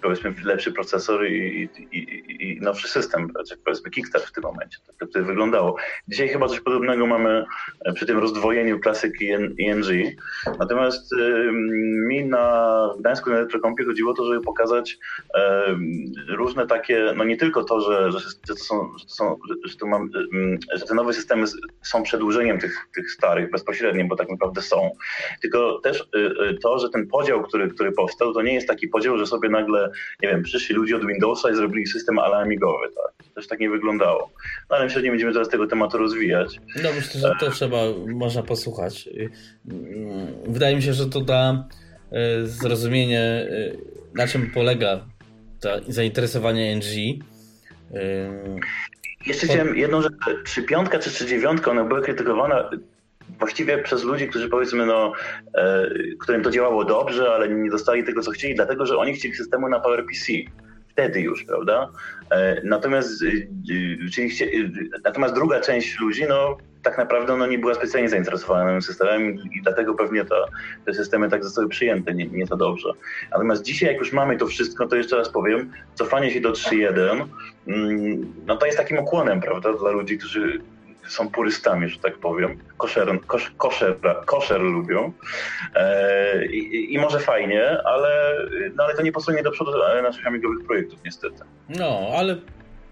powiedzmy 0.02 0.34
lepszy 0.44 0.72
procesor 0.72 1.26
i, 1.26 1.68
i, 1.92 1.98
i, 1.98 2.52
i 2.52 2.60
nowszy 2.60 2.88
system, 2.88 3.32
czy 3.48 3.56
powiedzmy 3.56 3.90
Kickstart 3.90 4.24
w 4.24 4.32
tym 4.32 4.42
momencie. 4.42 4.78
Tak 4.98 5.08
to 5.10 5.24
wyglądało. 5.24 5.76
Dzisiaj 6.08 6.28
chyba 6.28 6.48
coś 6.48 6.60
podobnego 6.60 7.06
mamy 7.06 7.44
e, 7.84 7.92
przy 7.92 8.06
tym 8.06 8.18
rozdwojeniu 8.18 8.80
klasyki 8.80 9.28
ING. 9.58 9.84
Natomiast 10.58 11.12
y, 11.12 11.50
mi 12.08 12.24
na 12.24 12.70
Gdańsku 12.98 13.30
na 13.30 13.36
Elektrokompie 13.36 13.84
chodziło 13.84 14.12
o 14.12 14.14
to, 14.14 14.24
żeby 14.24 14.40
pokazać 14.40 14.92
y, 14.92 16.36
różne 16.36 16.66
takie, 16.66 17.12
no 17.16 17.24
nie 17.24 17.36
tylko 17.36 17.64
to, 17.64 17.80
że, 17.80 18.12
że, 18.12 18.18
to 18.46 18.56
są, 18.56 18.98
że, 18.98 19.04
to 19.04 19.14
są 19.14 19.36
że, 19.64 19.76
to 19.76 19.86
mam, 19.86 20.10
y, 20.34 20.78
że 20.78 20.86
te 20.86 20.94
nowe 20.94 21.12
systemy 21.12 21.46
są 21.82 22.02
przedłużeniem 22.02 22.58
tych, 22.58 22.88
tych 22.94 23.10
starych 23.10 23.50
bezpośrednio, 23.50 24.04
bo 24.04 24.16
tak 24.16 24.30
naprawdę 24.30 24.62
są, 24.62 24.90
tylko 25.40 25.80
też 25.80 26.08
to, 26.62 26.78
że 26.78 26.90
ten 26.90 27.06
podział, 27.06 27.42
który, 27.42 27.68
który 27.68 27.92
powstał, 27.92 28.34
to 28.34 28.42
nie 28.42 28.54
jest 28.54 28.68
taki 28.68 28.88
podział, 28.88 29.18
że 29.18 29.26
sobie 29.26 29.48
nagle 29.48 29.89
nie 30.22 30.28
wiem, 30.28 30.42
przyszli 30.42 30.74
ludzie 30.74 30.96
od 30.96 31.06
Windowsa 31.06 31.50
i 31.50 31.54
zrobili 31.54 31.86
system 31.86 32.18
ale 32.18 32.36
amigowy, 32.36 32.86
tak. 32.96 33.32
Też 33.34 33.46
tak 33.46 33.60
nie 33.60 33.70
wyglądało. 33.70 34.30
No 34.70 34.76
ale 34.76 34.84
myślę, 34.84 35.00
że 35.00 35.04
nie 35.04 35.10
będziemy 35.10 35.32
teraz 35.32 35.48
tego 35.48 35.66
tematu 35.66 35.98
rozwijać. 35.98 36.60
No 36.82 36.88
myślę, 36.96 37.20
że 37.20 37.32
to 37.40 37.50
trzeba, 37.50 37.78
można 38.06 38.42
posłuchać. 38.42 39.08
Wydaje 40.46 40.76
mi 40.76 40.82
się, 40.82 40.92
że 40.92 41.06
to 41.06 41.20
da 41.20 41.68
e, 42.12 42.46
zrozumienie, 42.46 43.20
e, 43.20 43.48
na 44.14 44.26
czym 44.26 44.50
polega 44.50 45.06
to 45.60 45.80
zainteresowanie 45.88 46.76
NG. 46.76 47.24
E, 47.94 48.00
Jeszcze 49.26 49.46
chciałem 49.46 49.76
jedną 49.76 50.02
rzecz, 50.02 50.12
czy 50.46 50.62
piątka, 50.62 50.98
czy, 50.98 51.10
czy 51.10 51.26
dziewiątka, 51.26 51.70
ona 51.70 51.84
była 51.84 52.00
krytykowana 52.00 52.70
właściwie 53.38 53.78
przez 53.78 54.04
ludzi, 54.04 54.28
którzy 54.28 54.48
powiedzmy, 54.48 54.86
no, 54.86 55.12
e, 55.54 55.90
którym 56.20 56.42
to 56.42 56.50
działało 56.50 56.84
dobrze, 56.84 57.32
ale 57.34 57.48
nie 57.48 57.70
dostali 57.70 58.04
tego, 58.04 58.22
co 58.22 58.30
chcieli, 58.30 58.54
dlatego 58.54 58.86
że 58.86 58.96
oni 58.96 59.14
chcieli 59.14 59.34
systemu 59.34 59.68
na 59.68 59.80
PowerPC. 59.80 60.32
Wtedy 60.88 61.20
już, 61.20 61.44
prawda? 61.44 61.90
E, 62.30 62.60
natomiast, 62.64 63.22
e, 63.22 64.10
czyli 64.10 64.30
chcie, 64.30 64.50
natomiast 65.04 65.34
druga 65.34 65.60
część 65.60 66.00
ludzi, 66.00 66.24
no, 66.28 66.56
tak 66.82 66.98
naprawdę 66.98 67.36
no, 67.36 67.46
nie 67.46 67.58
była 67.58 67.74
specjalnie 67.74 68.08
zainteresowana 68.08 68.64
nowym 68.64 68.82
systemem 68.82 69.30
i 69.30 69.62
dlatego 69.62 69.94
pewnie 69.94 70.24
to, 70.24 70.46
te 70.86 70.94
systemy 70.94 71.30
tak 71.30 71.44
zostały 71.44 71.68
przyjęte 71.68 72.14
nie, 72.14 72.26
nie 72.26 72.46
to 72.46 72.56
dobrze. 72.56 72.88
Natomiast 73.30 73.62
dzisiaj, 73.62 73.88
jak 73.88 73.98
już 73.98 74.12
mamy 74.12 74.36
to 74.36 74.46
wszystko, 74.46 74.86
to 74.86 74.96
jeszcze 74.96 75.16
raz 75.16 75.28
powiem, 75.28 75.72
cofanie 75.94 76.30
się 76.30 76.40
do 76.40 76.52
3.1, 76.52 77.26
mm, 77.66 78.32
no 78.46 78.56
to 78.56 78.66
jest 78.66 78.78
takim 78.78 78.98
okłonem, 78.98 79.40
prawda, 79.40 79.72
dla 79.72 79.90
ludzi, 79.90 80.18
którzy 80.18 80.60
są 81.10 81.30
purystami, 81.30 81.88
że 81.88 81.98
tak 81.98 82.18
powiem. 82.18 82.58
Koszer, 82.76 83.20
kosz, 83.26 83.52
koszer, 83.56 83.96
koszer 84.26 84.60
lubią. 84.60 85.12
E, 85.74 86.46
i, 86.46 86.94
I, 86.94 86.98
może 86.98 87.20
fajnie, 87.20 87.78
ale, 87.84 88.36
no, 88.74 88.84
ale 88.84 88.94
to 88.94 89.02
nie 89.02 89.12
posunie 89.12 89.42
do 89.42 89.50
przodu 89.50 89.70
naszych 90.02 90.26
amigowych 90.26 90.66
projektów, 90.66 90.98
niestety. 91.04 91.42
No, 91.68 92.00
ale 92.16 92.36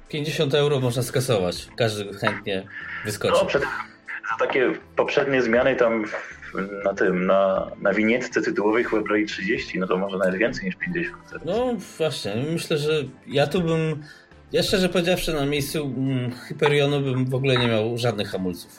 50 0.08 0.54
euro 0.54 0.80
można 0.80 1.02
skasować. 1.02 1.68
Każdy 1.76 2.18
chętnie 2.18 2.66
wyskoczy. 3.04 3.34
No, 3.40 3.46
przed, 3.46 3.62
za 3.62 4.46
takie 4.46 4.72
poprzednie 4.96 5.42
zmiany 5.42 5.76
tam 5.76 6.04
na 6.84 6.94
tym, 6.94 7.26
na, 7.26 7.70
na 7.80 7.92
winietce 7.92 8.42
tytułowej 8.42 8.84
chyba 8.84 9.02
brali 9.02 9.26
30, 9.26 9.78
no 9.78 9.86
to 9.86 9.96
może 9.96 10.18
nawet 10.18 10.36
więcej 10.36 10.64
niż 10.64 10.76
50. 10.76 11.16
No 11.44 11.74
właśnie, 11.98 12.34
myślę, 12.52 12.78
że 12.78 12.92
ja 13.26 13.46
tu 13.46 13.62
bym 13.62 14.02
ja 14.52 14.62
szczerze 14.62 14.88
powiedziawszy, 14.88 15.32
na 15.32 15.46
miejscu 15.46 15.94
mm, 15.96 16.30
Hyperionu 16.32 17.00
bym 17.00 17.24
w 17.24 17.34
ogóle 17.34 17.56
nie 17.56 17.68
miał 17.68 17.98
żadnych 17.98 18.30
hamulców. 18.30 18.78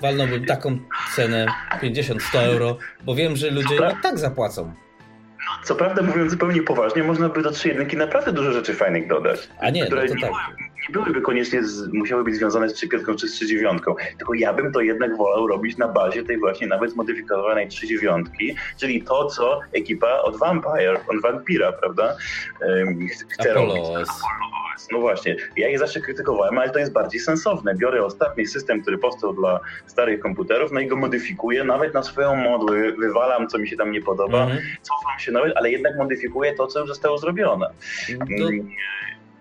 Walnąłbym 0.00 0.44
taką 0.44 0.78
cenę 1.14 1.46
50-100 1.82 2.38
euro, 2.38 2.78
bo 3.04 3.14
wiem, 3.14 3.36
że 3.36 3.50
ludzie 3.50 3.74
i 3.74 4.02
tak 4.02 4.18
zapłacą. 4.18 4.74
Co 5.64 5.74
prawda, 5.74 6.02
mówiąc 6.02 6.30
zupełnie 6.30 6.62
poważnie, 6.62 7.02
można 7.02 7.28
by 7.28 7.42
do 7.42 7.50
3 7.50 7.68
jedynki 7.68 7.96
naprawdę 7.96 8.32
dużo 8.32 8.52
rzeczy 8.52 8.74
fajnych 8.74 9.08
dodać. 9.08 9.48
A 9.60 9.70
nie, 9.70 9.86
które 9.86 10.04
no 10.04 10.14
nie, 10.14 10.20
tak. 10.20 10.32
Nie 10.88 10.92
byłyby 10.92 11.20
koniecznie, 11.20 11.64
z, 11.64 11.92
musiały 11.92 12.24
być 12.24 12.34
związane 12.34 12.68
z 12.68 12.72
3 12.72 12.88
czy 13.18 13.28
z 13.28 13.32
3 13.32 13.46
dziewiątką. 13.46 13.94
Tylko 14.18 14.34
ja 14.34 14.52
bym 14.52 14.72
to 14.72 14.80
jednak 14.80 15.16
wolał 15.16 15.46
robić 15.46 15.76
na 15.76 15.88
bazie 15.88 16.22
tej 16.22 16.38
właśnie 16.38 16.66
nawet 16.66 16.90
zmodyfikowanej 16.90 17.68
3 17.68 17.86
dziewiątki, 17.86 18.56
czyli 18.80 19.02
to, 19.02 19.26
co 19.26 19.60
ekipa 19.72 20.20
od 20.20 20.38
Vampire, 20.38 21.00
od 21.08 21.22
Vampira, 21.22 21.72
prawda, 21.72 22.16
chce 23.28 23.50
Apollo 23.50 23.74
robić. 23.74 24.08
No 24.92 25.00
właśnie, 25.00 25.36
ja 25.56 25.68
je 25.68 25.78
zawsze 25.78 26.00
krytykowałem, 26.00 26.58
ale 26.58 26.70
to 26.70 26.78
jest 26.78 26.92
bardziej 26.92 27.20
sensowne. 27.20 27.74
Biorę 27.74 28.04
ostatni 28.04 28.46
system, 28.46 28.82
który 28.82 28.98
powstał 28.98 29.34
dla 29.34 29.60
starych 29.86 30.20
komputerów, 30.20 30.72
no 30.72 30.80
i 30.80 30.86
go 30.86 30.96
modyfikuję, 30.96 31.64
nawet 31.64 31.94
na 31.94 32.02
swoją 32.02 32.36
modłę, 32.36 32.92
wywalam, 32.92 33.48
co 33.48 33.58
mi 33.58 33.68
się 33.68 33.76
tam 33.76 33.90
nie 33.90 34.02
podoba, 34.02 34.44
mm 34.44 34.56
-hmm. 34.56 34.60
cofam 34.82 35.18
się 35.18 35.32
nawet, 35.32 35.56
ale 35.56 35.70
jednak 35.70 35.96
modyfikuję 35.96 36.54
to, 36.54 36.66
co 36.66 36.80
już 36.80 36.88
zostało 36.88 37.18
zrobione. 37.18 37.66
Mm, 38.10 38.68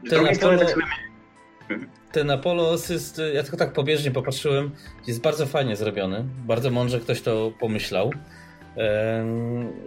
Z 0.06 0.10
drugiej 0.10 0.36
strony 0.36 0.58
tak 0.58 0.70
sobie... 0.70 0.86
Ten 2.12 2.32
Apollo 2.32 2.74
Assist, 2.74 3.22
ja 3.34 3.44
tylko 3.44 3.58
tak 3.58 3.74
pobieżnie 3.74 4.12
popatrzyłem, 4.12 4.72
jest 5.08 5.22
bardzo 5.22 5.46
fajnie 5.46 5.76
zrobiony. 5.76 6.24
Bardzo 6.48 6.72
mądrze 6.72 7.00
ktoś 7.00 7.22
to 7.22 7.52
pomyślał. 7.60 8.12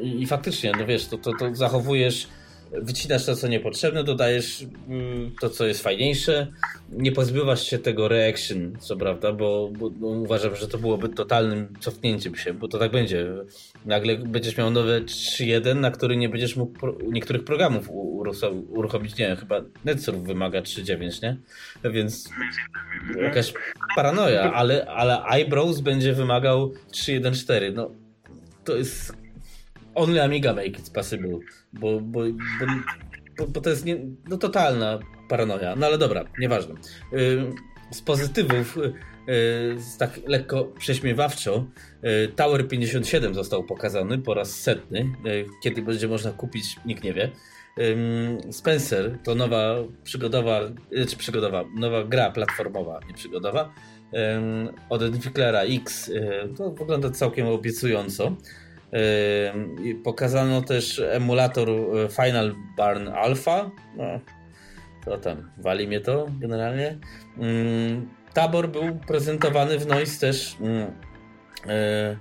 I 0.03 0.27
faktycznie, 0.27 0.73
no 0.79 0.87
wiesz, 0.87 1.07
to, 1.07 1.19
to, 1.19 1.31
to 1.39 1.55
zachowujesz 1.55 2.29
wycinasz 2.73 3.27
to, 3.27 3.37
co 3.37 3.49
niepotrzebne, 3.49 4.05
dodajesz 4.05 4.65
mm, 4.89 5.31
to, 5.41 5.51
co 5.51 5.67
jest 5.67 5.83
fajniejsze, 5.83 6.47
nie 6.93 7.13
pozbywasz 7.13 7.67
się 7.67 7.79
tego 7.79 8.09
reaction, 8.09 8.77
co 8.81 8.97
prawda, 8.97 9.33
bo, 9.33 9.71
bo 9.79 9.91
no, 10.01 10.07
uważam, 10.07 10.57
że 10.57 10.69
to 10.69 10.79
byłoby 10.79 11.09
totalnym 11.09 11.75
cofnięciem 11.81 12.37
się, 12.37 12.55
bo 12.55 12.69
to 12.69 12.79
tak 12.79 12.91
będzie. 12.91 13.27
Nagle 13.87 14.17
będziesz 14.17 14.57
miał 14.57 14.71
nowe 14.71 15.01
3.1, 15.01 15.77
na 15.77 15.91
który 15.91 16.17
nie 16.17 16.29
będziesz 16.29 16.57
mógł 16.57 16.79
pro, 16.79 16.97
niektórych 17.13 17.45
programów 17.45 17.91
uruchomić, 18.69 19.19
nie 19.19 19.37
chyba 19.37 19.61
NetSurf 19.85 20.19
wymaga 20.19 20.61
3.9, 20.61 21.23
nie? 21.23 21.37
Więc 21.91 22.31
jakaś 23.23 23.53
paranoja, 23.97 24.53
ale, 24.53 24.87
ale 24.87 25.23
iBrowse 25.23 25.83
będzie 25.83 26.13
wymagał 26.13 26.73
3.1.4, 26.93 27.75
no 27.75 27.91
to 28.65 28.77
jest 28.77 29.18
only 29.99 30.21
Amiga 30.21 30.53
make 30.53 30.79
it 30.79 30.91
possible, 30.91 31.39
bo, 31.73 32.01
bo, 32.01 32.21
bo, 33.39 33.47
bo 33.47 33.61
to 33.61 33.71
jest 33.71 33.85
nie, 33.85 33.97
no, 34.29 34.37
totalna 34.37 34.99
paranoja. 35.29 35.77
No 35.77 35.87
ale 35.87 35.99
dobra, 35.99 36.25
nieważne. 36.39 36.75
Z 37.91 38.03
pozytywów, 38.03 38.79
z 39.77 39.97
tak 39.97 40.21
lekko 40.27 40.65
prześmiewawczo, 40.65 41.67
Tower 42.37 42.69
57 42.69 43.35
został 43.35 43.65
pokazany 43.65 44.19
po 44.19 44.35
raz 44.35 44.61
setny. 44.61 45.13
Kiedy 45.63 45.83
będzie 45.83 46.09
można 46.09 46.33
kupić, 46.33 46.77
nikt 46.85 47.05
nie 47.05 47.15
wie. 47.15 47.31
Spencer 48.51 49.19
to 49.25 49.35
nowa 49.35 49.75
przygodowa, 50.05 50.61
czy 51.09 51.17
przygodowa, 51.17 51.65
nowa 51.75 52.05
gra 52.05 52.31
platformowa, 52.31 53.01
nie 53.09 53.15
przygodowa, 53.15 53.75
od 54.89 55.03
Entwicklera 55.03 55.61
X. 55.61 56.11
To 56.57 56.71
wygląda 56.71 57.11
całkiem 57.11 57.47
obiecująco. 57.47 58.37
Pokazano 60.05 60.63
też 60.63 61.03
emulator 61.11 61.71
e, 61.71 62.09
Final 62.09 62.55
Barn 62.77 63.09
Alpha. 63.09 63.71
No, 63.97 64.05
to 65.05 65.19
tam, 65.19 65.51
wali 65.59 65.87
mnie 65.87 66.01
to 66.01 66.27
generalnie. 66.41 66.99
Tabor 68.35 68.69
był 68.69 68.99
prezentowany 69.07 69.79
w 69.79 69.87
Noise 69.87 70.21
też. 70.21 70.57
E, 71.67 72.17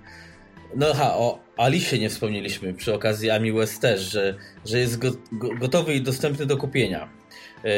no 0.75 0.93
ha, 0.93 1.13
o 1.15 1.39
Alicie 1.57 1.99
nie 1.99 2.09
wspomnieliśmy 2.09 2.73
przy 2.73 2.93
okazji 2.93 3.29
Ami 3.29 3.51
West 3.51 3.81
też, 3.81 4.01
że, 4.01 4.35
że 4.65 4.79
jest 4.79 4.99
go, 4.99 5.11
go, 5.31 5.55
gotowy 5.55 5.93
i 5.93 6.01
dostępny 6.01 6.45
do 6.45 6.57
kupienia. 6.57 7.09
E, 7.65 7.69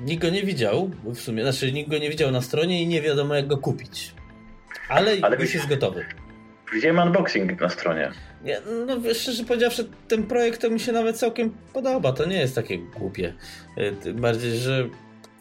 nikt 0.00 0.22
go 0.22 0.30
nie 0.30 0.42
widział, 0.42 0.90
w 1.04 1.18
sumie, 1.18 1.42
znaczy 1.42 1.72
nikt 1.72 1.90
go 1.90 1.98
nie 1.98 2.10
widział 2.10 2.30
na 2.30 2.42
stronie 2.42 2.82
i 2.82 2.86
nie 2.86 3.02
wiadomo 3.02 3.34
jak 3.34 3.46
go 3.46 3.58
kupić. 3.58 4.14
Ale, 4.88 5.16
Ale 5.22 5.36
już 5.36 5.54
jest 5.54 5.68
gotowy. 5.68 6.04
Widziałem 6.72 6.98
unboxing 6.98 7.60
na 7.60 7.68
stronie. 7.68 8.10
Nie, 8.44 8.60
no 8.86 9.14
szczerze 9.14 9.44
powiedziawszy, 9.44 9.88
ten 10.08 10.22
projekt 10.22 10.60
to 10.60 10.70
mi 10.70 10.80
się 10.80 10.92
nawet 10.92 11.16
całkiem 11.16 11.54
podoba. 11.72 12.12
To 12.12 12.24
nie 12.24 12.36
jest 12.36 12.54
takie 12.54 12.78
głupie. 12.78 13.34
Y, 13.78 13.96
tym 14.02 14.16
bardziej, 14.16 14.56
że 14.58 14.88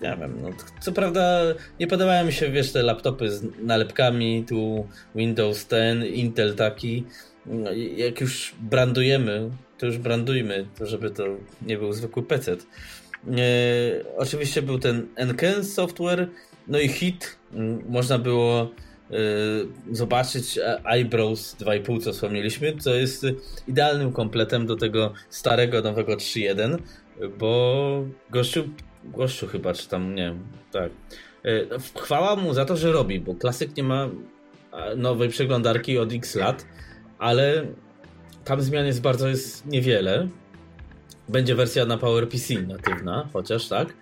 nie 0.02 0.18
wiem, 0.20 0.38
no, 0.42 0.50
co 0.80 0.92
prawda 0.92 1.42
nie 1.80 1.88
podobają 1.88 2.26
mi 2.26 2.34
się, 2.34 2.52
wiesz, 2.52 2.72
te 2.72 2.84
laptopy 2.84 3.32
z 3.32 3.44
nalepkami, 3.60 4.46
tu 4.48 4.88
Windows 5.16 5.68
10, 5.68 6.06
Intel 6.06 6.56
taki. 6.56 7.06
No, 7.46 7.72
jak 7.96 8.22
już 8.22 8.56
brandujemy, 8.60 9.50
to 9.78 9.86
już 9.86 9.98
brandujmy, 9.98 10.66
to 10.78 10.86
żeby 10.86 11.12
to 11.12 11.24
nie 11.62 11.78
był 11.78 11.94
zwykły 11.94 12.24
PC. 12.24 12.52
E, 12.52 12.58
oczywiście 14.18 14.62
był 14.62 14.80
ten 14.80 15.08
Enken 15.16 15.66
Software, 15.66 16.28
no 16.68 16.80
i 16.80 16.88
Hit. 16.88 17.38
Można 17.90 18.20
było 18.20 18.72
zobaczyć 19.92 20.60
Eyebrows 20.86 21.56
2.5, 21.60 22.02
co 22.02 22.14
wspomnieliśmy, 22.14 22.78
co 22.78 22.94
jest 22.96 23.26
idealnym 23.68 24.14
kompletem 24.14 24.66
do 24.66 24.76
tego 24.76 25.14
starego, 25.30 25.82
nowego 25.82 26.16
3.1, 26.16 26.78
bo 27.38 28.06
gościu, 28.30 28.70
gościu 29.04 29.48
chyba, 29.48 29.74
czy 29.74 29.90
tam, 29.90 30.16
nie 30.16 30.24
wiem, 30.24 30.44
tak. 30.72 30.92
Chwała 32.02 32.36
mu 32.36 32.54
za 32.54 32.66
to, 32.66 32.78
że 32.78 32.92
robi, 32.92 33.20
bo 33.20 33.36
klasyk 33.36 33.78
nie 33.78 33.84
ma 33.84 34.10
nowej 34.98 35.30
przeglądarki 35.30 35.98
od 35.98 36.14
x 36.14 36.36
lat, 36.36 36.66
ale 37.20 37.66
tam 38.46 38.62
zmian 38.62 38.86
jest 38.86 39.02
bardzo 39.02 39.28
jest 39.28 39.66
niewiele. 39.66 40.28
Będzie 41.30 41.56
wersja 41.56 41.86
na 41.86 41.98
PowerPC 41.98 42.54
natywna, 42.68 43.30
chociaż 43.34 43.68
tak. 43.68 43.94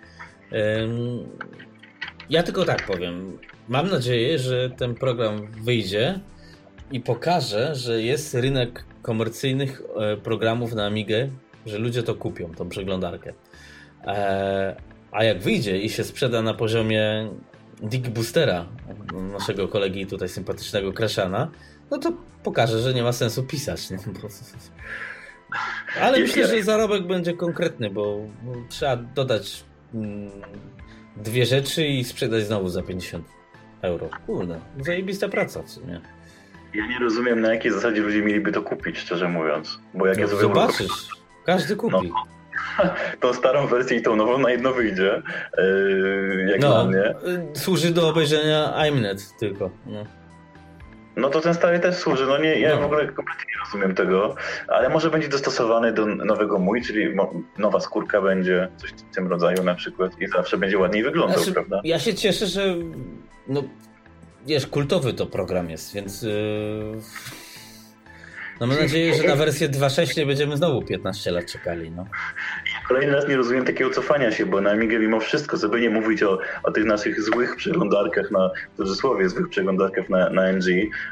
Ja 2.30 2.42
tylko 2.42 2.64
tak 2.64 2.86
powiem. 2.86 3.38
Mam 3.68 3.90
nadzieję, 3.90 4.38
że 4.38 4.70
ten 4.70 4.94
program 4.94 5.46
wyjdzie 5.46 6.20
i 6.92 7.00
pokaże, 7.00 7.74
że 7.74 8.02
jest 8.02 8.34
rynek 8.34 8.84
komercyjnych 9.02 9.82
e, 9.96 10.16
programów 10.16 10.72
na 10.72 10.86
Amigę, 10.86 11.28
że 11.66 11.78
ludzie 11.78 12.02
to 12.02 12.14
kupią, 12.14 12.54
tą 12.54 12.68
przeglądarkę. 12.68 13.32
E, 14.04 14.76
a 15.12 15.24
jak 15.24 15.38
wyjdzie 15.38 15.78
i 15.78 15.90
się 15.90 16.04
sprzeda 16.04 16.42
na 16.42 16.54
poziomie 16.54 17.28
Dick 17.82 18.08
Boostera, 18.08 18.66
naszego 19.32 19.68
kolegi 19.68 20.06
tutaj 20.06 20.28
sympatycznego 20.28 20.92
Kraszana, 20.92 21.50
no 21.90 21.98
to 21.98 22.12
pokaże, 22.42 22.80
że 22.80 22.94
nie 22.94 23.02
ma 23.02 23.12
sensu 23.12 23.42
pisać. 23.42 23.90
Nie? 23.90 23.98
Ale 26.00 26.20
myślę, 26.20 26.46
że 26.46 26.62
zarobek 26.62 27.06
będzie 27.06 27.32
konkretny, 27.32 27.90
bo 27.90 28.18
trzeba 28.68 28.96
dodać 28.96 29.64
mm, 29.94 30.30
dwie 31.22 31.46
rzeczy 31.46 31.86
i 31.86 32.04
sprzedać 32.04 32.44
znowu 32.44 32.68
za 32.68 32.82
50 32.82 33.26
euro. 33.82 34.08
Kurde, 34.26 34.60
zajebista 34.80 35.28
praca 35.28 35.62
w 35.62 35.70
sumie. 35.70 36.00
Ja 36.74 36.86
nie 36.86 36.98
rozumiem, 36.98 37.40
na 37.40 37.54
jakiej 37.54 37.72
zasadzie 37.72 38.00
ludzie 38.00 38.22
mieliby 38.22 38.52
to 38.52 38.62
kupić, 38.62 38.98
szczerze 38.98 39.28
mówiąc. 39.28 39.78
Bo 39.94 40.06
jak 40.06 40.16
no, 40.16 40.22
ja 40.22 40.28
zobaczysz, 40.28 41.08
każdy 41.46 41.76
kupi. 41.76 42.12
No, 42.78 42.94
tą 43.20 43.34
starą 43.34 43.66
wersję 43.66 43.96
i 43.96 44.02
tą 44.02 44.16
nową 44.16 44.38
na 44.38 44.50
jedno 44.50 44.72
wyjdzie, 44.72 45.22
yy, 45.58 46.46
jak 46.50 46.60
no, 46.60 46.68
dla 46.68 46.84
mnie. 46.84 47.14
Służy 47.54 47.90
do 47.90 48.08
obejrzenia 48.08 48.86
iMnet 48.88 49.36
tylko. 49.38 49.70
No. 49.86 50.19
No 51.20 51.30
to 51.30 51.40
ten 51.40 51.54
stary 51.54 51.80
też 51.80 51.96
służy. 51.96 52.26
No 52.26 52.38
nie, 52.38 52.60
ja 52.60 52.74
no. 52.74 52.80
w 52.80 52.84
ogóle 52.84 53.06
kompletnie 53.06 53.44
nie 53.48 53.64
rozumiem 53.64 53.94
tego, 53.94 54.34
ale 54.68 54.88
może 54.88 55.10
będzie 55.10 55.28
dostosowany 55.28 55.92
do 55.92 56.06
nowego 56.06 56.58
mój, 56.58 56.82
czyli 56.82 57.16
nowa 57.58 57.80
skórka 57.80 58.22
będzie 58.22 58.68
coś 58.76 58.90
w 58.90 59.14
tym 59.14 59.28
rodzaju 59.28 59.62
na 59.62 59.74
przykład 59.74 60.20
i 60.20 60.28
zawsze 60.28 60.58
będzie 60.58 60.78
ładniej 60.78 61.02
wyglądał, 61.02 61.38
znaczy, 61.38 61.52
prawda? 61.52 61.80
Ja 61.84 61.98
się 61.98 62.14
cieszę, 62.14 62.46
że 62.46 62.74
no 63.48 63.62
wiesz, 64.46 64.66
kultowy 64.66 65.14
to 65.14 65.26
program 65.26 65.70
jest, 65.70 65.94
więc 65.94 66.22
yy... 66.22 67.00
no 68.60 68.66
mam 68.66 68.78
nadzieję, 68.78 69.14
że 69.14 69.22
na 69.22 69.36
wersję 69.44 69.68
2.6 69.68 70.18
nie 70.18 70.26
będziemy 70.26 70.56
znowu 70.56 70.82
15 70.82 71.30
lat 71.30 71.46
czekali, 71.46 71.90
no. 71.90 72.06
Kolejny 72.90 73.12
raz 73.12 73.28
nie 73.28 73.36
rozumiem 73.36 73.64
takiego 73.64 73.90
cofania 73.90 74.32
się, 74.32 74.46
bo 74.46 74.60
na 74.60 74.70
Amigę 74.70 74.98
mimo 74.98 75.20
wszystko, 75.20 75.56
żeby 75.56 75.80
nie 75.80 75.90
mówić 75.90 76.22
o, 76.22 76.38
o 76.62 76.70
tych 76.70 76.84
naszych 76.84 77.22
złych 77.22 77.56
przeglądarkach, 77.56 78.30
na, 78.30 78.50
w 78.74 78.76
cudzysłowie 78.76 79.28
złych 79.28 79.48
przeglądarkach 79.48 80.08
na, 80.08 80.30
na 80.30 80.52
NG, 80.52 80.66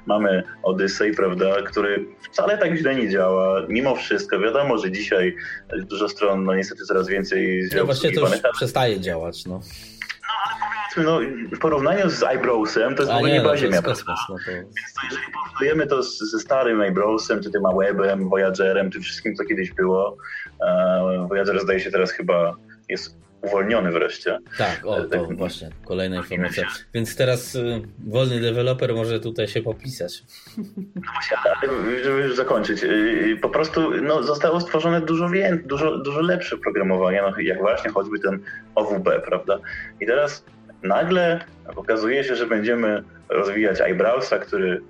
mamy 0.07 0.43
Odyssey, 0.63 1.15
prawda, 1.15 1.63
który 1.63 2.05
wcale 2.23 2.59
tak 2.59 2.77
źle 2.77 2.95
nie 2.95 3.09
działa, 3.09 3.63
mimo 3.69 3.97
wszystko. 3.97 4.41
Wiadomo, 4.41 4.79
że 4.79 4.91
dzisiaj 4.91 5.37
dużo 5.77 6.09
stron, 6.09 6.45
no 6.45 6.55
niestety 6.55 6.85
coraz 6.85 7.09
więcej... 7.09 7.69
No 7.77 7.85
właśnie 7.85 8.13
to 8.13 8.21
już 8.21 8.31
przestaje 8.57 9.01
działać, 9.01 9.47
no 9.47 9.61
no, 10.97 11.21
w 11.53 11.59
porównaniu 11.59 12.11
z 12.11 12.23
Eyebrowsem 12.23 12.95
to 12.95 13.03
jest 13.03 13.13
A 13.13 13.15
w 13.15 13.19
ogóle 13.19 13.33
nie, 13.33 13.43
nie 13.43 13.57
ziemia. 13.57 13.83
Kosmos, 13.83 14.19
no 14.29 14.37
to... 14.47 14.53
Więc 14.53 14.95
to 14.95 15.01
jeżeli 15.11 15.33
porównujemy 15.59 15.87
to 15.87 16.03
z, 16.03 16.19
ze 16.19 16.41
starym 16.41 16.81
Eyebrowsem, 16.81 17.43
czy 17.43 17.51
tym 17.51 17.63
Webem, 17.79 18.29
Voyagerem, 18.29 18.91
tym 18.91 19.03
wszystkim, 19.03 19.35
co 19.35 19.45
kiedyś 19.45 19.73
było, 19.73 20.17
e, 20.67 21.27
Voyager 21.29 21.61
zdaje 21.61 21.81
się 21.81 21.91
teraz 21.91 22.11
chyba 22.11 22.55
jest 22.89 23.19
uwolniony 23.43 23.91
wreszcie. 23.91 24.39
Tak, 24.59 24.81
o, 24.85 25.01
to 25.01 25.09
tak, 25.09 25.37
właśnie, 25.37 25.71
kolejna 25.85 26.17
informacja. 26.17 26.69
Więc 26.95 27.17
teraz 27.17 27.55
y, 27.55 27.83
wolny 28.07 28.41
deweloper 28.41 28.95
może 28.95 29.21
tutaj 29.21 29.49
się 29.49 29.63
popisać. 29.63 30.23
No 30.77 31.13
właśnie, 31.13 31.37
ale 31.37 31.73
żeby 32.05 32.23
już 32.23 32.37
zakończyć, 32.37 32.83
y, 32.85 33.39
po 33.43 33.49
prostu 33.49 33.91
no, 34.03 34.23
zostało 34.23 34.61
stworzone 34.61 35.01
dużo 35.01 35.29
więcej, 35.29 35.67
dużo, 35.67 35.99
dużo 35.99 36.21
lepsze 36.21 36.57
programowanie, 36.57 37.23
no, 37.23 37.41
jak 37.41 37.59
właśnie 37.59 37.91
choćby 37.91 38.19
ten 38.19 38.41
OWB, 38.75 39.09
prawda? 39.25 39.59
I 40.01 40.07
teraz 40.07 40.45
nagle 40.83 41.41
okazuje 41.77 42.25
się, 42.25 42.37
że 42.37 42.47
będziemy 42.47 43.03
rozwijać 43.29 43.81
iBrowsa, 43.81 44.39
który 44.39 44.75
e, 44.75 44.81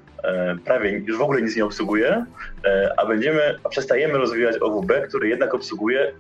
prawie 0.65 0.91
już 0.91 1.19
w 1.19 1.23
ogóle 1.23 1.43
nic 1.43 1.57
nie 1.57 1.65
obsługuje, 1.65 2.25
e, 2.65 2.95
a 2.97 3.07
będziemy, 3.07 3.59
a 3.65 3.69
przestajemy 3.69 4.19
rozwijać 4.19 4.57
OWB, 4.59 4.93
który 5.09 5.29
jednak 5.29 5.55
obsługuje 5.55 6.13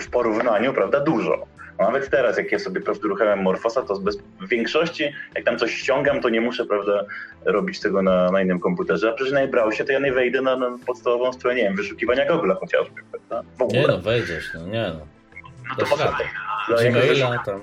w 0.00 0.10
porównaniu, 0.10 0.72
prawda, 0.72 1.00
dużo. 1.00 1.46
No 1.78 1.84
nawet 1.84 2.10
teraz, 2.10 2.38
jak 2.38 2.52
ja 2.52 2.58
sobie 2.58 2.80
prawda, 2.80 3.02
uruchamiam 3.04 3.42
Morfosa, 3.42 3.82
to 3.82 3.98
bez, 3.98 4.18
w 4.40 4.48
większości, 4.48 5.12
jak 5.34 5.44
tam 5.44 5.58
coś 5.58 5.74
ściągam, 5.74 6.20
to 6.20 6.28
nie 6.28 6.40
muszę, 6.40 6.64
prawda, 6.64 7.04
robić 7.44 7.80
tego 7.80 8.02
na, 8.02 8.30
na 8.30 8.42
innym 8.42 8.60
komputerze. 8.60 9.10
A 9.10 9.12
przecież 9.12 9.32
na 9.32 9.46
browsie 9.46 9.84
to 9.84 9.92
ja 9.92 9.98
nie 9.98 10.12
wejdę 10.12 10.42
na, 10.42 10.56
na 10.56 10.78
podstawową 10.86 11.32
stronę, 11.32 11.56
nie 11.56 11.62
wiem, 11.62 11.76
wyszukiwania 11.76 12.26
Google'a 12.30 12.56
chociażby, 12.60 13.00
prawda? 13.10 13.50
W 13.58 13.62
ogóle. 13.62 13.80
Nie 13.80 13.86
no, 13.86 13.98
wejdziesz, 13.98 14.50
no 14.54 14.66
nie 14.66 14.82
no. 14.82 15.06
No 15.78 15.84
to 15.84 15.90
może 15.90 16.90
Gmaila 16.90 17.38
tam. 17.38 17.60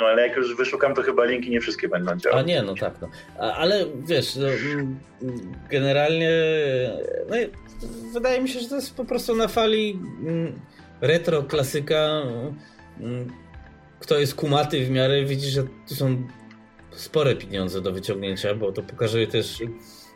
No 0.00 0.06
ale 0.06 0.28
jak 0.28 0.36
już 0.36 0.56
wyszukam, 0.56 0.94
to 0.94 1.02
chyba 1.02 1.24
linki 1.24 1.50
nie 1.50 1.60
wszystkie 1.60 1.88
będą 1.88 2.16
działać. 2.16 2.44
A 2.44 2.46
nie, 2.46 2.62
no 2.62 2.74
tak. 2.74 2.94
No. 3.00 3.08
Ale 3.38 3.84
wiesz, 4.06 4.36
no, 4.36 4.46
mm, 4.72 5.00
generalnie 5.70 6.30
no, 7.30 7.36
wydaje 8.12 8.40
mi 8.40 8.48
się, 8.48 8.60
że 8.60 8.68
to 8.68 8.76
jest 8.76 8.96
po 8.96 9.04
prostu 9.04 9.36
na 9.36 9.48
fali 9.48 10.00
mm, 10.20 10.60
retro 11.00 11.42
klasyka. 11.42 12.22
Mm, 13.00 13.32
kto 14.00 14.18
jest 14.18 14.34
kumaty 14.34 14.84
w 14.84 14.90
miarę, 14.90 15.24
widzi, 15.24 15.50
że 15.50 15.62
tu 15.88 15.94
są 15.94 16.26
spore 16.90 17.36
pieniądze 17.36 17.80
do 17.80 17.92
wyciągnięcia, 17.92 18.54
bo 18.54 18.72
to 18.72 18.82
pokazuje 18.82 19.26
też 19.26 19.62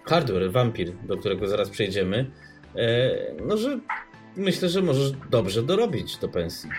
hardware, 0.05 0.53
Vampir, 0.53 0.93
do 0.93 1.16
którego 1.16 1.49
zaraz 1.49 1.70
przejdziemy. 1.70 2.30
E, 2.76 3.11
no, 3.47 3.57
że 3.57 3.78
myślę, 4.37 4.68
że 4.68 4.83
możesz 4.83 5.12
dobrze 5.30 5.62
dorobić 5.62 6.16
do 6.16 6.28
pensji. 6.28 6.70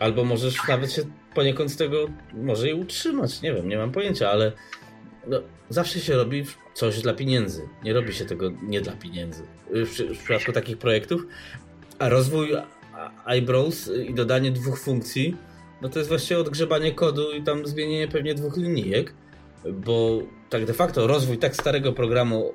Albo 0.00 0.24
możesz 0.24 0.68
nawet 0.68 0.92
się 0.92 1.02
poniekąd 1.34 1.70
z 1.70 1.76
tego 1.76 2.06
może 2.34 2.70
i 2.70 2.74
utrzymać. 2.74 3.42
Nie 3.42 3.54
wiem, 3.54 3.68
nie 3.68 3.78
mam 3.78 3.92
pojęcia, 3.92 4.30
ale 4.30 4.52
no, 5.26 5.40
zawsze 5.68 6.00
się 6.00 6.16
robi 6.16 6.44
coś 6.74 7.00
dla 7.00 7.14
pieniędzy. 7.14 7.68
Nie 7.84 7.92
robi 7.92 8.12
się 8.12 8.24
tego 8.24 8.50
nie 8.62 8.80
dla 8.80 8.92
pieniędzy. 8.92 9.42
W, 9.70 10.14
w 10.14 10.18
przypadku 10.18 10.52
takich 10.52 10.78
projektów. 10.78 11.26
A 11.98 12.08
rozwój 12.08 12.52
eyebrows 13.26 13.90
i 14.08 14.14
dodanie 14.14 14.50
dwóch 14.50 14.78
funkcji, 14.78 15.36
no 15.82 15.88
to 15.88 15.98
jest 15.98 16.08
właściwie 16.08 16.40
odgrzebanie 16.40 16.92
kodu 16.92 17.32
i 17.32 17.42
tam 17.42 17.66
zmienienie 17.66 18.08
pewnie 18.08 18.34
dwóch 18.34 18.56
linijek, 18.56 19.14
bo 19.72 20.22
tak 20.50 20.64
de 20.64 20.74
facto 20.74 21.06
rozwój 21.06 21.38
tak 21.38 21.54
starego 21.54 21.92
programu 21.92 22.54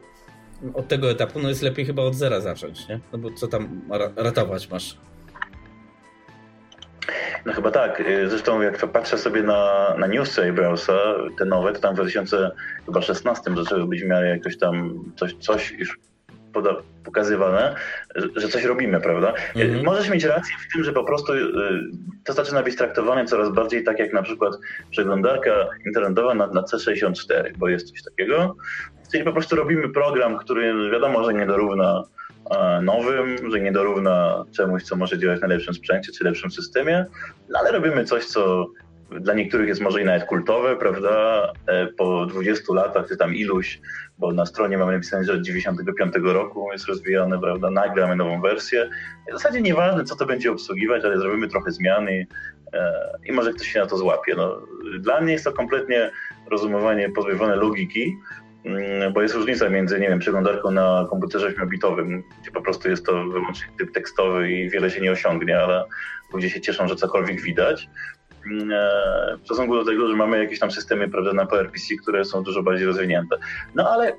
od 0.74 0.88
tego 0.88 1.12
etapu, 1.12 1.40
no 1.40 1.50
jest 1.50 1.62
lepiej 1.62 1.86
chyba 1.86 2.04
od 2.04 2.16
zera 2.16 2.40
zacząć, 2.40 2.88
nie? 2.88 3.00
No 3.12 3.18
bo 3.18 3.32
co 3.32 3.48
tam 3.48 3.82
ratować 4.16 4.70
masz? 4.70 4.98
No 7.46 7.54
chyba 7.54 7.72
tak. 7.72 8.04
Zresztą 8.28 8.62
jak 8.62 8.92
patrzę 8.92 9.18
sobie 9.18 9.44
na, 9.44 9.96
na 10.00 10.08
newsy 10.08 10.54
Browsa, 10.54 10.94
te 11.38 11.46
nowe, 11.46 11.74
to 11.74 11.80
tam 11.80 11.94
w 11.94 11.98
2016 11.98 13.56
zaczęły 13.56 13.88
być 13.88 14.04
w 14.04 14.08
miarę 14.08 14.30
jakoś 14.30 14.58
tam 14.58 15.04
coś, 15.16 15.34
coś 15.34 15.72
już 15.72 16.00
poda, 16.56 16.76
pokazywane, 17.06 17.76
że 18.36 18.48
coś 18.48 18.64
robimy, 18.64 19.02
prawda? 19.02 19.34
Mhm. 19.56 19.86
Możesz 19.86 20.10
mieć 20.10 20.24
rację 20.24 20.56
w 20.70 20.74
tym, 20.74 20.84
że 20.84 20.94
po 20.94 21.04
prostu 21.04 21.34
y, 21.34 21.44
to 22.24 22.34
zaczyna 22.34 22.64
być 22.64 22.76
traktowane 22.76 23.26
coraz 23.26 23.50
bardziej 23.50 23.84
tak 23.84 24.00
jak 24.00 24.14
na 24.14 24.24
przykład 24.24 24.54
przeglądarka 24.92 25.52
internetowa 25.86 26.34
na, 26.34 26.48
na 26.48 26.62
C64, 26.62 27.58
bo 27.58 27.68
jest 27.70 27.92
coś 27.92 28.04
takiego. 28.04 28.56
Czyli 29.12 29.24
po 29.24 29.34
prostu 29.34 29.56
robimy 29.56 29.90
program, 29.90 30.38
który 30.38 30.92
wiadomo, 30.92 31.24
że 31.24 31.34
nie 31.34 31.46
dorówna 31.46 32.04
e, 32.52 32.82
nowym, 32.82 33.52
że 33.52 33.60
nie 33.60 33.72
dorówna 33.72 34.46
czemuś, 34.56 34.84
co 34.84 34.96
może 34.96 35.20
działać 35.20 35.42
na 35.42 35.48
lepszym 35.48 35.74
sprzęcie 35.74 36.12
czy 36.12 36.24
lepszym 36.24 36.52
systemie, 36.52 37.06
no 37.50 37.60
ale 37.60 37.72
robimy 37.72 38.06
coś, 38.06 38.26
co 38.26 38.68
dla 39.12 39.34
niektórych 39.34 39.68
jest 39.68 39.82
może 39.82 40.02
i 40.02 40.06
nawet 40.06 40.24
kultowe, 40.24 40.76
prawda? 40.76 41.44
E, 41.68 41.88
po 41.88 42.26
20 42.26 42.74
latach, 42.74 43.08
czy 43.08 43.18
tam 43.18 43.36
iluś, 43.36 43.80
bo 44.18 44.34
na 44.34 44.46
stronie 44.46 44.78
mamy 44.78 44.94
napisane, 44.94 45.24
że 45.24 45.34
od 45.34 45.42
95 45.42 46.14
roku 46.24 46.72
jest 46.72 46.88
rozwijane, 46.88 47.40
prawda? 47.40 47.70
Nagle 47.70 48.02
mamy 48.02 48.16
nową 48.16 48.42
wersję. 48.42 48.90
W 49.30 49.34
zasadzie 49.34 49.62
nieważne, 49.62 50.04
co 50.04 50.16
to 50.16 50.26
będzie 50.26 50.52
obsługiwać, 50.52 51.06
ale 51.06 51.18
zrobimy 51.18 51.48
trochę 51.48 51.72
zmiany 51.72 52.28
e, 52.74 52.94
i 53.26 53.32
może 53.32 53.54
ktoś 53.54 53.68
się 53.68 53.80
na 53.80 53.86
to 53.86 53.98
złapie. 53.98 54.36
No, 54.38 54.62
dla 55.00 55.22
mnie 55.22 55.34
jest 55.34 55.46
to 55.46 55.52
kompletnie 55.52 56.12
rozumowanie 56.52 57.10
pozbawione 57.10 57.56
logiki, 57.56 58.18
mm, 58.66 59.14
bo 59.14 59.22
jest 59.22 59.36
różnica 59.36 59.70
między, 59.70 60.00
nie 60.00 60.10
wiem, 60.10 60.20
przeglądarką 60.20 60.72
na 60.72 61.08
komputerze 61.10 61.50
8-bitowym, 61.52 62.22
gdzie 62.42 62.52
po 62.52 62.62
prostu 62.62 62.90
jest 62.90 63.06
to 63.06 63.24
wyłącznie 63.24 63.68
typ 63.78 63.92
tekstowy 63.92 64.52
i 64.52 64.70
wiele 64.70 64.92
się 64.92 65.02
nie 65.02 65.12
osiągnie, 65.12 65.60
ale 65.60 65.84
ludzie 66.34 66.50
się 66.50 66.62
cieszą, 66.62 66.88
że 66.88 66.96
cokolwiek 66.96 67.42
widać, 67.42 67.90
w 69.42 69.46
stosunku 69.46 69.76
do 69.76 69.86
tego, 69.86 70.08
że 70.08 70.16
mamy 70.16 70.44
jakieś 70.44 70.60
tam 70.60 70.72
systemy 70.72 71.08
prawda, 71.08 71.34
na 71.34 71.46
PowerPC, 71.46 71.96
które 72.02 72.26
są 72.26 72.44
dużo 72.44 72.64
bardziej 72.64 72.88
rozwinięte. 72.88 73.38
No 73.76 73.90
ale 73.90 74.14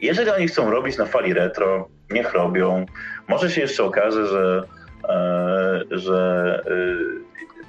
jeżeli 0.00 0.30
oni 0.30 0.48
chcą 0.48 0.70
robić 0.70 0.98
na 0.98 1.06
fali 1.06 1.34
retro, 1.34 1.88
niech 2.10 2.32
robią. 2.32 2.86
Może 3.28 3.50
się 3.50 3.60
jeszcze 3.60 3.84
okaże, 3.84 4.26
że, 4.26 4.62
e, 5.08 5.98
że 5.98 6.62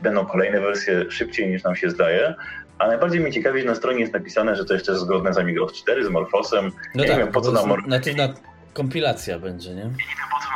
będą 0.01 0.25
kolejne 0.25 0.61
wersje 0.61 1.11
szybciej 1.11 1.49
niż 1.49 1.63
nam 1.63 1.75
się 1.75 1.89
zdaje, 1.89 2.35
a 2.79 2.87
najbardziej 2.87 3.21
mnie 3.21 3.31
ciekawi, 3.31 3.61
że 3.61 3.65
na 3.65 3.75
stronie 3.75 3.99
jest 3.99 4.13
napisane, 4.13 4.55
że 4.55 4.65
to 4.65 4.73
jeszcze 4.73 4.91
jest 4.91 5.03
zgodne 5.03 5.33
z 5.33 5.37
Amigos 5.37 5.73
4, 5.73 6.05
z 6.05 6.09
Morfosem. 6.09 6.71
No 6.95 7.03
nie 7.03 7.09
tak, 7.09 7.17
wiem, 7.17 7.31
po 7.31 7.41
co 7.41 7.51
nam... 7.51 7.73
Natywna 7.87 8.33
kompilacja 8.73 9.39
będzie, 9.39 9.69
nie? 9.69 9.75
Nie 9.75 9.83
wiem, 9.83 10.27
po 10.31 10.39
co 10.39 10.47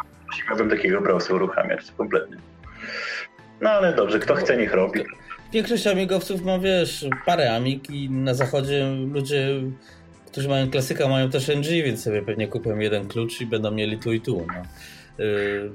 miałbym 0.49 0.69
takiego 0.69 1.01
browsa 1.01 1.33
uruchamiać, 1.33 1.81
kompletnie. 1.97 2.37
No 3.61 3.69
ale 3.69 3.93
dobrze, 3.93 4.19
kto 4.19 4.35
chce, 4.35 4.57
niech 4.57 4.73
robi. 4.73 5.03
Większość 5.53 5.87
amigowców 5.87 6.41
ma, 6.41 6.59
wiesz, 6.59 7.05
parę 7.25 7.55
amig 7.55 7.89
i 7.89 8.09
na 8.09 8.33
zachodzie 8.33 8.85
ludzie, 9.13 9.47
którzy 10.27 10.49
mają 10.49 10.69
klasyka, 10.69 11.07
mają 11.07 11.29
też 11.29 11.49
NG, 11.49 11.67
więc 11.67 12.03
sobie 12.03 12.21
pewnie 12.21 12.47
kupią 12.47 12.79
jeden 12.79 13.07
klucz 13.07 13.41
i 13.41 13.45
będą 13.45 13.71
mieli 13.71 13.97
tu 13.97 14.13
i 14.13 14.21
tu. 14.21 14.47
No. 14.47 14.63
Yy, 15.25 15.71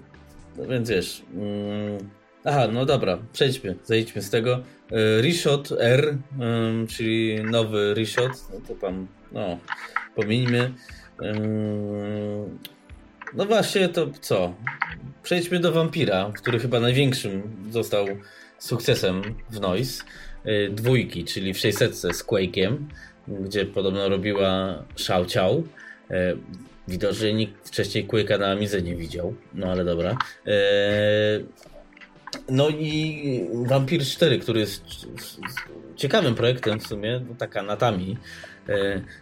no 0.57 0.66
więc 0.66 0.91
wiesz... 0.91 1.22
Yy, 1.35 1.99
aha, 2.45 2.68
no 2.72 2.87
dobra, 2.87 3.18
przejdźmy, 3.33 3.77
zejdźmy 3.85 4.22
z 4.22 4.31
tego. 4.31 4.62
Yy, 4.91 5.22
Reshot 5.22 5.72
R, 5.79 6.16
czyli 6.89 7.45
nowy 7.45 7.95
Reshot, 7.95 8.33
no 8.53 8.61
to 8.68 8.74
tam, 8.74 9.07
no, 9.33 9.59
pomińmy. 10.14 10.72
No 13.35 13.45
właśnie, 13.47 13.89
to 13.89 14.07
co? 14.20 14.55
Przejdźmy 15.22 15.61
do 15.61 15.72
Vampira, 15.72 16.33
który 16.35 16.59
chyba 16.59 16.81
największym 16.81 17.43
został 17.70 18.07
sukcesem 18.59 19.23
w 19.51 19.61
Noise. 19.61 20.05
Y, 20.47 20.71
dwójki, 20.71 21.25
czyli 21.25 21.55
w 21.55 21.59
600 21.59 21.97
z 21.97 22.25
Quake'iem, 22.25 22.77
gdzie 23.29 23.65
podobno 23.67 24.09
robiła 24.09 24.83
Shao 24.97 25.27
Ciao. 25.27 25.55
Y, 25.55 25.63
widocznie 26.89 27.35
nikt 27.35 27.69
wcześniej 27.69 28.07
Quake'a 28.07 28.39
na 28.39 28.47
Amizę 28.47 28.83
nie 28.83 28.97
widział, 28.97 29.35
no 29.55 29.67
ale 29.67 29.85
dobra. 29.85 30.19
Y, 30.47 31.45
no 32.49 32.69
i 32.69 33.49
Vampir 33.53 34.03
4, 34.03 34.39
który 34.39 34.61
jest 34.61 34.85
ciekawym 35.97 36.35
projektem 36.35 36.81
w 36.81 36.87
sumie, 36.87 37.21
no 37.29 37.35
taka 37.35 37.63
natami. 37.63 38.17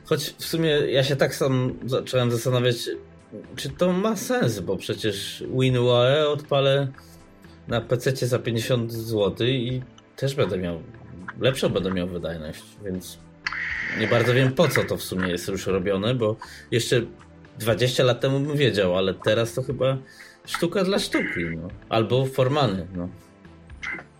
Choć 0.04 0.34
w 0.38 0.44
sumie 0.44 0.70
ja 0.70 1.04
się 1.04 1.16
tak 1.16 1.34
sam 1.34 1.78
zacząłem 1.86 2.30
zastanawiać, 2.30 2.76
czy 3.56 3.68
to 3.68 3.92
ma 3.92 4.16
sens, 4.16 4.60
bo 4.60 4.76
przecież 4.76 5.44
WinUAE 5.58 6.28
odpalę 6.28 6.88
na 7.68 7.80
PC 7.80 8.26
za 8.26 8.38
50 8.38 8.92
zł 8.92 9.46
i 9.46 9.82
też 10.16 10.34
będę 10.34 10.58
miał, 10.58 10.82
lepszą 11.40 11.68
będę 11.68 11.90
miał 11.90 12.08
wydajność, 12.08 12.62
więc 12.84 13.18
nie 14.00 14.06
bardzo 14.06 14.34
wiem 14.34 14.52
po 14.52 14.68
co 14.68 14.84
to 14.84 14.96
w 14.96 15.02
sumie 15.02 15.28
jest 15.28 15.48
już 15.48 15.66
robione, 15.66 16.14
bo 16.14 16.36
jeszcze 16.70 17.00
20 17.58 18.04
lat 18.04 18.20
temu 18.20 18.40
bym 18.40 18.56
wiedział, 18.56 18.98
ale 18.98 19.14
teraz 19.14 19.54
to 19.54 19.62
chyba 19.62 19.96
sztuka 20.46 20.84
dla 20.84 20.98
sztuki, 20.98 21.44
no. 21.56 21.68
albo 21.88 22.26
formany. 22.26 22.86
No. 22.96 23.08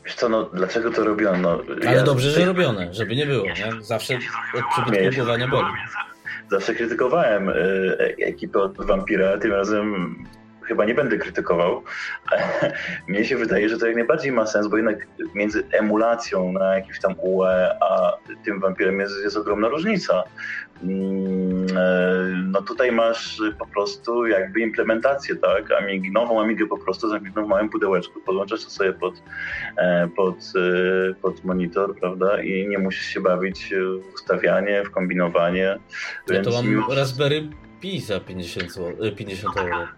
Wiesz 0.04 0.14
co, 0.14 0.28
no 0.28 0.50
dlaczego 0.54 0.90
to 0.90 1.04
robiono? 1.04 1.38
No, 1.38 1.86
ale 1.86 1.96
ja... 1.96 2.02
dobrze, 2.02 2.30
że 2.30 2.44
robione, 2.44 2.94
żeby 2.94 3.16
nie 3.16 3.26
było, 3.26 3.46
nie? 3.46 3.72
Zawsze 3.80 4.14
od 4.54 4.64
przybytku 4.72 5.16
głowa 5.16 5.36
nie 5.36 5.48
boli 5.48 5.66
zawsze 6.50 6.74
krytykowałem 6.74 7.48
e, 7.48 7.54
ekipę 8.18 8.58
od 8.58 8.86
Vampira, 8.86 9.38
tym 9.38 9.52
razem 9.52 10.16
chyba 10.64 10.84
nie 10.84 10.94
będę 10.94 11.18
krytykował. 11.18 11.82
Mnie 13.08 13.24
się 13.24 13.36
wydaje, 13.36 13.68
że 13.68 13.78
to 13.78 13.86
jak 13.86 13.96
najbardziej 13.96 14.32
ma 14.32 14.46
sens, 14.46 14.66
bo 14.66 14.76
jednak 14.76 15.06
między 15.34 15.64
emulacją 15.72 16.52
na 16.52 16.74
jakimś 16.74 17.00
tam 17.00 17.14
UE, 17.18 17.70
a 17.80 18.12
tym 18.44 18.60
wampirem 18.60 19.00
jest, 19.00 19.14
jest 19.24 19.36
ogromna 19.36 19.68
różnica. 19.68 20.24
Mm, 20.82 21.66
e, 21.76 22.24
no 22.50 22.62
tutaj 22.62 22.92
masz 22.92 23.42
po 23.58 23.66
prostu 23.66 24.26
jakby 24.26 24.60
implementację, 24.60 25.36
tak? 25.36 25.72
Amigi, 25.72 26.10
nową 26.10 26.40
Amigę 26.40 26.66
po 26.66 26.78
prostu 26.78 27.08
zamkniętą 27.08 27.44
w 27.44 27.48
małym 27.48 27.68
pudełeczku. 27.68 28.20
Podłączasz 28.20 28.64
to 28.64 28.70
sobie 28.70 28.92
pod, 28.92 29.22
e, 29.76 30.08
pod, 30.16 30.36
e, 30.36 31.14
pod 31.14 31.44
monitor, 31.44 31.96
prawda? 31.96 32.42
I 32.42 32.68
nie 32.68 32.78
musisz 32.78 33.06
się 33.06 33.20
bawić 33.20 33.74
w 34.10 34.14
ustawianie, 34.14 34.82
w 34.84 34.90
kombinowanie. 34.90 35.78
Ja 36.28 36.42
to 36.42 36.50
mam 36.50 36.66
już... 36.66 36.84
Raspberry 36.88 37.48
Pi 37.80 38.00
za 38.00 38.20
50, 38.20 38.74
50 39.16 39.56
euro. 39.56 39.88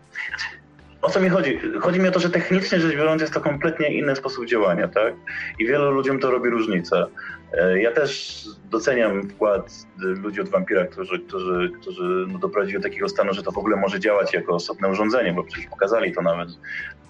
O 1.06 1.10
co 1.10 1.20
mi 1.20 1.28
chodzi? 1.28 1.58
Chodzi 1.80 2.00
mi 2.00 2.08
o 2.08 2.10
to, 2.10 2.20
że 2.20 2.30
technicznie 2.30 2.80
rzecz 2.80 2.96
biorąc 2.96 3.20
jest 3.20 3.34
to 3.34 3.40
kompletnie 3.40 3.88
inny 3.98 4.16
sposób 4.16 4.46
działania, 4.46 4.88
tak? 4.88 5.14
I 5.58 5.66
wielu 5.66 5.90
ludziom 5.90 6.18
to 6.18 6.30
robi 6.30 6.50
różnicę. 6.50 7.06
E, 7.52 7.82
ja 7.82 7.92
też 7.92 8.38
doceniam 8.70 9.28
wkład 9.28 9.72
ludzi 9.98 10.40
od 10.40 10.48
Vampira, 10.48 10.86
którzy, 10.86 11.18
którzy, 11.18 11.72
którzy 11.80 12.26
no 12.28 12.38
doprowadzili 12.38 12.78
do 12.78 12.82
takiego 12.82 13.08
stanu, 13.08 13.34
że 13.34 13.42
to 13.42 13.52
w 13.52 13.58
ogóle 13.58 13.76
może 13.76 14.00
działać 14.00 14.34
jako 14.34 14.54
osobne 14.54 14.88
urządzenie, 14.88 15.32
bo 15.32 15.44
przecież 15.44 15.70
pokazali 15.70 16.14
to 16.14 16.22
nawet 16.22 16.48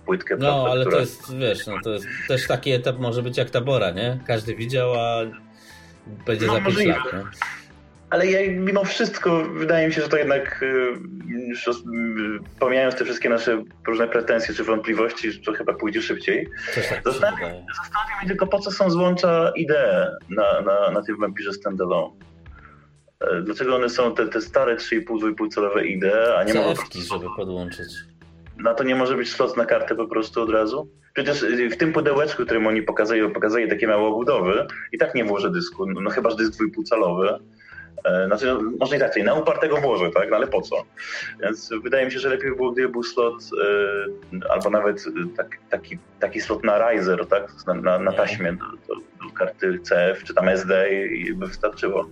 płytkę. 0.07 0.36
No, 0.36 0.40
prawda, 0.40 0.70
ale 0.70 0.80
która... 0.80 0.97
to 0.97 1.01
jest, 1.01 1.38
wiesz, 1.38 1.66
no, 1.66 1.74
to 1.84 1.90
jest 1.90 2.07
też 2.28 2.47
taki 2.47 2.72
etap 2.72 2.99
może 2.99 3.22
być 3.22 3.38
jak 3.38 3.51
tabora, 3.51 3.90
nie? 3.90 4.18
Każdy 4.26 4.55
widział, 4.55 4.94
a 4.94 5.20
będzie 6.26 6.47
no, 6.47 6.55
za 6.55 6.61
5 6.61 6.84
lat? 6.86 6.99
Ale 8.11 8.27
ja, 8.27 8.53
mimo 8.53 8.85
wszystko 8.85 9.45
wydaje 9.45 9.87
mi 9.89 9.95
się, 9.95 10.03
że 10.03 10.09
to 10.09 10.17
jednak, 10.17 10.63
y, 10.63 10.67
już 11.49 11.69
pomijając 12.61 12.95
te 12.95 13.05
wszystkie 13.05 13.29
nasze 13.29 13.63
różne 13.87 14.09
pretensje 14.09 14.55
czy 14.55 14.65
wątpliwości, 14.65 15.41
to 15.41 15.53
chyba 15.53 15.75
pójdzie 15.75 16.03
szybciej. 16.03 16.49
Tak 16.75 17.03
zastanawiam, 17.05 18.21
się 18.23 18.27
tylko, 18.27 18.47
po 18.47 18.59
co 18.59 18.71
są 18.71 18.91
złącza 18.91 19.53
idee 19.57 20.07
na, 20.31 20.61
na, 20.61 20.91
na 20.91 21.03
tym 21.03 21.17
wampirze 21.21 21.53
standalone. 21.53 22.15
E, 23.21 23.43
dlaczego 23.43 23.77
one 23.77 23.89
są 23.89 24.15
te, 24.15 24.29
te 24.29 24.41
stare 24.41 24.77
3,5-2,5 24.77 25.49
celowe 25.49 25.87
idee, 25.87 26.37
a 26.37 26.45
nie 26.45 26.55
ma... 26.55 26.61
żeby 27.11 27.27
podłączyć. 27.37 27.89
Na 28.57 28.75
to 28.75 28.85
nie 28.85 28.95
może 28.95 29.17
być 29.17 29.33
slot 29.33 29.57
na 29.57 29.67
kartę 29.67 29.95
po 29.95 30.07
prostu 30.07 30.43
od 30.43 30.51
razu? 30.51 30.91
Przecież 31.15 31.45
w 31.73 31.77
tym 31.77 31.93
pudełeczku, 31.93 32.45
którym 32.45 32.67
oni 32.67 32.83
pokazują, 32.83 33.33
pokazują 33.33 33.69
takie 33.69 33.87
małe 33.87 34.03
obudowy, 34.03 34.67
i 34.93 34.99
tak 34.99 35.15
nie 35.15 35.25
włożę 35.25 35.51
dysku, 35.51 35.87
no 35.87 36.11
chyba, 36.11 36.31
że 36.31 36.37
dysk 36.37 36.53
dwójpółcalowy, 36.53 37.39
znaczy, 38.26 38.47
no, 38.47 38.61
może 38.80 38.97
i 38.97 39.01
tak, 39.01 39.16
na 39.16 39.34
upartego 39.34 39.76
włożę, 39.76 40.11
tak? 40.11 40.30
No 40.30 40.36
ale 40.36 40.47
po 40.47 40.62
co? 40.62 40.76
Więc 41.42 41.70
wydaje 41.82 42.07
mi 42.07 42.12
się, 42.12 42.18
że 42.18 42.28
lepiej 42.28 42.51
by 42.51 42.57
było, 42.57 42.72
gdyby 42.72 42.88
był 42.88 43.03
slot 43.03 43.34
e, 43.34 44.51
albo 44.51 44.70
nawet 44.70 45.05
tak, 45.36 45.59
taki, 45.70 45.99
taki 46.20 46.40
slot 46.40 46.64
na 46.64 46.90
riser, 46.90 47.26
tak? 47.26 47.53
Na, 47.66 47.74
na, 47.74 47.99
na 47.99 48.12
taśmie 48.12 48.53
do, 48.53 48.94
do, 48.94 49.01
do, 49.01 49.34
karty 49.34 49.78
CF 49.78 50.24
czy 50.24 50.34
tam 50.34 50.49
SD 50.49 50.90
i, 50.92 51.26
i 51.26 51.34
by 51.34 51.47
wystarczyło. 51.47 52.07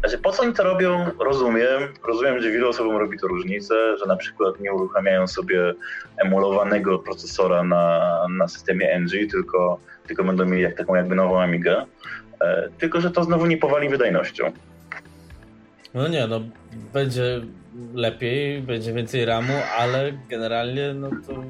Znaczy, 0.00 0.18
po 0.18 0.32
co 0.32 0.42
oni 0.42 0.52
to 0.52 0.64
robią? 0.64 1.10
Rozumiem. 1.18 1.82
Rozumiem, 2.04 2.40
że 2.40 2.50
wielu 2.50 2.68
osobom 2.68 2.96
robi 2.96 3.18
to 3.18 3.26
różnicę, 3.26 3.98
że 3.98 4.06
na 4.06 4.16
przykład 4.16 4.60
nie 4.60 4.72
uruchamiają 4.72 5.26
sobie 5.26 5.74
emulowanego 6.16 6.98
procesora 6.98 7.64
na, 7.64 8.26
na 8.38 8.48
systemie 8.48 9.00
NG, 9.00 9.30
tylko, 9.30 9.80
tylko 10.06 10.24
będą 10.24 10.44
mieli 10.44 10.62
jak, 10.62 10.76
taką 10.76 10.94
jakby 10.94 11.14
nową 11.14 11.40
Amigę. 11.40 11.86
E, 12.40 12.68
tylko, 12.78 13.00
że 13.00 13.10
to 13.10 13.24
znowu 13.24 13.46
nie 13.46 13.56
powali 13.56 13.88
wydajnością. 13.88 14.52
No 15.94 16.08
nie, 16.08 16.26
no 16.26 16.40
będzie 16.92 17.40
lepiej, 17.94 18.62
będzie 18.62 18.92
więcej 18.92 19.24
ramu, 19.24 19.52
ale 19.78 20.12
generalnie 20.28 20.94
no 20.94 21.10
to... 21.26 21.44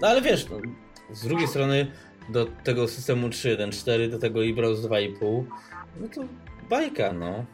No 0.00 0.08
ale 0.08 0.22
wiesz, 0.22 0.46
no, 0.50 0.56
z 1.14 1.22
drugiej 1.22 1.48
strony 1.48 1.86
do 2.28 2.46
tego 2.64 2.88
systemu 2.88 3.28
3.1.4, 3.28 4.10
do 4.10 4.18
tego 4.18 4.44
eBrowse 4.44 4.88
2.5, 4.88 5.44
no 6.00 6.08
to 6.14 6.20
bajka, 6.70 7.12
no. 7.12 7.44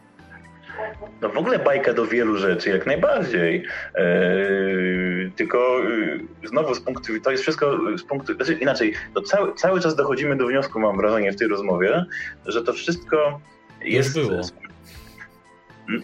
No 1.21 1.29
w 1.29 1.37
ogóle 1.37 1.59
bajka 1.59 1.93
do 1.93 2.05
wielu 2.05 2.37
rzeczy, 2.37 2.69
jak 2.69 2.85
najbardziej. 2.85 3.65
Eee, 3.95 5.31
tylko 5.35 5.79
yy, 5.83 6.47
znowu 6.47 6.75
z 6.75 6.81
punktu, 6.81 7.13
to 7.23 7.31
jest 7.31 7.43
wszystko 7.43 7.77
z 7.97 8.03
punktu, 8.03 8.33
znaczy 8.33 8.53
inaczej, 8.53 8.93
to 9.13 9.21
cały, 9.21 9.53
cały 9.53 9.79
czas 9.79 9.95
dochodzimy 9.95 10.35
do 10.35 10.47
wniosku, 10.47 10.79
mam 10.79 10.97
wrażenie 10.97 11.31
w 11.31 11.35
tej 11.35 11.47
rozmowie, 11.47 12.05
że 12.45 12.63
to 12.63 12.73
wszystko 12.73 13.41
jest... 13.81 14.15
Już 14.15 14.27
było. 14.27 14.41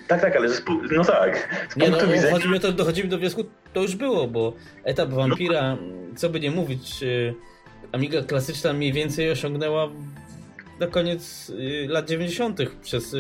Tak, 0.07 0.21
tak, 0.21 0.35
ale 0.35 0.49
no 0.91 1.03
tak. 1.03 1.49
Z 1.69 1.75
nie, 1.75 1.89
no, 1.89 1.97
widzenia... 1.97 2.31
chodzi 2.31 2.49
mi 2.49 2.57
o 2.57 2.59
to, 2.59 2.71
dochodzimy 2.71 3.09
do 3.09 3.17
wniosku, 3.17 3.43
to 3.73 3.81
już 3.81 3.95
było, 3.95 4.27
bo 4.27 4.53
etap 4.83 5.09
Vampira, 5.09 5.77
co 6.15 6.29
by 6.29 6.39
nie 6.39 6.51
mówić, 6.51 7.03
y, 7.03 7.33
Amiga 7.91 8.21
klasyczna 8.21 8.73
mniej 8.73 8.93
więcej 8.93 9.31
osiągnęła 9.31 9.89
na 10.79 10.87
koniec 10.87 11.49
y, 11.49 11.87
lat 11.89 12.09
90. 12.09 12.59
przez 12.81 13.15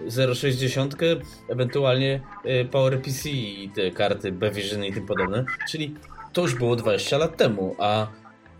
0,60, 0.00 1.20
ewentualnie 1.48 2.20
y, 2.46 2.68
PowerPC 2.70 3.26
i 3.26 3.70
te 3.74 3.90
karty 3.90 4.32
Bevision 4.32 4.84
i 4.84 4.92
tym 4.92 5.06
podobne. 5.06 5.44
Czyli 5.68 5.94
to 6.32 6.42
już 6.42 6.54
było 6.54 6.76
20 6.76 7.18
lat 7.18 7.36
temu, 7.36 7.76
a 7.78 8.06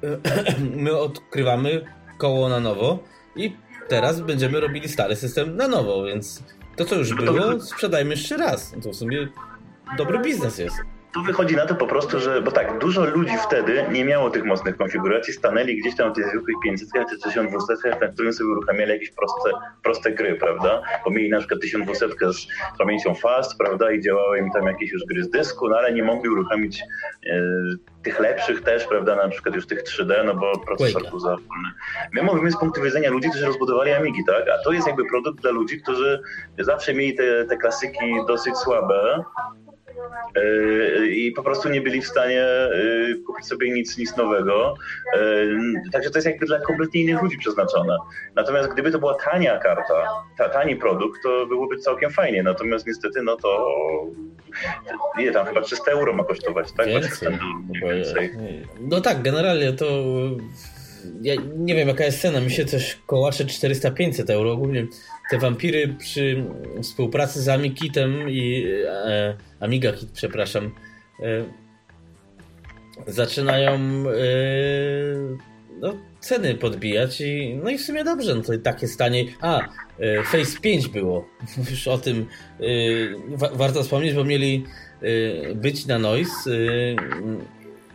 my 0.85 0.99
odkrywamy 0.99 1.85
koło 2.19 2.49
na 2.49 2.61
nowo 2.61 2.99
i 3.37 3.57
teraz 3.89 4.21
będziemy 4.21 4.61
robili 4.61 4.89
stary 4.89 5.17
system 5.17 5.57
na 5.57 5.69
nowo, 5.69 6.05
więc 6.05 6.43
to 6.77 6.85
co 6.85 6.95
już 6.95 7.15
było, 7.15 7.61
sprzedajmy 7.61 8.11
jeszcze 8.11 8.37
raz. 8.37 8.75
To 8.83 8.91
w 8.91 8.97
sumie 8.97 9.29
dobry 9.99 10.19
biznes 10.19 10.59
jest. 10.59 10.77
Tu 11.17 11.23
wychodzi 11.23 11.57
na 11.57 11.67
to 11.67 11.75
po 11.75 11.87
prostu, 11.87 12.21
że, 12.21 12.43
bo 12.43 12.51
tak, 12.51 12.79
dużo 12.79 13.05
ludzi 13.05 13.33
wtedy 13.47 13.85
nie 13.93 14.05
miało 14.05 14.31
tych 14.31 14.45
mocnych 14.45 14.77
konfiguracji, 14.77 15.33
stanęli 15.33 15.77
gdzieś 15.77 15.97
tam 15.97 16.13
w 16.13 16.15
tych 16.15 16.29
zwykłych 16.29 16.57
500 16.65 16.89
czy 17.11 17.19
1200, 17.19 17.91
na 18.01 18.09
którym 18.09 18.33
sobie 18.33 18.51
uruchamiali 18.51 18.91
jakieś 18.91 19.11
proste, 19.11 19.51
proste 19.83 20.13
gry, 20.13 20.35
prawda? 20.35 20.83
Bo 21.05 21.11
mieli 21.11 21.31
na 21.31 21.39
przykład 21.39 21.61
1200 21.61 22.33
z 22.33 22.47
pamięcią 22.79 23.15
fast, 23.15 23.59
prawda, 23.59 23.93
i 23.93 24.01
działały 24.01 24.39
im 24.39 24.51
tam 24.51 24.67
jakieś 24.67 24.93
już 24.93 25.03
gry 25.05 25.25
z 25.25 25.31
dysku, 25.31 25.69
no 25.69 25.77
ale 25.77 25.93
nie 25.93 26.03
mogli 26.03 26.31
uruchomić 26.31 26.81
e, 26.81 27.43
tych 28.03 28.21
lepszych 28.21 28.63
też, 28.63 28.87
prawda, 28.87 29.17
na 29.17 29.29
przykład 29.29 29.55
już 29.55 29.67
tych 29.67 29.83
3D, 29.83 30.25
no 30.25 30.35
bo 30.35 30.59
procesor 30.59 31.11
był 31.11 31.21
za 31.21 31.29
wolny. 31.29 31.69
My 32.13 32.23
mówimy 32.23 32.51
z 32.51 32.59
punktu 32.59 32.83
widzenia 32.83 33.11
ludzi, 33.11 33.31
którzy 33.31 33.47
rozbudowali 33.47 33.93
Amigi, 33.93 34.25
tak? 34.25 34.45
A 34.49 34.65
to 34.65 34.73
jest 34.73 34.87
jakby 34.87 35.05
produkt 35.05 35.41
dla 35.41 35.51
ludzi, 35.51 35.83
którzy 35.83 36.23
zawsze 36.59 36.95
mieli 36.95 37.15
te, 37.15 37.45
te 37.45 37.57
klasyki 37.57 38.15
dosyć 38.29 38.57
słabe, 38.57 39.25
i 41.11 41.33
po 41.33 41.43
prostu 41.43 41.69
nie 41.69 41.81
byli 41.81 42.01
w 42.01 42.07
stanie 42.07 42.43
e, 42.43 42.69
kupić 43.27 43.47
sobie 43.47 43.73
nic, 43.73 43.99
nic 43.99 44.17
nowego. 44.17 44.75
E, 45.15 45.21
także 45.93 46.11
to 46.11 46.19
jest 46.19 46.27
jakby 46.27 46.47
dla 46.47 46.61
kompletnie 46.61 47.01
innych 47.01 47.23
ludzi 47.23 47.39
przeznaczone. 47.39 47.97
Natomiast 48.35 48.73
gdyby 48.73 48.91
to 48.91 48.99
była 48.99 49.15
tania 49.15 49.59
karta, 49.59 50.25
ta, 50.39 50.49
tani 50.49 50.77
produkt, 50.77 51.23
to 51.23 51.47
byłoby 51.47 51.79
całkiem 51.79 52.11
fajnie. 52.11 52.43
Natomiast 52.43 52.87
niestety, 52.87 53.23
no 53.23 53.37
to 53.37 53.77
nie 55.19 55.33
tam 55.33 55.47
chyba 55.47 55.61
300 55.61 55.91
euro 55.91 56.13
ma 56.13 56.25
kosztować, 56.25 56.73
tak? 56.73 56.87
Więcej. 56.87 57.39
więcej. 57.83 58.31
No 58.81 59.01
tak, 59.01 59.23
generalnie 59.23 59.73
to 59.73 59.87
ja 61.23 61.35
nie 61.57 61.75
wiem 61.75 61.89
jaka 61.89 62.05
jest 62.05 62.21
cena, 62.21 62.41
mi 62.41 62.51
się 62.51 62.65
coś 62.65 62.99
kołacze 63.07 63.45
400-500 63.45 64.31
euro. 64.31 64.53
Ogólnie 64.53 64.87
te 65.31 65.39
wampiry 65.39 65.95
przy 65.99 66.45
współpracy 66.83 67.43
z 67.43 67.49
Amikitem 67.49 68.31
i 68.31 68.67
e, 68.89 69.37
Amiga 69.61 69.93
Kit, 69.93 70.11
przepraszam, 70.11 70.71
e, 71.23 71.45
zaczynają 73.07 73.75
e, 73.75 74.17
no, 75.81 75.95
ceny 76.21 76.55
podbijać 76.55 77.21
i 77.21 77.61
no 77.63 77.71
i 77.71 77.79
w 77.79 77.83
sumie 77.83 78.05
dobrze, 78.05 78.35
no 78.35 78.43
to 78.43 78.53
i 78.53 78.59
tak 78.59 78.83
jest 78.83 78.99
taniej. 78.99 79.35
A, 79.41 79.61
e, 79.99 80.23
Face 80.23 80.61
5 80.61 80.89
było, 80.89 81.29
już 81.71 81.89
o 81.89 81.99
tym 81.99 82.27
e, 82.61 82.65
wa 83.37 83.49
warto 83.49 83.83
wspomnieć, 83.83 84.15
bo 84.15 84.25
mieli 84.25 84.65
e, 85.03 85.55
być 85.55 85.87
na 85.87 85.99
Noise, 85.99 86.51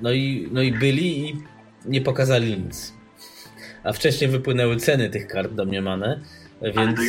no 0.02 0.12
i, 0.12 0.50
no 0.52 0.62
i 0.62 0.72
byli 0.72 1.30
i 1.30 1.36
nie 1.86 2.02
pokazali 2.02 2.58
nic. 2.58 2.94
A 3.84 3.94
wcześniej 3.94 4.30
wypłynęły 4.30 4.78
ceny 4.78 5.10
tych 5.10 5.28
kart 5.28 5.54
domniemane, 5.54 6.20
więc... 6.62 7.00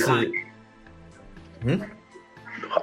Hmm? 1.64 1.80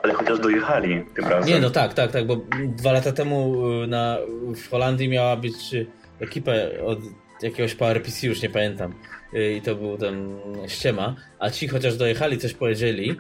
Ale 0.04 0.14
chociaż 0.14 0.40
dojechali 0.40 1.06
tym 1.16 1.26
razem. 1.26 1.54
Nie, 1.54 1.60
no 1.60 1.70
tak, 1.70 1.94
tak, 1.94 2.12
tak, 2.12 2.28
bo 2.28 2.42
dwa 2.66 2.92
lata 2.92 3.12
temu 3.12 3.68
y, 3.84 3.88
na, 3.88 4.18
w 4.56 4.70
Holandii 4.70 5.10
miała 5.10 5.36
być 5.36 5.74
y, 5.74 5.86
ekipa 6.20 6.52
od 6.86 7.00
jakiegoś 7.42 7.76
PowerPC, 7.76 8.28
już 8.28 8.42
nie 8.42 8.50
pamiętam. 8.50 8.94
Y, 9.34 9.54
I 9.54 9.62
to 9.62 9.76
był 9.76 9.98
ten 9.98 10.40
ściema. 10.68 11.16
A 11.40 11.50
ci 11.50 11.68
chociaż 11.68 11.98
dojechali, 11.98 12.38
coś 12.38 12.54
powiedzieli. 12.54 13.20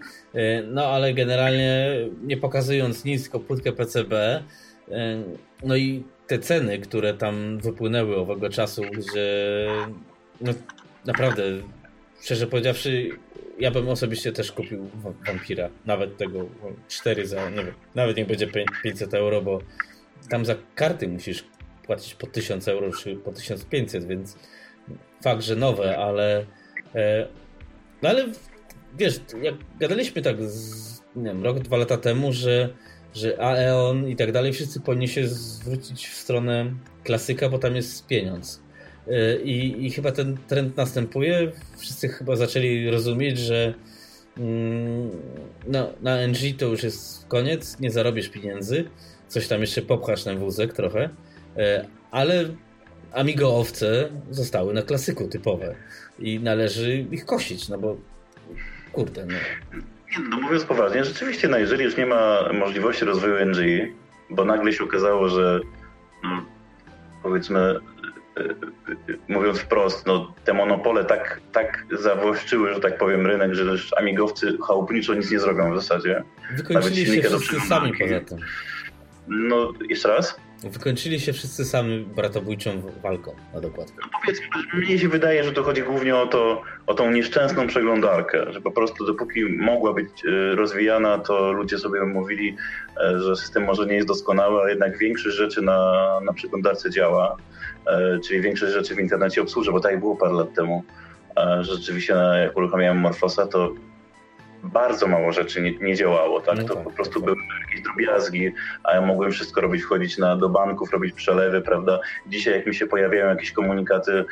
No 0.67 0.85
ale 0.85 1.13
generalnie 1.13 1.87
nie 2.23 2.37
pokazując 2.37 3.05
nic, 3.05 3.23
tylko 3.23 3.39
płytkę 3.39 3.71
PCB. 3.71 4.43
No 5.63 5.75
i 5.75 6.03
te 6.27 6.39
ceny, 6.39 6.79
które 6.79 7.13
tam 7.13 7.59
wypłynęły 7.59 8.17
owego 8.17 8.49
czasu, 8.49 8.81
gdzie 8.81 9.67
no 10.41 10.53
naprawdę, 11.05 11.43
szczerze 12.21 12.47
powiedziawszy, 12.47 13.09
ja 13.59 13.71
bym 13.71 13.89
osobiście 13.89 14.31
też 14.31 14.51
kupił 14.51 14.89
Vampira. 15.27 15.69
Nawet 15.85 16.17
tego 16.17 16.49
4 16.87 17.27
za, 17.27 17.49
nie 17.49 17.55
wiem, 17.55 17.73
nawet 17.95 18.17
nie 18.17 18.25
będzie 18.25 18.47
500 18.83 19.13
euro, 19.13 19.41
bo 19.41 19.59
tam 20.29 20.45
za 20.45 20.55
karty 20.75 21.07
musisz 21.07 21.43
płacić 21.85 22.15
po 22.15 22.27
1000 22.27 22.67
euro 22.67 22.91
czy 22.91 23.15
po 23.15 23.31
1500, 23.31 24.07
więc 24.07 24.37
fakt, 25.23 25.41
że 25.41 25.55
nowe, 25.55 25.97
ale 25.97 26.45
e, 26.95 27.27
no 28.01 28.09
ale 28.09 28.25
wiesz, 28.97 29.21
jak 29.41 29.55
gadaliśmy 29.79 30.21
tak 30.21 30.43
z, 30.43 31.01
nie 31.15 31.23
wiem, 31.23 31.43
rok, 31.43 31.59
dwa 31.59 31.77
lata 31.77 31.97
temu, 31.97 32.33
że, 32.33 32.69
że 33.15 33.41
Aeon 33.41 34.07
i 34.07 34.15
tak 34.15 34.31
dalej, 34.31 34.53
wszyscy 34.53 34.81
powinni 34.81 35.07
się 35.07 35.27
zwrócić 35.27 36.07
w 36.07 36.15
stronę 36.15 36.73
klasyka, 37.03 37.49
bo 37.49 37.59
tam 37.59 37.75
jest 37.75 38.07
pieniądz. 38.07 38.61
I, 39.43 39.85
I, 39.85 39.91
chyba 39.91 40.11
ten 40.11 40.37
trend 40.47 40.77
następuje. 40.77 41.51
Wszyscy 41.77 42.07
chyba 42.07 42.35
zaczęli 42.35 42.89
rozumieć, 42.89 43.37
że 43.37 43.73
mm, 44.37 45.09
no, 45.67 45.89
na 46.01 46.27
NG 46.27 46.57
to 46.57 46.65
już 46.65 46.83
jest 46.83 47.27
koniec, 47.27 47.79
nie 47.79 47.91
zarobisz 47.91 48.29
pieniędzy. 48.29 48.89
Coś 49.27 49.47
tam 49.47 49.61
jeszcze 49.61 49.81
popchasz 49.81 50.25
na 50.25 50.35
wózek 50.35 50.73
trochę, 50.73 51.09
e, 51.57 51.85
ale 52.11 52.45
Amigo 53.13 53.57
owce 53.57 54.09
zostały 54.29 54.73
na 54.73 54.81
klasyku 54.81 55.27
typowe 55.27 55.75
i 56.19 56.39
należy 56.39 57.05
ich 57.11 57.25
kosić, 57.25 57.69
no 57.69 57.77
bo 57.77 57.97
kurde, 58.91 59.25
no. 59.25 59.37
No 60.29 60.41
mówiąc 60.41 60.63
poważnie, 60.63 61.05
rzeczywiście, 61.05 61.47
no 61.47 61.57
jeżeli 61.57 61.83
już 61.83 61.97
nie 61.97 62.05
ma 62.05 62.53
możliwości 62.53 63.05
rozwoju 63.05 63.45
NG, 63.45 63.57
bo 64.29 64.45
nagle 64.45 64.73
się 64.73 64.83
okazało, 64.83 65.29
że 65.29 65.59
no, 66.23 66.45
powiedzmy 67.23 67.79
mówiąc 69.27 69.59
wprost, 69.59 70.05
no, 70.05 70.33
te 70.45 70.53
monopole 70.53 71.05
tak, 71.05 71.41
tak 71.51 71.85
zawłaszczyły, 71.91 72.73
że 72.73 72.79
tak 72.79 72.97
powiem, 72.97 73.27
rynek, 73.27 73.53
że 73.53 73.65
też 73.65 73.93
amigowcy 73.97 74.57
chałupniczo 74.67 75.13
nic 75.13 75.31
nie 75.31 75.39
zrobią 75.39 75.73
w 75.73 75.81
zasadzie. 75.81 76.23
Wykończyli 76.57 77.05
się 77.05 77.21
wszyscy 77.21 77.59
sami 77.67 77.93
poza 77.99 78.19
tym. 78.19 78.37
No, 79.27 79.73
jeszcze 79.89 80.09
raz? 80.09 80.39
Wykończyli 80.63 81.19
się 81.19 81.33
wszyscy 81.33 81.65
sami 81.65 82.05
bratobójczą 82.15 82.81
walką 83.03 83.35
na 83.53 83.61
dokładkę. 83.61 83.95
No 84.01 84.19
powiedzmy, 84.21 84.45
mnie 84.73 84.99
się 84.99 85.09
wydaje, 85.09 85.43
że 85.43 85.51
to 85.51 85.63
chodzi 85.63 85.83
głównie 85.83 86.15
o, 86.15 86.27
to, 86.27 86.61
o 86.87 86.93
tą 86.93 87.11
nieszczęsną 87.11 87.67
przeglądarkę, 87.67 88.53
że 88.53 88.61
po 88.61 88.71
prostu 88.71 89.05
dopóki 89.05 89.45
mogła 89.45 89.93
być 89.93 90.07
e, 90.25 90.55
rozwijana, 90.55 91.17
to 91.19 91.51
ludzie 91.51 91.77
sobie 91.77 92.01
mówili, 92.05 92.55
e, 92.97 93.19
że 93.19 93.35
system 93.35 93.63
może 93.63 93.85
nie 93.85 93.95
jest 93.95 94.07
doskonały, 94.07 94.61
a 94.61 94.69
jednak 94.69 94.97
większość 94.97 95.35
rzeczy 95.35 95.61
na, 95.61 96.19
na 96.25 96.33
przeglądarce 96.33 96.89
działa. 96.89 97.37
E, 97.87 98.19
czyli 98.19 98.41
większość 98.41 98.73
rzeczy 98.73 98.95
w 98.95 98.99
internecie 98.99 99.41
obsłużę, 99.41 99.71
bo 99.71 99.79
tak 99.79 99.99
było 99.99 100.15
parę 100.15 100.33
lat 100.33 100.53
temu, 100.53 100.83
e, 101.37 101.63
że 101.63 101.75
rzeczywiście 101.75 102.13
jak 102.43 102.57
uruchamiałem 102.57 102.97
Morfosa, 102.97 103.47
to 103.47 103.73
bardzo 104.63 105.07
mało 105.07 105.31
rzeczy 105.31 105.61
nie, 105.61 105.71
nie 105.71 105.95
działało, 105.95 106.41
tak? 106.41 106.57
No 106.57 106.63
to 106.63 106.75
tak, 106.75 106.83
po 106.83 106.91
prostu 106.91 107.13
tak. 107.13 107.23
były 107.23 107.37
jakieś 107.61 107.81
drobiazgi, 107.81 108.51
a 108.83 108.95
ja 108.95 109.01
mogłem 109.01 109.31
wszystko 109.31 109.61
robić, 109.61 109.83
wchodzić 109.83 110.17
na, 110.17 110.35
do 110.35 110.49
banków, 110.49 110.91
robić 110.91 111.13
przelewy, 111.13 111.61
prawda? 111.61 111.99
Dzisiaj 112.27 112.53
jak 112.53 112.67
mi 112.67 112.75
się 112.75 112.87
pojawiają 112.87 113.29
jakieś 113.29 113.51
komunikaty 113.51 114.11
y, 114.11 114.25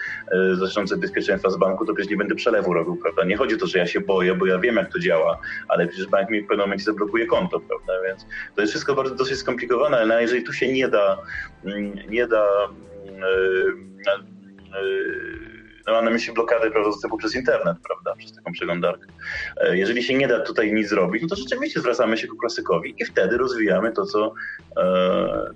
dotyczące 0.60 0.98
bezpieczeństwa 0.98 1.50
z 1.50 1.58
banku, 1.58 1.86
to 1.86 1.94
przecież 1.94 2.12
nie 2.12 2.18
będę 2.18 2.36
przelewu 2.36 2.74
robił, 2.74 2.96
prawda? 2.96 3.24
Nie 3.24 3.38
chodzi 3.38 3.56
o 3.56 3.58
to, 3.58 3.68
że 3.68 3.78
ja 3.80 3.88
się 3.88 4.02
boję, 4.02 4.36
bo 4.36 4.46
ja 4.46 4.60
wiem 4.60 4.76
jak 4.76 4.92
to 4.94 5.00
działa, 5.00 5.40
ale 5.68 5.88
przecież 5.88 6.08
bank 6.08 6.30
mi 6.30 6.42
w 6.42 6.48
pewnym 6.48 6.66
momencie 6.66 6.84
zablokuje 6.84 7.28
konto, 7.28 7.60
prawda? 7.60 7.94
Więc 8.08 8.26
to 8.56 8.62
jest 8.62 8.74
wszystko 8.74 8.96
bardzo 8.96 9.16
dosyć 9.16 9.38
skomplikowane, 9.38 9.98
ale 9.98 10.22
jeżeli 10.22 10.44
tu 10.44 10.54
się 10.54 10.74
nie 10.74 10.88
da, 10.88 11.18
mm, 11.66 11.94
nie 12.10 12.28
da 12.28 12.44
no 15.88 15.94
mam 15.94 16.06
na 16.06 16.12
myśli 16.12 16.34
blokady 16.34 16.72
prawda, 16.72 16.90
dostępu 16.90 17.18
przez 17.18 17.36
internet, 17.36 17.78
prawda, 17.88 18.16
przez 18.16 18.34
taką 18.34 18.52
przeglądarkę. 18.52 19.06
E, 19.58 19.78
jeżeli 19.78 20.04
się 20.04 20.14
nie 20.14 20.28
da 20.28 20.40
tutaj 20.40 20.74
nic 20.74 20.90
zrobić, 20.90 21.22
no 21.22 21.28
to 21.28 21.36
rzeczywiście 21.36 21.80
zwracamy 21.80 22.18
się 22.18 22.28
ku 22.28 22.38
klasykowi 22.38 22.96
i 22.98 23.06
wtedy 23.06 23.38
rozwijamy 23.38 23.92
to, 23.92 24.06
co, 24.06 24.34
e, 24.78 24.84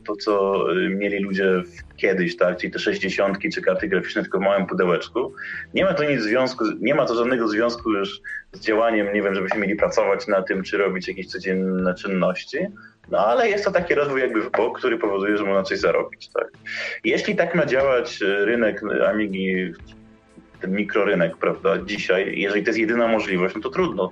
to, 0.06 0.16
co 0.16 0.66
mieli 0.90 1.20
ludzie 1.20 1.64
kiedyś, 1.98 2.38
tak, 2.38 2.58
czyli 2.58 2.74
te 2.74 2.80
60 2.80 3.38
czy 3.54 3.62
karty 3.62 3.88
graficzne 3.88 4.22
tylko 4.22 4.38
w 4.38 4.42
małym 4.42 4.66
pudełeczku. 4.66 5.34
Nie 5.74 5.86
ma 5.86 5.94
to 5.94 6.04
nic 6.04 6.22
związku, 6.22 6.66
nie 6.80 6.96
ma 6.96 7.06
to 7.06 7.16
żadnego 7.16 7.48
związku 7.48 7.92
już 7.92 8.22
z 8.52 8.60
działaniem, 8.60 9.14
nie 9.14 9.22
wiem, 9.22 9.36
żebyśmy 9.36 9.60
mieli 9.60 9.76
pracować 9.76 10.28
na 10.28 10.42
tym, 10.42 10.64
czy 10.64 10.78
robić 10.78 11.08
jakieś 11.08 11.28
codzienne 11.28 11.94
czynności, 11.94 12.58
no 13.10 13.18
ale 13.18 13.50
jest 13.50 13.66
to 13.66 13.72
taki 13.72 13.96
rozwój 13.96 14.22
jakby 14.22 14.42
w 14.42 14.52
bok, 14.52 14.80
który 14.80 14.98
powoduje, 14.98 15.38
że 15.38 15.44
można 15.44 15.64
coś 15.64 15.80
zarobić. 15.80 16.30
Tak? 16.34 16.48
Jeśli 17.04 17.36
tak 17.36 17.56
ma 17.56 17.66
działać 17.66 18.22
e, 18.22 18.46
rynek 18.46 18.82
Amigi, 19.10 19.74
ten 20.62 20.72
mikrorynek, 20.72 21.38
prawda, 21.38 21.78
dzisiaj, 21.86 22.40
jeżeli 22.40 22.64
to 22.64 22.70
jest 22.70 22.80
jedyna 22.80 23.08
możliwość, 23.08 23.56
no 23.56 23.62
to 23.62 23.70
trudno. 23.70 24.12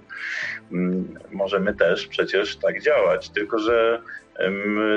Mm, 0.71 1.19
możemy 1.31 1.75
też 1.75 2.07
przecież 2.07 2.55
tak 2.55 2.83
działać, 2.83 3.29
tylko 3.29 3.59
że, 3.59 4.01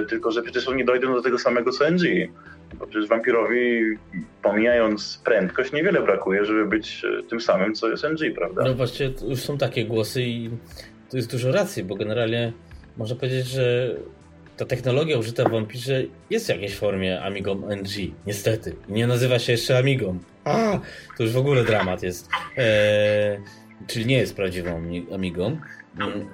tylko 0.08 0.30
że 0.30 0.42
przecież 0.42 0.68
oni 0.68 0.84
dojdą 0.84 1.14
do 1.14 1.22
tego 1.22 1.38
samego 1.38 1.70
co 1.72 1.90
NG. 1.90 2.28
Bo 2.74 2.86
przecież 2.86 3.08
wampirowi, 3.08 3.96
pomijając 4.42 5.20
prędkość, 5.24 5.72
niewiele 5.72 6.02
brakuje, 6.02 6.44
żeby 6.44 6.66
być 6.66 7.04
e, 7.04 7.22
tym 7.22 7.40
samym, 7.40 7.74
co 7.74 7.90
jest 7.90 8.04
NG, 8.04 8.34
prawda? 8.34 8.62
No 8.64 8.74
właśnie, 8.74 9.12
już 9.28 9.40
są 9.40 9.58
takie 9.58 9.84
głosy 9.84 10.22
i 10.22 10.50
tu 11.10 11.16
jest 11.16 11.30
dużo 11.30 11.52
racji, 11.52 11.84
bo 11.84 11.94
generalnie 11.96 12.52
można 12.96 13.16
powiedzieć, 13.16 13.46
że 13.46 13.96
ta 14.56 14.64
technologia 14.64 15.18
użyta 15.18 15.44
w 15.44 15.52
Vampirze 15.52 16.02
jest 16.30 16.46
w 16.46 16.48
jakiejś 16.48 16.74
formie 16.74 17.22
Amigą 17.22 17.68
NG, 17.68 18.12
niestety. 18.26 18.76
Nie 18.88 19.06
nazywa 19.06 19.38
się 19.38 19.52
jeszcze 19.52 19.78
Amigą. 19.78 20.18
A, 20.44 20.80
to 21.16 21.22
już 21.22 21.32
w 21.32 21.36
ogóle 21.36 21.64
dramat 21.64 22.02
jest. 22.02 22.28
Eee, 22.56 23.38
czyli 23.86 24.06
nie 24.06 24.18
jest 24.18 24.36
prawdziwą 24.36 24.82
Amigą. 25.14 25.56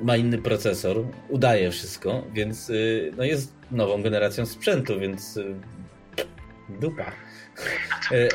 ma 0.01 0.17
inny 0.17 0.39
procesor, 0.39 1.05
udaje 1.29 1.71
wszystko, 1.71 2.25
więc 2.33 2.71
y, 2.71 3.13
no 3.17 3.25
jest 3.25 3.53
nową 3.71 4.03
generacją 4.03 4.47
sprzętu, 4.47 5.01
więc 5.01 5.37
y, 5.37 5.55
dupa. 6.81 7.13
Znaczy, 7.87 8.29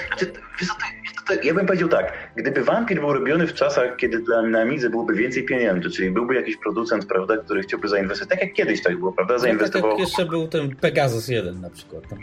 ja 1.44 1.54
bym 1.54 1.66
powiedział 1.66 1.90
tak, 1.90 2.14
gdyby 2.36 2.64
Vampir 2.64 3.00
był 3.00 3.14
robiony 3.14 3.48
w 3.48 3.54
czasach, 3.54 3.96
kiedy 3.98 4.20
dla 4.20 4.62
Amidze 4.62 4.90
byłoby 4.90 5.14
więcej 5.16 5.44
pieniędzy, 5.44 5.90
czyli 5.90 6.12
byłby 6.12 6.36
jakiś 6.36 6.58
producent, 6.58 7.06
prawda, 7.06 7.38
który 7.38 7.62
chciałby 7.62 7.88
zainwestować, 7.88 8.30
tak 8.30 8.42
jak 8.42 8.54
kiedyś 8.54 8.84
tak 8.84 8.98
było, 8.98 9.12
prawda, 9.12 9.38
zainwestował... 9.38 9.90
No, 9.90 9.96
tak 9.96 10.00
jak 10.00 10.10
jeszcze 10.10 10.30
był 10.30 10.48
ten 10.48 10.76
Pegasus 10.76 11.28
1 11.28 11.62
na 11.62 11.70
przykład. 11.70 12.04
No, 12.12 12.18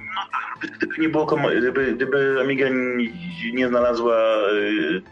no 0.63 0.69
gdyby 0.77 0.99
nie 0.99 1.09
było, 1.09 1.27
gdyby, 1.59 1.93
gdyby 1.93 2.41
Amiga 2.41 2.67
nie 3.55 3.69
znalazła 3.69 4.37
y, 4.53 5.03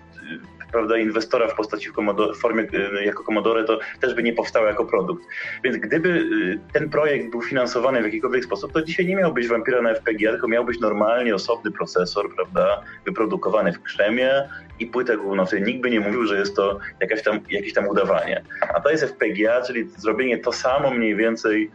prawda, 0.73 0.99
inwestora 0.99 1.49
w 1.49 1.55
postaci 1.55 1.91
w, 1.91 2.37
formie 2.41 2.63
y, 2.63 3.05
jako 3.05 3.25
Commodore, 3.25 3.65
to 3.65 3.79
też 4.01 4.15
by 4.15 4.23
nie 4.23 4.33
powstało 4.33 4.67
jako 4.67 4.85
produkt. 4.85 5.25
Więc 5.65 5.77
gdyby 5.77 6.09
y, 6.09 6.61
ten 6.73 6.91
projekt 6.91 7.31
był 7.31 7.43
finansowany 7.43 8.01
w 8.03 8.05
jakikolwiek 8.05 8.45
sposób, 8.45 8.73
to 8.73 8.83
dzisiaj 8.83 9.07
nie 9.07 9.17
miałbyś 9.17 9.49
Vampira 9.49 9.83
na 9.83 9.95
FPGA, 9.95 10.31
tylko 10.31 10.49
miałbyś 10.49 10.81
normalnie 10.81 11.35
osobny 11.35 11.71
procesor, 11.71 12.35
prawda, 12.35 12.83
wyprodukowany 13.07 13.73
w 13.73 13.83
krzemie 13.83 14.49
i 14.81 14.87
płytę 14.87 15.17
główną. 15.17 15.47
Wtedy 15.47 15.63
nikt 15.63 15.81
by 15.81 15.91
nie 15.91 16.01
mówił, 16.01 16.27
że 16.27 16.39
jest 16.39 16.57
to 16.57 16.79
jakaś 17.01 17.23
tam, 17.23 17.41
jakieś 17.51 17.73
tam 17.73 17.89
udawanie. 17.89 18.43
A 18.75 18.81
to 18.81 18.91
jest 18.91 19.05
FPGA, 19.05 19.63
czyli 19.63 19.89
zrobienie 19.97 20.39
to 20.39 20.53
samo 20.53 20.91
mniej 20.91 21.17
więcej 21.17 21.71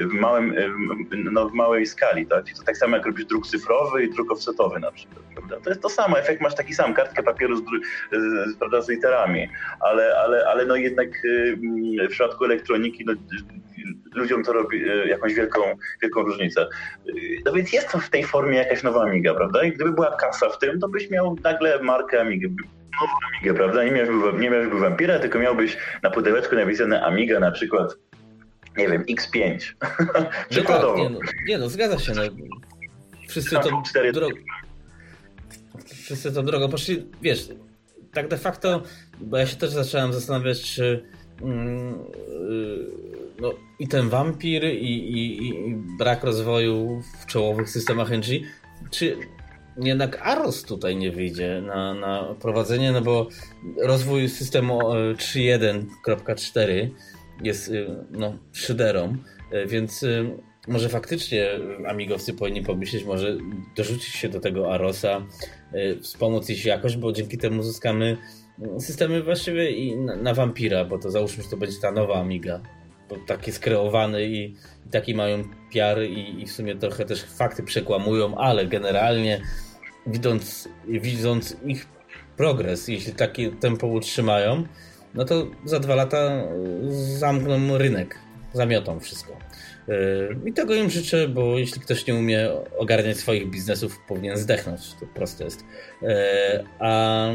w, 0.00 0.12
małym, 0.12 0.54
no, 1.32 1.48
w 1.48 1.52
małej 1.52 1.86
skali. 1.86 2.26
Tak? 2.26 2.44
to 2.58 2.62
tak 2.62 2.76
samo 2.76 2.96
jak 2.96 3.06
robisz 3.06 3.24
druk 3.24 3.46
cyfrowy 3.46 4.04
i 4.04 4.10
druk 4.10 4.32
offsetowy 4.32 4.80
na 4.80 4.92
przykład. 4.92 5.24
Prawda? 5.34 5.60
To 5.60 5.70
jest 5.70 5.82
to 5.82 5.88
samo, 5.88 6.18
efekt 6.18 6.40
masz 6.40 6.54
taki 6.54 6.74
sam, 6.74 6.94
kartkę 6.94 7.22
papieru 7.22 7.56
z, 7.56 7.62
z, 8.12 8.56
prawda, 8.56 8.82
z 8.82 8.88
literami, 8.88 9.48
ale, 9.80 10.16
ale, 10.16 10.46
ale 10.46 10.66
no 10.66 10.76
jednak 10.76 11.08
w 12.08 12.08
przypadku 12.08 12.44
elektroniki 12.44 13.04
no, 13.04 13.12
ludziom 14.14 14.44
to 14.44 14.52
robi 14.52 14.88
e, 14.88 15.08
jakąś 15.08 15.34
wielką, 15.34 15.60
wielką 16.02 16.22
różnicę. 16.22 16.66
No 17.44 17.52
więc 17.52 17.72
jest 17.72 17.92
to 17.92 17.98
w 17.98 18.10
tej 18.10 18.24
formie 18.24 18.58
jakaś 18.58 18.82
nowa 18.82 19.02
Amiga, 19.02 19.34
prawda? 19.34 19.64
I 19.64 19.72
gdyby 19.72 19.92
była 19.92 20.16
kasa 20.16 20.48
w 20.48 20.58
tym, 20.58 20.80
to 20.80 20.88
byś 20.88 21.10
miał 21.10 21.36
nagle 21.44 21.82
markę 21.82 22.20
Amigi, 22.20 22.46
nową 22.48 23.12
Amigę, 23.32 23.54
prawda? 23.54 23.84
Nie 23.84 23.90
miałbyś, 23.90 24.40
nie 24.40 24.50
miałbyś 24.50 25.20
tylko 25.20 25.38
miałbyś 25.38 25.76
na 26.02 26.10
pudełeczku 26.10 26.54
napisane 26.54 27.02
Amiga 27.02 27.40
na 27.40 27.50
przykład 27.50 27.96
nie 28.78 28.88
wiem, 28.88 29.04
X5. 29.04 29.58
Przykładowo. 30.50 31.08
No 31.10 31.18
tak, 31.18 31.34
nie, 31.36 31.38
no, 31.38 31.42
nie 31.48 31.58
no, 31.58 31.68
zgadza 31.68 31.98
się. 31.98 32.12
No. 32.12 32.22
Wszyscy 33.28 33.50
to 33.50 33.82
drogą... 34.12 34.36
Wszyscy 35.86 36.32
tą 36.32 36.44
drogą 36.44 36.68
poszli, 36.68 37.06
wiesz, 37.22 37.48
tak 38.12 38.28
de 38.28 38.38
facto, 38.38 38.82
bo 39.20 39.36
ja 39.36 39.46
się 39.46 39.56
też 39.56 39.70
zacząłem 39.70 40.12
zastanawiać, 40.12 40.62
czy 40.62 41.04
mm, 41.42 41.94
y, 41.94 41.98
no, 43.40 43.54
i 43.78 43.88
ten 43.88 44.08
wampir, 44.08 44.64
i, 44.64 44.92
i, 44.92 45.48
i, 45.48 45.76
brak 45.98 46.24
rozwoju 46.24 47.02
w 47.20 47.26
czołowych 47.26 47.70
systemach 47.70 48.10
NG, 48.10 48.26
czy 48.90 49.16
jednak 49.76 50.26
Aros 50.26 50.62
tutaj 50.62 50.96
nie 50.96 51.12
wyjdzie 51.12 51.62
na, 51.66 51.94
na 51.94 52.34
prowadzenie, 52.40 52.92
no 52.92 53.00
bo 53.00 53.28
rozwój 53.82 54.28
systemu 54.28 54.78
3.1.4 54.78 56.70
e, 56.70 56.88
jest 57.42 57.68
y, 57.68 57.86
no, 58.10 58.38
szyderą, 58.52 59.16
y, 59.52 59.66
więc 59.66 60.02
y, 60.02 60.30
może 60.68 60.88
faktycznie 60.88 61.48
amigowcy 61.88 62.34
powinni 62.34 62.62
pomyśleć, 62.62 63.04
może 63.04 63.36
dorzucić 63.76 64.14
się 64.14 64.28
do 64.28 64.40
tego 64.40 64.74
Arosa, 64.74 65.26
wspomóc 66.02 66.50
ich 66.50 66.64
jakoś, 66.64 66.96
bo 66.96 67.12
dzięki 67.12 67.38
temu 67.38 67.60
uzyskamy 67.60 68.16
systemy 68.78 69.22
właściwie 69.22 69.70
i 69.70 69.96
na, 69.96 70.16
na 70.16 70.34
bo 70.84 70.98
to 70.98 71.10
załóżmy, 71.10 71.42
że 71.42 71.50
to 71.50 71.56
będzie 71.56 71.80
ta 71.80 71.92
nowa 71.92 72.20
Amiga, 72.20 72.60
bo 73.08 73.16
taki 73.26 73.52
skreowany 73.52 74.24
i, 74.26 74.44
i 74.86 74.90
taki 74.90 75.14
mają 75.14 75.44
PR 75.72 76.02
i, 76.02 76.42
i 76.42 76.46
w 76.46 76.52
sumie 76.52 76.74
trochę 76.74 77.04
też 77.04 77.22
fakty 77.22 77.62
przekłamują, 77.62 78.36
ale 78.36 78.66
generalnie 78.66 79.40
widząc, 80.06 80.68
widząc 80.88 81.56
ich 81.66 81.86
progres, 82.36 82.88
jeśli 82.88 83.12
taki 83.12 83.50
tempo 83.50 83.86
utrzymają, 83.86 84.64
no 85.14 85.24
to 85.24 85.46
za 85.64 85.80
dwa 85.80 85.94
lata 85.94 86.44
y, 86.84 87.18
zamkną 87.18 87.78
rynek, 87.78 88.18
zamiotą 88.52 89.00
wszystko. 89.00 89.32
Y, 89.88 90.36
I 90.46 90.52
tego 90.52 90.74
im 90.74 90.90
życzę, 90.90 91.28
bo 91.28 91.58
jeśli 91.58 91.80
ktoś 91.80 92.06
nie 92.06 92.14
umie 92.14 92.50
ogarniać 92.78 93.16
swoich 93.16 93.50
biznesów, 93.50 94.00
powinien 94.08 94.36
zdechnąć. 94.36 94.80
To 95.00 95.06
proste 95.06 95.44
jest. 95.44 95.60
Y, 95.60 96.06
a 96.78 97.28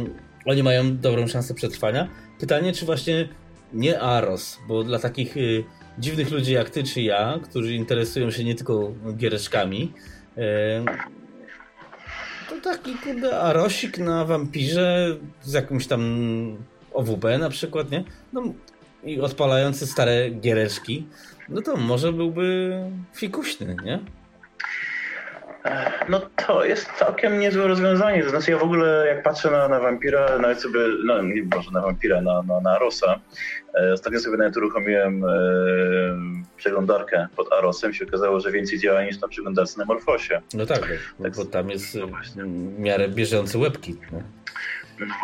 oni 0.45 0.63
mają 0.63 0.97
dobrą 0.97 1.27
szansę 1.27 1.53
przetrwania. 1.53 2.07
Pytanie, 2.39 2.73
czy 2.73 2.85
właśnie 2.85 3.29
nie 3.73 3.99
Aros, 3.99 4.57
bo 4.67 4.83
dla 4.83 4.99
takich 4.99 5.35
dziwnych 5.99 6.31
ludzi 6.31 6.53
jak 6.53 6.69
ty 6.69 6.83
czy 6.83 7.01
ja, 7.01 7.39
którzy 7.43 7.73
interesują 7.73 8.31
się 8.31 8.43
nie 8.43 8.55
tylko 8.55 8.93
giereczkami, 9.15 9.93
to 12.49 12.61
taki 12.61 12.93
kurde 12.97 13.39
Arosik 13.39 13.97
na 13.97 14.25
wampirze 14.25 15.17
z 15.41 15.53
jakimś 15.53 15.87
tam 15.87 16.01
OWB 16.93 17.23
na 17.39 17.49
przykład, 17.49 17.91
nie? 17.91 18.03
No 18.33 18.43
i 19.03 19.21
odpalający 19.21 19.87
stare 19.87 20.29
giereczki, 20.29 21.07
no 21.49 21.61
to 21.61 21.77
może 21.77 22.13
byłby 22.13 22.73
fikuśny, 23.13 23.75
nie? 23.83 23.99
No 26.09 26.21
to 26.35 26.65
jest 26.65 26.91
całkiem 26.91 27.39
niezłe 27.39 27.67
rozwiązanie. 27.67 28.23
To 28.23 28.29
znaczy 28.29 28.51
ja 28.51 28.57
w 28.57 28.63
ogóle 28.63 29.05
jak 29.07 29.23
patrzę 29.23 29.51
na, 29.51 29.67
na 29.67 29.79
Vampira, 29.79 30.39
nawet 30.39 30.61
sobie, 30.61 30.79
no 31.05 31.21
nie 31.21 31.43
może 31.55 31.71
na 31.71 31.81
Vampira, 31.81 32.21
na, 32.21 32.41
na, 32.41 32.59
na 32.59 32.71
Arosa, 32.71 33.19
e, 33.81 33.93
ostatnio 33.93 34.19
sobie 34.19 34.37
nawet 34.37 34.57
uruchomiłem 34.57 35.23
e, 35.23 35.27
przeglądarkę 36.57 37.27
pod 37.35 37.53
Arosem 37.53 37.93
się 37.93 38.05
okazało, 38.05 38.39
że 38.39 38.51
więcej 38.51 38.79
działa 38.79 39.03
niż 39.03 39.21
na 39.21 39.27
przeglądarce 39.27 39.79
na 39.79 39.85
Morfosie. 39.85 40.41
No 40.53 40.65
tak, 40.65 40.87
tak 41.23 41.35
bo 41.35 41.45
tam 41.45 41.69
jest 41.69 41.95
no 41.95 42.07
w 42.07 42.79
miarę 42.79 43.09
bieżący 43.09 43.57
łebki. 43.57 43.95
No. 44.11 44.21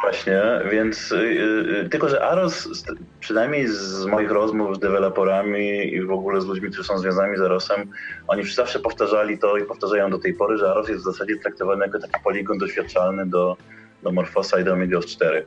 Właśnie, 0.01 0.41
więc 0.71 1.11
yy, 1.11 1.89
tylko, 1.91 2.09
że 2.09 2.23
Aros, 2.23 2.83
przynajmniej 3.19 3.67
z 3.67 4.05
moich 4.05 4.31
rozmów 4.31 4.75
z 4.75 4.79
deweloperami 4.79 5.93
i 5.93 6.01
w 6.01 6.11
ogóle 6.11 6.41
z 6.41 6.45
ludźmi, 6.45 6.69
którzy 6.69 6.83
są 6.83 6.97
związani 6.97 7.37
z 7.37 7.41
Arosem, 7.41 7.91
oni 8.27 8.43
zawsze 8.43 8.79
powtarzali 8.79 9.37
to 9.37 9.57
i 9.57 9.65
powtarzają 9.65 10.09
do 10.09 10.19
tej 10.19 10.33
pory, 10.33 10.57
że 10.57 10.71
Aros 10.71 10.89
jest 10.89 11.01
w 11.01 11.05
zasadzie 11.05 11.35
traktowany 11.39 11.85
jako 11.85 11.99
taki 11.99 12.23
poligon 12.23 12.57
doświadczalny 12.57 13.25
do, 13.25 13.57
do 14.03 14.11
Morfosa 14.11 14.59
i 14.59 14.63
do 14.63 14.73
Amiga 14.73 14.99
4. 14.99 15.45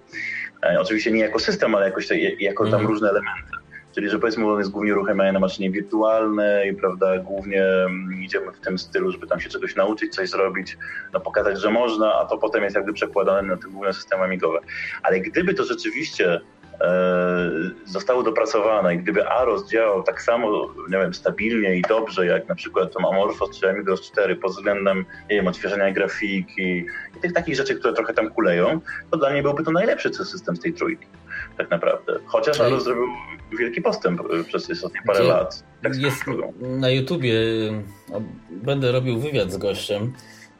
E, 0.62 0.80
oczywiście 0.80 1.10
nie 1.10 1.20
jako 1.20 1.38
system, 1.38 1.74
ale 1.74 1.86
jakoś, 1.86 2.08
jako 2.40 2.64
tam 2.64 2.74
mm. 2.74 2.86
różne 2.86 3.10
elementy. 3.10 3.57
Czyli, 3.94 4.10
że 4.10 4.18
powiedzmy, 4.18 4.52
on 4.52 4.58
jest 4.58 4.70
głównie 4.70 4.92
uruchamiany 4.92 5.32
na 5.32 5.40
maszynie 5.40 5.70
wirtualnej, 5.70 6.74
prawda, 6.74 7.18
głównie 7.18 7.64
mm, 7.64 8.22
idziemy 8.22 8.52
w 8.52 8.60
tym 8.60 8.78
stylu, 8.78 9.12
żeby 9.12 9.26
tam 9.26 9.40
się 9.40 9.48
czegoś 9.48 9.76
nauczyć, 9.76 10.14
coś 10.14 10.30
zrobić, 10.30 10.78
no 11.12 11.20
pokazać, 11.20 11.60
że 11.60 11.70
można, 11.70 12.14
a 12.14 12.24
to 12.24 12.38
potem 12.38 12.62
jest 12.62 12.76
jakby 12.76 12.92
przekładane 12.92 13.48
na 13.48 13.56
te 13.56 13.68
główne 13.68 13.92
systemy 13.92 14.22
amigowe. 14.22 14.58
Ale 15.02 15.20
gdyby 15.20 15.54
to 15.54 15.64
rzeczywiście 15.64 16.40
e, 16.80 17.50
zostało 17.84 18.22
dopracowane 18.22 18.94
i 18.94 18.98
gdyby 18.98 19.28
AROS 19.28 19.70
działał 19.70 20.02
tak 20.02 20.22
samo, 20.22 20.74
nie 20.90 20.98
wiem, 20.98 21.14
stabilnie 21.14 21.76
i 21.76 21.82
dobrze, 21.82 22.26
jak 22.26 22.48
na 22.48 22.54
przykład 22.54 22.94
tam 22.94 23.04
Amorphos 23.04 23.60
czy 23.60 23.70
Amigos 23.70 24.10
4 24.10 24.36
pod 24.36 24.52
względem, 24.52 25.04
nie 25.30 25.36
wiem, 25.36 25.46
odświeżenia 25.46 25.92
grafiki 25.92 26.62
i 27.16 27.20
tych 27.20 27.32
takich 27.32 27.56
rzeczy, 27.56 27.74
które 27.74 27.94
trochę 27.94 28.14
tam 28.14 28.30
kuleją, 28.30 28.80
to 29.10 29.18
dla 29.18 29.30
mnie 29.30 29.42
byłby 29.42 29.62
to 29.62 29.70
najlepszy 29.70 30.14
system 30.14 30.56
z 30.56 30.60
tej 30.60 30.72
trójki 30.72 31.06
tak 31.58 31.70
naprawdę. 31.70 32.18
Chociaż 32.26 32.60
Aro 32.60 32.80
zrobił 32.80 33.06
wielki 33.58 33.82
postęp 33.82 34.20
e, 34.20 34.44
przez 34.44 34.70
ostatnie 34.70 35.00
parę 35.06 35.18
Gdzie 35.18 35.28
lat. 35.28 35.64
Tak 35.82 35.96
jest 35.96 36.24
na 36.60 36.90
YouTubie, 36.90 37.34
e, 37.34 38.20
będę 38.50 38.92
robił 38.92 39.18
wywiad 39.18 39.52
z 39.52 39.56
gościem. 39.56 40.12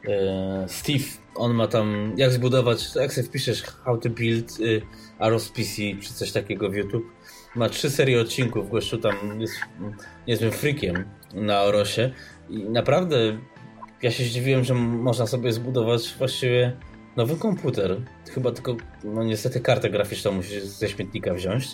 E, 0.07 0.65
Steve, 0.67 1.03
on 1.35 1.53
ma 1.53 1.67
tam, 1.67 2.13
jak 2.17 2.31
zbudować, 2.31 2.95
jak 2.95 3.13
sobie 3.13 3.27
wpiszesz 3.27 3.63
how 3.63 3.97
to 3.97 4.09
build 4.09 4.57
Aros 5.19 5.49
PC 5.49 5.81
czy 6.01 6.13
coś 6.13 6.31
takiego 6.31 6.69
w 6.69 6.75
YouTube. 6.75 7.05
Ma 7.55 7.69
trzy 7.69 7.89
serie 7.89 8.21
odcinków, 8.21 8.69
gościu 8.69 8.97
tam 8.97 9.41
jest 9.41 9.55
niezłym 10.27 10.51
freakiem 10.51 11.05
na 11.33 11.61
Orosie 11.61 12.11
i 12.49 12.63
naprawdę 12.63 13.37
ja 14.01 14.11
się 14.11 14.23
zdziwiłem, 14.23 14.63
że 14.63 14.73
można 14.73 15.27
sobie 15.27 15.53
zbudować 15.53 16.15
właściwie 16.17 16.77
nowy 17.19 17.35
komputer. 17.35 17.97
Chyba 18.31 18.51
tylko, 18.51 18.75
no 19.03 19.23
niestety 19.23 19.61
kartę 19.61 19.89
graficzną 19.89 20.31
musisz 20.31 20.63
ze 20.63 20.89
śmietnika 20.89 21.33
wziąć. 21.33 21.67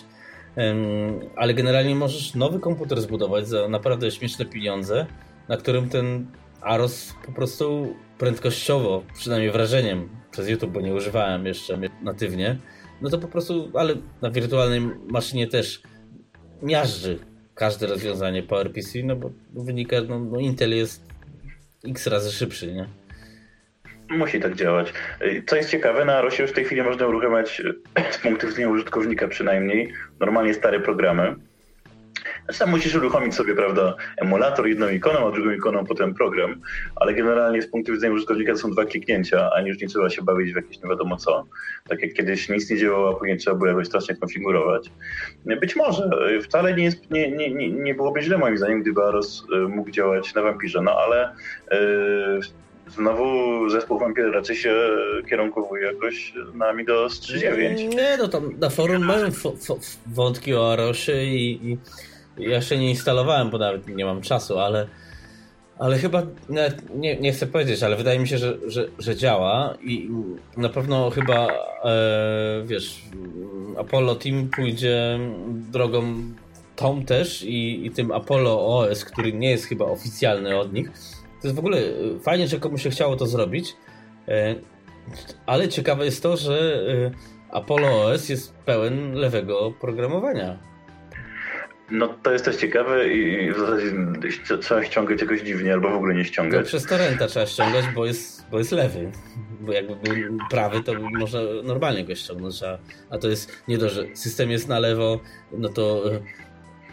Ale 1.36 1.54
generalnie 1.54 1.94
możesz 1.94 2.34
nowy 2.34 2.60
komputer 2.60 3.00
zbudować 3.00 3.48
za 3.48 3.68
naprawdę 3.68 4.10
śmieszne 4.10 4.44
pieniądze, 4.44 5.06
na 5.48 5.56
którym 5.56 5.88
ten 5.88 6.26
Aros 6.60 7.14
po 7.26 7.32
prostu 7.32 7.94
prędkościowo, 8.18 9.02
przynajmniej 9.14 9.50
wrażeniem 9.50 10.08
przez 10.30 10.48
YouTube, 10.48 10.70
bo 10.70 10.80
nie 10.80 10.94
używałem 10.94 11.46
jeszcze 11.46 11.78
natywnie, 12.02 12.58
no 13.00 13.10
to 13.10 13.18
po 13.18 13.28
prostu, 13.28 13.70
ale 13.74 13.94
na 14.22 14.30
wirtualnej 14.30 14.80
maszynie 15.08 15.46
też 15.46 15.82
miażdży 16.62 17.18
każde 17.54 17.86
rozwiązanie 17.86 18.42
PowerPC, 18.42 19.02
no 19.04 19.16
bo 19.16 19.30
wynika, 19.54 19.96
no, 20.08 20.18
no 20.18 20.38
Intel 20.40 20.76
jest 20.76 21.02
x 21.84 22.06
razy 22.06 22.32
szybszy, 22.32 22.72
nie? 22.72 23.05
Musi 24.10 24.40
tak 24.40 24.54
działać. 24.54 24.92
Co 25.46 25.56
jest 25.56 25.70
ciekawe, 25.70 26.04
na 26.04 26.20
Rosie 26.20 26.42
już 26.42 26.52
w 26.52 26.54
tej 26.54 26.64
chwili 26.64 26.82
można 26.82 27.06
uruchamiać 27.06 27.62
z 28.10 28.18
punktu 28.18 28.46
widzenia 28.46 28.68
użytkownika 28.68 29.28
przynajmniej 29.28 29.92
normalnie 30.20 30.54
stare 30.54 30.80
programy. 30.80 31.36
Znaczy 32.44 32.58
tam 32.58 32.70
musisz 32.70 32.94
uruchomić 32.94 33.34
sobie, 33.34 33.54
prawda, 33.54 33.96
emulator 34.16 34.66
jedną 34.66 34.88
ikoną, 34.88 35.28
a 35.28 35.32
drugą 35.32 35.50
ikoną 35.50 35.86
potem 35.86 36.14
program, 36.14 36.60
ale 36.96 37.14
generalnie 37.14 37.62
z 37.62 37.70
punktu 37.70 37.92
widzenia 37.92 38.12
użytkownika 38.14 38.52
to 38.52 38.58
są 38.58 38.70
dwa 38.70 38.84
kliknięcia, 38.84 39.50
a 39.56 39.60
już 39.60 39.80
nie 39.80 39.88
trzeba 39.88 40.10
się 40.10 40.22
bawić 40.22 40.52
w 40.52 40.56
jakieś 40.56 40.82
nie 40.82 40.88
wiadomo 40.90 41.16
co. 41.16 41.46
Tak 41.88 42.02
jak 42.02 42.12
kiedyś 42.12 42.48
nic 42.48 42.70
nie 42.70 42.76
działało, 42.76 43.10
a 43.10 43.18
później 43.18 43.36
trzeba 43.36 43.56
było 43.56 43.68
jakoś 43.68 43.86
strasznie 43.86 44.16
konfigurować. 44.16 44.90
Być 45.44 45.76
może, 45.76 46.10
wcale 46.42 46.74
nie, 46.74 46.84
jest, 46.84 47.10
nie, 47.10 47.30
nie, 47.30 47.70
nie 47.70 47.94
byłoby 47.94 48.22
źle 48.22 48.38
moim 48.38 48.58
zdaniem, 48.58 48.82
gdyby 48.82 49.02
Aros 49.02 49.46
y, 49.54 49.68
mógł 49.68 49.90
działać 49.90 50.34
na 50.34 50.42
Vampirze, 50.42 50.82
no 50.82 50.92
ale 50.92 51.32
yy, 51.70 52.40
znowu 52.88 53.68
zespół 53.68 53.98
Vampir 53.98 54.32
raczej 54.32 54.56
się 54.56 54.74
kierunkowuje 55.30 55.86
jakoś 55.86 56.32
na 56.54 56.66
Amigos 56.66 57.20
3.9. 57.20 57.94
Nie, 57.94 58.16
no 58.18 58.28
tam 58.28 58.58
na 58.58 58.70
forum 58.70 59.04
mają 59.04 59.28
wątki 60.06 60.54
o 60.54 60.72
Arosie 60.72 61.24
i, 61.24 61.64
i 61.64 61.78
ja 62.38 62.56
jeszcze 62.56 62.78
nie 62.78 62.90
instalowałem, 62.90 63.50
bo 63.50 63.58
nawet 63.58 63.88
nie 63.88 64.04
mam 64.04 64.20
czasu, 64.20 64.58
ale, 64.58 64.86
ale 65.78 65.98
chyba 65.98 66.22
nie, 66.94 67.16
nie 67.16 67.32
chcę 67.32 67.46
powiedzieć, 67.46 67.82
ale 67.82 67.96
wydaje 67.96 68.18
mi 68.18 68.28
się, 68.28 68.38
że, 68.38 68.58
że, 68.66 68.88
że 68.98 69.16
działa 69.16 69.74
i 69.82 70.10
na 70.56 70.68
pewno 70.68 71.10
chyba 71.10 71.48
e, 71.84 72.62
wiesz, 72.64 73.02
Apollo 73.78 74.14
Team 74.14 74.48
pójdzie 74.56 75.18
drogą 75.48 76.02
tą 76.76 77.04
też 77.04 77.42
i, 77.42 77.86
i 77.86 77.90
tym 77.90 78.12
Apollo 78.12 78.78
OS, 78.78 79.04
który 79.04 79.32
nie 79.32 79.50
jest 79.50 79.64
chyba 79.64 79.84
oficjalny 79.84 80.58
od 80.58 80.72
nich. 80.72 80.90
To 81.46 81.48
jest 81.48 81.56
w 81.56 81.58
ogóle 81.58 81.78
fajnie, 82.22 82.48
że 82.48 82.58
komuś 82.58 82.82
się 82.82 82.90
chciało 82.90 83.16
to 83.16 83.26
zrobić, 83.26 83.76
e, 84.28 84.54
ale 85.46 85.68
ciekawe 85.68 86.04
jest 86.04 86.22
to, 86.22 86.36
że 86.36 86.82
e, 86.88 87.54
Apollo 87.56 88.04
OS 88.04 88.28
jest 88.28 88.54
pełen 88.54 89.14
lewego 89.14 89.72
programowania. 89.80 90.58
No 91.90 92.08
to 92.22 92.32
jest 92.32 92.44
też 92.44 92.56
ciekawe 92.56 93.08
i 93.08 93.52
w 93.52 93.58
zasadzie 93.58 93.92
trzeba 94.60 94.84
ściągać 94.84 95.20
jakoś 95.20 95.40
dziwnie 95.40 95.72
albo 95.72 95.90
w 95.90 95.94
ogóle 95.94 96.14
nie 96.14 96.24
ściągać. 96.24 96.60
No, 96.60 96.66
przez 96.66 96.86
torrenta 96.86 97.26
trzeba 97.26 97.46
ściągać, 97.46 97.84
bo 97.94 98.06
jest, 98.06 98.50
bo 98.50 98.58
jest 98.58 98.72
lewy. 98.72 99.12
Bo 99.60 99.72
jakby 99.72 99.96
był 99.96 100.38
prawy, 100.50 100.82
to 100.82 100.92
można 100.94 101.40
normalnie 101.64 102.04
go 102.04 102.14
ściągnąć, 102.14 102.62
a, 102.62 102.78
a 103.10 103.18
to 103.18 103.28
jest 103.28 103.62
nie 103.68 103.78
to, 103.78 103.88
że 103.88 104.04
system 104.14 104.50
jest 104.50 104.68
na 104.68 104.78
lewo, 104.78 105.20
no 105.52 105.68
to 105.68 106.14
e, 106.14 106.20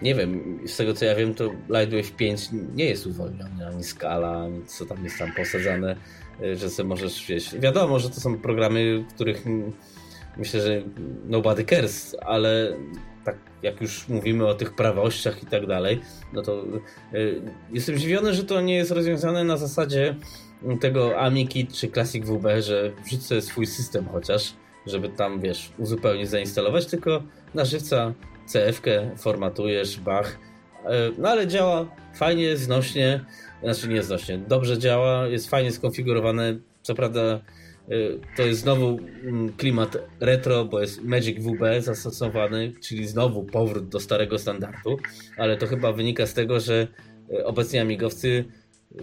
nie 0.04 0.16
wiem, 0.16 0.60
z 0.66 0.78
tego 0.78 0.94
co 0.94 1.06
ja 1.06 1.16
wiem, 1.16 1.34
to 1.34 1.50
Lightwave 1.70 2.16
5 2.18 2.50
nie 2.76 2.86
jest 2.86 3.08
uwolniony, 3.08 3.68
ani 3.68 3.84
skala, 3.84 4.44
ani 4.44 4.66
co 4.66 4.86
tam 4.86 5.04
jest 5.04 5.18
tam 5.20 5.34
posadzane, 5.34 5.96
e, 6.42 6.56
że 6.56 6.70
sobie 6.70 6.90
możesz, 6.90 7.26
wiesz, 7.28 7.56
wiadomo, 7.60 8.00
że 8.00 8.10
to 8.10 8.22
są 8.22 8.38
programy, 8.38 9.06
których 9.16 9.44
myślę, 10.38 10.62
że 10.62 10.82
nobody 11.26 11.66
cares, 11.66 12.16
ale 12.22 12.78
tak 13.24 13.38
jak 13.62 13.82
już 13.82 14.08
mówimy 14.08 14.48
o 14.48 14.54
tych 14.54 14.76
prawościach 14.76 15.44
i 15.44 15.46
tak 15.46 15.68
dalej, 15.68 16.02
no 16.34 16.42
to 16.42 16.64
y, 17.14 17.42
jestem 17.74 17.98
zdziwiony, 17.98 18.34
że 18.34 18.44
to 18.44 18.62
nie 18.62 18.76
jest 18.76 18.92
rozwiązane 18.92 19.44
na 19.44 19.58
zasadzie 19.58 20.16
tego 20.82 21.20
AmiKit 21.20 21.74
czy 21.74 21.88
Classic 21.88 22.26
WB, 22.26 22.46
że 22.60 22.92
sobie 23.20 23.42
swój 23.42 23.66
system 23.66 24.06
chociaż, 24.12 24.54
żeby 24.86 25.10
tam, 25.10 25.42
wiesz, 25.42 25.72
uzupełnić, 25.78 26.30
zainstalować, 26.30 26.86
tylko 26.86 27.24
na 27.54 27.66
żywca 27.66 28.14
CF-kę 28.48 29.18
formatujesz, 29.18 30.00
bach, 30.00 30.40
y, 30.86 30.88
no 31.18 31.30
ale 31.30 31.48
działa 31.48 31.96
fajnie, 32.16 32.58
znośnie, 32.58 33.26
znaczy 33.64 33.88
nie 33.88 34.04
znośnie, 34.04 34.38
dobrze 34.38 34.78
działa, 34.78 35.28
jest 35.28 35.50
fajnie 35.50 35.72
skonfigurowane, 35.72 36.56
co 36.82 36.96
prawda 36.96 37.40
Y, 37.92 38.20
to 38.38 38.44
jest 38.44 38.62
znowu 38.62 39.00
mm, 39.24 39.54
klimat 39.54 39.98
retro, 40.20 40.66
bo 40.66 40.82
jest 40.82 41.04
Magic 41.04 41.44
WB 41.44 41.62
zastosowany, 41.80 42.74
czyli 42.82 43.08
znowu 43.08 43.44
powrót 43.44 43.90
do 43.90 44.00
starego 44.00 44.40
standardu, 44.40 44.98
ale 45.38 45.58
to 45.58 45.68
chyba 45.68 45.92
wynika 45.92 46.28
z 46.28 46.34
tego, 46.34 46.60
że 46.60 46.88
y, 47.32 47.46
obecni 47.46 47.80
amigowcy 47.80 48.46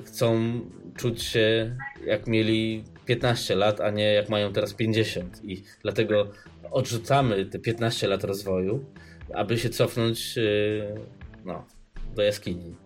chcą 0.05 0.61
czuć 0.97 1.23
się 1.23 1.77
jak 2.07 2.27
mieli 2.27 2.85
15 3.07 3.55
lat, 3.55 3.81
a 3.81 3.91
nie 3.91 4.13
jak 4.13 4.29
mają 4.29 4.53
teraz 4.53 4.75
50 4.75 5.45
i 5.45 5.63
dlatego 5.83 6.31
odrzucamy 6.71 7.47
te 7.47 7.59
15 7.59 8.09
lat 8.09 8.25
rozwoju, 8.25 8.85
aby 9.35 9.59
się 9.59 9.71
cofnąć 9.71 10.39
y, 10.39 10.95
no, 11.45 11.67
do 12.15 12.23
jaskini. 12.23 12.77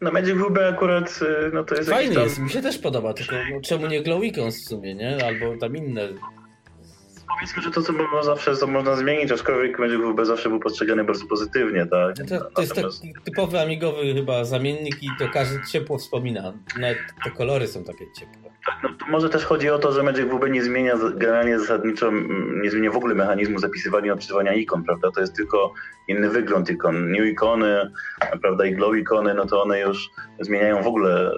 No 0.00 0.10
Magic 0.10 0.34
WB 0.34 0.58
akurat, 0.58 1.20
y, 1.22 1.50
no 1.52 1.64
to 1.64 1.74
jest 1.74 1.90
Fajny 1.90 2.14
tam... 2.14 2.24
jest, 2.24 2.38
mi 2.38 2.50
się 2.50 2.62
też 2.62 2.78
podoba, 2.78 3.14
tylko 3.14 3.36
no, 3.54 3.60
czemu 3.60 3.86
nie 3.86 4.02
Glow 4.02 4.24
Icons 4.24 4.64
w 4.64 4.68
sumie, 4.68 4.94
nie? 4.94 5.26
Albo 5.26 5.56
tam 5.56 5.76
inne. 5.76 6.08
Powiedzmy, 7.38 7.62
że 7.62 7.70
to 7.70 7.82
co 7.82 7.92
można 7.92 8.22
zawsze 8.22 8.56
co 8.56 8.66
można 8.66 8.96
zmienić, 8.96 9.32
aczkolwiek 9.32 9.78
Magic 9.78 9.96
WB 9.96 10.24
zawsze 10.24 10.48
był 10.48 10.60
postrzegany 10.60 11.04
bardzo 11.04 11.26
pozytywnie, 11.26 11.86
tak? 11.86 12.18
No 12.18 12.38
to, 12.38 12.50
to 12.50 12.60
jest 12.60 12.74
taki 12.74 13.14
typowy 13.24 13.60
amigowy 13.60 14.14
chyba 14.14 14.44
zamiennik 14.44 15.02
i 15.02 15.08
to 15.18 15.28
każdy 15.28 15.66
ciepło 15.66 15.98
wspomina. 15.98 16.52
Nawet 16.78 16.98
te 17.24 17.30
kolory 17.30 17.66
są 17.66 17.84
takie 17.84 18.04
ciepłe. 18.18 18.49
Tak, 18.66 18.82
no, 18.82 19.06
może 19.08 19.30
też 19.30 19.44
chodzi 19.44 19.70
o 19.70 19.78
to, 19.78 19.92
że 19.92 20.02
Magic 20.02 20.24
WB 20.24 20.50
nie 20.50 20.62
zmienia 20.62 20.94
generalnie 21.14 21.58
zasadniczo, 21.58 22.10
nie 22.62 22.70
zmienia 22.70 22.90
w 22.90 22.96
ogóle 22.96 23.14
mechanizmu 23.14 23.58
zapisywania 23.58 24.06
i 24.06 24.10
odczytywania 24.10 24.54
ikon, 24.54 24.84
prawda? 24.84 25.10
To 25.10 25.20
jest 25.20 25.36
tylko 25.36 25.74
inny 26.08 26.28
wygląd 26.28 26.70
ikon. 26.70 27.10
New 27.10 27.26
ikony, 27.26 27.90
prawda, 28.42 28.66
i 28.66 28.74
glow 28.74 28.96
ikony, 28.96 29.34
no 29.34 29.46
to 29.46 29.62
one 29.62 29.80
już 29.80 30.10
zmieniają 30.40 30.82
w 30.82 30.86
ogóle, 30.86 31.32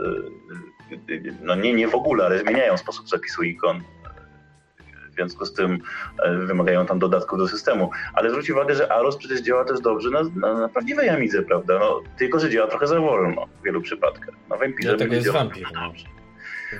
y, 0.92 1.12
y, 1.12 1.34
no 1.42 1.54
nie, 1.54 1.74
nie 1.74 1.88
w 1.88 1.94
ogóle, 1.94 2.24
ale 2.24 2.38
zmieniają 2.38 2.76
sposób 2.76 3.08
zapisu 3.08 3.42
ikon. 3.42 3.80
W 5.10 5.14
związku 5.14 5.46
z 5.46 5.54
tym 5.54 5.78
e, 6.22 6.36
wymagają 6.36 6.86
tam 6.86 6.98
dodatków 6.98 7.38
do 7.38 7.48
systemu. 7.48 7.90
Ale 8.14 8.30
zwróć 8.30 8.50
uwagę, 8.50 8.74
że 8.74 8.92
Aros 8.92 9.16
przecież 9.16 9.40
działa 9.40 9.64
też 9.64 9.80
dobrze 9.80 10.10
na, 10.10 10.22
na, 10.22 10.60
na 10.60 10.68
prawdziwej 10.68 11.08
Amidze, 11.08 11.42
prawda? 11.42 11.78
No, 11.78 12.00
tylko, 12.18 12.40
że 12.40 12.50
działa 12.50 12.66
trochę 12.66 12.86
za 12.86 13.00
wolno 13.00 13.46
w 13.60 13.64
wielu 13.64 13.80
przypadkach. 13.80 14.34
Na 14.48 14.56
Vampirze 14.56 14.88
Dlatego 14.88 15.14
jest 15.14 15.28
Vampir. 15.28 15.66
No. 15.74 15.92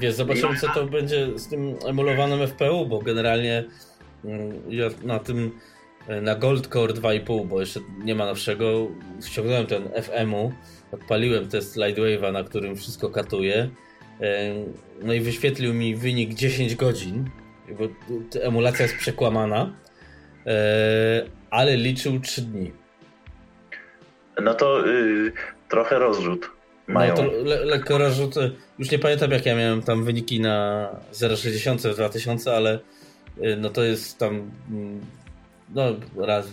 Wiesz, 0.01 0.15
zobaczymy 0.15 0.57
co 0.57 0.69
to 0.69 0.87
będzie 0.87 1.39
z 1.39 1.49
tym 1.49 1.75
emulowanym 1.87 2.49
FPU, 2.49 2.87
bo 2.87 2.99
generalnie 2.99 3.65
mm, 4.25 4.63
ja 4.69 4.89
na 5.05 5.19
tym 5.19 5.59
e, 6.09 6.21
na 6.21 6.35
Gold 6.35 6.67
Core 6.67 6.95
2,5, 6.95 7.47
bo 7.47 7.61
jeszcze 7.61 7.81
nie 8.05 8.15
ma 8.15 8.27
nowszego, 8.27 8.89
ściągnąłem 9.27 9.67
ten 9.67 9.89
FM-u, 10.03 10.53
odpaliłem 10.93 11.49
test 11.49 11.77
Lightwave'a, 11.77 12.33
na 12.33 12.45
którym 12.45 12.77
wszystko 12.77 13.11
katuje, 13.11 13.71
e, 14.21 14.55
no 15.03 15.13
i 15.13 15.21
wyświetlił 15.21 15.75
mi 15.75 15.97
wynik 15.97 16.35
10 16.35 16.77
godzin, 16.77 17.31
bo 17.79 17.89
emulacja 18.41 18.83
jest 18.83 18.97
przekłamana, 18.97 19.73
e, 20.47 21.25
ale 21.51 21.77
liczył 21.77 22.21
3 22.21 22.43
dni. 22.43 22.73
No 24.43 24.55
to 24.55 24.87
yy, 24.87 25.33
trochę 25.69 25.99
rozrzut 25.99 26.51
mają. 26.87 27.15
No 27.15 27.17
to 27.17 27.31
le 27.45 27.65
lekko 27.65 27.99
rozrzut. 27.99 28.35
Już 28.79 28.91
nie 28.91 28.99
pamiętam 28.99 29.31
jak 29.31 29.47
ja 29.47 29.57
miałem 29.57 29.83
tam 29.83 30.05
wyniki 30.05 30.41
na 30.41 30.89
0,60 31.13 31.93
w 31.93 31.95
2000, 31.95 32.57
ale 32.57 32.79
y, 33.39 33.57
no 33.57 33.71
to 33.71 33.83
jest 33.83 34.19
tam 34.19 34.51
mm, 34.71 35.01
no 35.75 35.97
raz, 36.17 36.47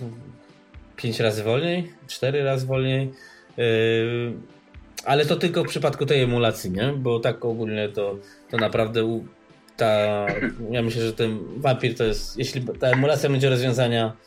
5 0.95 1.19
razy 1.19 1.43
wolniej, 1.43 1.91
4 2.07 2.43
razy 2.43 2.65
wolniej. 2.67 3.11
Yy, 3.57 4.33
ale 5.05 5.25
to 5.25 5.35
tylko 5.35 5.63
w 5.63 5.67
przypadku 5.67 6.05
tej 6.05 6.21
emulacji, 6.21 6.71
nie? 6.71 6.93
Bo 6.97 7.19
tak 7.19 7.45
ogólnie 7.45 7.89
to, 7.89 8.17
to 8.51 8.57
naprawdę 8.57 9.21
ta, 9.77 10.25
ja 10.71 10.81
myślę, 10.81 11.01
że 11.01 11.13
ten 11.13 11.39
wampir 11.57 11.95
to 11.95 12.03
jest, 12.03 12.37
jeśli 12.37 12.61
ta 12.79 12.87
emulacja 12.87 13.29
będzie 13.29 13.49
rozwiązania, 13.49 14.17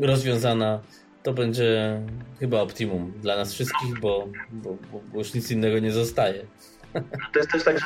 rozwiązana 0.00 0.80
to 1.22 1.32
będzie 1.32 2.00
chyba 2.40 2.60
optimum 2.60 3.12
dla 3.22 3.36
nas 3.36 3.54
wszystkich, 3.54 4.00
bo, 4.00 4.28
bo, 4.52 4.76
bo 5.12 5.18
już 5.18 5.34
nic 5.34 5.50
innego 5.50 5.78
nie 5.78 5.92
zostaje. 5.92 6.46
To 7.32 7.38
jest 7.38 7.50
też 7.50 7.64
tak, 7.64 7.76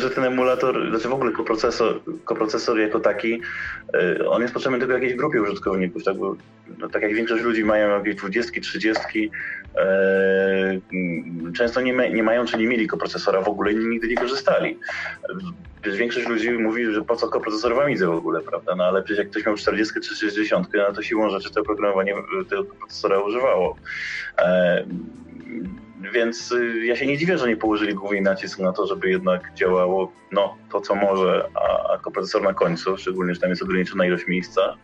że, 0.00 0.10
ten 0.10 0.24
emulator, 0.24 0.90
znaczy 0.90 1.08
w 1.08 1.12
ogóle 1.12 1.32
koprocesor, 1.32 2.00
koprocesor 2.24 2.78
jako 2.78 3.00
taki, 3.00 3.40
y, 3.94 4.28
on 4.28 4.42
jest 4.42 4.54
potrzebny 4.54 4.78
tylko 4.78 4.94
jakiejś 4.94 5.14
grupie 5.14 5.42
użytkowników, 5.42 6.04
tak, 6.04 6.16
bo, 6.16 6.36
no, 6.78 6.88
tak 6.88 7.02
jak 7.02 7.14
większość 7.14 7.44
ludzi 7.44 7.64
mają 7.64 7.98
jakieś 7.98 8.14
20, 8.14 8.60
30, 8.60 9.02
e, 9.04 9.30
często 11.56 11.80
nie, 11.80 12.10
nie 12.12 12.22
mają 12.22 12.44
czy 12.44 12.58
nie 12.58 12.66
mieli 12.66 12.86
koprocesora 12.86 13.42
w 13.42 13.48
ogóle 13.48 13.74
nigdy 13.74 14.08
nie 14.08 14.16
korzystali. 14.16 14.78
Większość 15.84 16.28
ludzi 16.28 16.50
mówi, 16.50 16.92
że 16.92 17.04
po 17.04 17.16
co 17.16 17.28
koprocesor 17.28 17.74
w 17.74 17.78
Amidze 17.78 18.06
w 18.06 18.10
ogóle, 18.10 18.40
prawda? 18.40 18.74
No 18.76 18.84
ale 18.84 19.02
przecież 19.02 19.18
jak 19.18 19.30
ktoś 19.30 19.46
miał 19.46 19.56
40 19.56 20.00
czy 20.00 20.16
60, 20.16 20.68
no 20.74 20.92
to 20.92 21.02
siłą 21.02 21.30
rzeczy 21.30 21.50
to 21.50 21.60
oprogramowanie 21.60 22.14
tego 22.50 22.64
procesora 22.64 23.20
używało. 23.20 23.78
Więc 26.00 26.52
y, 26.52 26.84
ja 26.84 26.96
się 26.96 27.06
nie 27.06 27.18
dziwię, 27.18 27.38
że 27.38 27.48
nie 27.48 27.56
położyli 27.56 27.94
główny 27.94 28.20
nacisk 28.20 28.58
na 28.58 28.72
to, 28.72 28.86
żeby 28.86 29.10
jednak 29.10 29.54
działało 29.54 30.12
no, 30.32 30.56
to, 30.72 30.80
co 30.80 30.94
może, 30.94 31.48
a, 31.54 31.92
a 31.92 31.98
koprocesor 31.98 32.42
na 32.42 32.54
końcu, 32.54 32.96
szczególnie, 32.96 33.34
że 33.34 33.40
tam 33.40 33.50
jest 33.50 33.62
ograniczona 33.62 34.06
ilość 34.06 34.26
miejsca. 34.26 34.76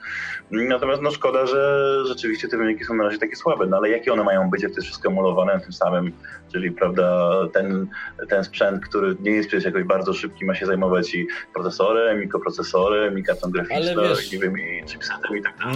Natomiast 0.50 1.02
no 1.02 1.10
szkoda, 1.10 1.46
że 1.46 1.98
rzeczywiście 2.06 2.48
te 2.48 2.56
wyniki 2.56 2.84
są 2.84 2.94
na 2.94 3.04
razie 3.04 3.18
takie 3.18 3.36
słabe, 3.36 3.66
no 3.66 3.76
ale 3.76 3.88
jakie 3.88 4.12
one 4.12 4.24
mają 4.24 4.50
być, 4.50 4.62
jak 4.62 4.72
to 4.72 4.76
jest 4.76 4.86
wszystko 4.86 5.08
emulowane 5.08 5.60
tym 5.60 5.72
samym, 5.72 6.12
czyli 6.52 6.70
prawda, 6.70 7.30
ten, 7.52 7.86
ten 8.28 8.44
sprzęt, 8.44 8.84
który 8.84 9.16
nie 9.20 9.30
jest 9.30 9.48
przecież 9.48 9.64
jakoś 9.64 9.84
bardzo 9.84 10.12
szybki, 10.12 10.44
ma 10.44 10.54
się 10.54 10.66
zajmować 10.66 11.14
i 11.14 11.26
procesorem, 11.54 12.22
i 12.22 12.28
koprocesorem, 12.28 13.18
i 13.18 13.22
kartą 13.22 13.50
graficzną, 13.50 14.02
wiesz, 14.02 14.32
i, 14.32 14.36
i 14.36 14.84
chipsetem 14.86 15.36
i 15.38 15.42
tak 15.42 15.58
dalej. 15.58 15.74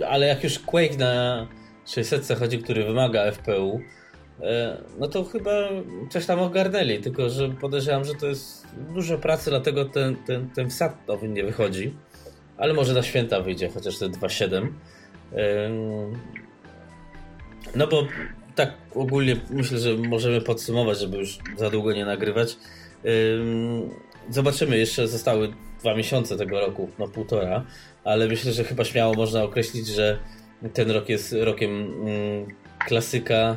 No, 0.00 0.06
ale 0.06 0.26
jak 0.26 0.44
już 0.44 0.58
Quake 0.58 0.98
na 0.98 1.46
600 1.90 2.38
chodzi, 2.38 2.58
który 2.58 2.84
wymaga 2.84 3.32
FPU, 3.32 3.80
e, 4.42 4.76
no 4.98 5.08
to 5.08 5.24
chyba 5.24 5.50
coś 6.10 6.26
tam 6.26 6.38
ogarnęli, 6.38 7.00
tylko 7.00 7.30
że 7.30 7.48
podejrzewam, 7.48 8.04
że 8.04 8.14
to 8.14 8.26
jest 8.26 8.66
dużo 8.94 9.18
pracy, 9.18 9.50
dlatego 9.50 9.84
ten, 9.84 10.16
ten, 10.16 10.50
ten 10.50 10.70
wsad 10.70 11.08
nowy 11.08 11.28
nie 11.28 11.44
wychodzi, 11.44 11.94
ale 12.56 12.74
może 12.74 12.94
na 12.94 13.02
święta 13.02 13.40
wyjdzie, 13.40 13.68
chociaż 13.68 13.98
to 13.98 14.08
2.7. 14.08 14.68
No 17.74 17.86
bo 17.86 18.06
tak 18.54 18.74
ogólnie 18.94 19.36
myślę, 19.50 19.78
że 19.78 19.94
możemy 19.94 20.40
podsumować, 20.40 20.98
żeby 20.98 21.16
już 21.16 21.38
za 21.56 21.70
długo 21.70 21.92
nie 21.92 22.04
nagrywać. 22.04 22.56
Zobaczymy, 24.30 24.78
jeszcze 24.78 25.08
zostały 25.08 25.52
dwa 25.80 25.94
miesiące 25.94 26.36
tego 26.36 26.60
roku, 26.60 26.90
no 26.98 27.08
półtora, 27.08 27.64
ale 28.04 28.28
myślę, 28.28 28.52
że 28.52 28.64
chyba 28.64 28.84
śmiało 28.84 29.14
można 29.14 29.42
określić, 29.42 29.86
że 29.86 30.18
ten 30.68 30.90
rok 30.90 31.08
jest 31.08 31.36
rokiem 31.40 31.70
mm, 31.70 32.46
klasyka. 32.78 33.56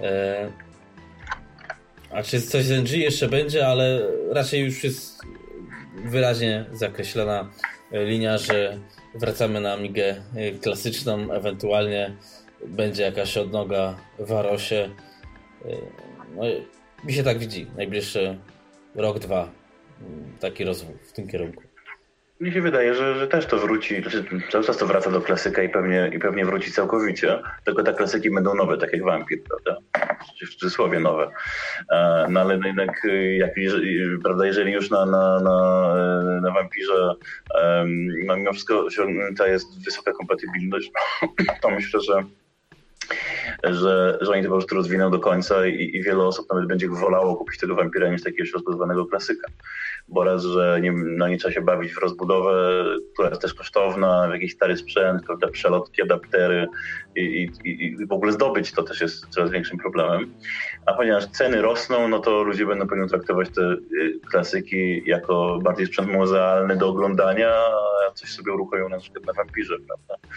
E, 0.00 0.52
a 2.10 2.22
czy 2.22 2.40
coś 2.40 2.64
z 2.64 2.70
NG 2.70 2.90
jeszcze 2.92 3.28
będzie, 3.28 3.66
ale 3.66 4.08
raczej 4.30 4.60
już 4.64 4.84
jest 4.84 5.22
wyraźnie 6.04 6.64
zakreślona 6.72 7.50
linia, 7.92 8.38
że 8.38 8.78
wracamy 9.14 9.60
na 9.60 9.72
Amigę 9.72 10.16
klasyczną, 10.62 11.32
ewentualnie 11.32 12.16
będzie 12.66 13.02
jakaś 13.02 13.36
odnoga 13.36 13.96
w 14.18 14.32
Arosie. 14.32 14.90
E, 15.64 15.68
no, 16.36 16.42
mi 17.04 17.12
się 17.12 17.22
tak 17.22 17.38
widzi, 17.38 17.66
najbliższy 17.76 18.38
rok, 18.94 19.18
dwa, 19.18 19.50
taki 20.40 20.64
rozwój 20.64 20.94
w 21.02 21.12
tym 21.12 21.28
kierunku. 21.28 21.71
Mnie 22.42 22.52
się 22.52 22.62
wydaje, 22.62 22.94
że, 22.94 23.18
że 23.18 23.28
też 23.28 23.46
to 23.46 23.58
wróci, 23.58 24.02
cały 24.50 24.64
czas 24.64 24.76
to 24.76 24.86
wraca 24.86 25.10
do 25.10 25.20
klasyka 25.20 25.62
i 25.62 25.68
pewnie, 25.68 26.10
i 26.14 26.18
pewnie 26.18 26.44
wróci 26.44 26.72
całkowicie, 26.72 27.38
tylko 27.64 27.82
te 27.82 27.94
klasyki 27.94 28.30
będą 28.30 28.54
nowe, 28.54 28.78
tak 28.78 28.92
jak 28.92 29.02
Vampir, 29.02 29.38
prawda? 29.42 29.80
W 30.46 30.54
cudzysłowie 30.54 31.00
nowe. 31.00 31.30
E, 31.90 32.26
no 32.30 32.40
ale 32.40 32.60
jednak, 32.64 33.06
jak, 33.36 33.50
prawda, 34.24 34.46
jeżeli 34.46 34.72
już 34.72 34.90
na, 34.90 35.06
na, 35.06 35.40
na, 35.40 35.94
na 36.40 36.50
Vampirze 36.50 37.14
no, 38.26 38.36
mimo 38.36 38.52
wszystko 38.52 38.84
osiągnięta 38.84 39.46
jest 39.46 39.84
wysoka 39.84 40.12
kompatybilność, 40.12 40.90
to 41.62 41.70
myślę, 41.70 42.00
że 42.00 42.24
że, 43.64 44.18
że 44.20 44.30
oni 44.32 44.42
to 44.42 44.48
po 44.48 44.54
prostu 44.54 44.74
rozwiną 44.74 45.10
do 45.10 45.20
końca 45.20 45.66
i, 45.66 45.96
i 45.96 46.02
wiele 46.02 46.24
osób 46.24 46.46
nawet 46.50 46.66
będzie 46.66 46.88
wolało 46.88 47.36
kupić 47.36 47.60
tego 47.60 47.74
wampira 47.74 48.08
niż 48.08 48.22
takiegoś 48.22 48.52
rozbudowanego 48.52 49.06
klasyka. 49.06 49.48
Bo 50.08 50.24
raz, 50.24 50.44
że 50.44 50.78
nie, 50.82 50.92
no 50.92 51.28
nie 51.28 51.38
trzeba 51.38 51.54
się 51.54 51.60
bawić 51.60 51.92
w 51.92 51.98
rozbudowę, 51.98 52.84
która 53.12 53.28
jest 53.28 53.42
też 53.42 53.54
kosztowna, 53.54 54.28
w 54.28 54.32
jakiś 54.32 54.52
stary 54.52 54.76
sprzęt, 54.76 55.26
prawda, 55.26 55.48
przelotki, 55.48 56.02
adaptery 56.02 56.66
i, 57.16 57.50
i, 57.64 57.84
i 57.84 58.06
w 58.06 58.12
ogóle 58.12 58.32
zdobyć 58.32 58.72
to 58.72 58.82
też 58.82 59.00
jest 59.00 59.26
coraz 59.28 59.50
większym 59.50 59.78
problemem. 59.78 60.34
A 60.86 60.94
ponieważ 60.94 61.26
ceny 61.26 61.62
rosną, 61.62 62.08
no 62.08 62.18
to 62.18 62.42
ludzie 62.42 62.66
będą 62.66 62.86
pewnie 62.86 63.06
traktować 63.06 63.48
te 63.50 63.62
y, 63.62 64.20
klasyki 64.30 65.02
jako 65.06 65.58
bardziej 65.62 65.86
sprzęt 65.86 66.12
muzealny 66.12 66.76
do 66.76 66.88
oglądania, 66.88 67.54
a 68.08 68.12
coś 68.14 68.30
sobie 68.30 68.52
uruchomią 68.52 68.88
na 68.88 68.98
przykład 68.98 69.26
na 69.26 69.32
wampirze, 69.32 69.76
prawda? 69.86 70.28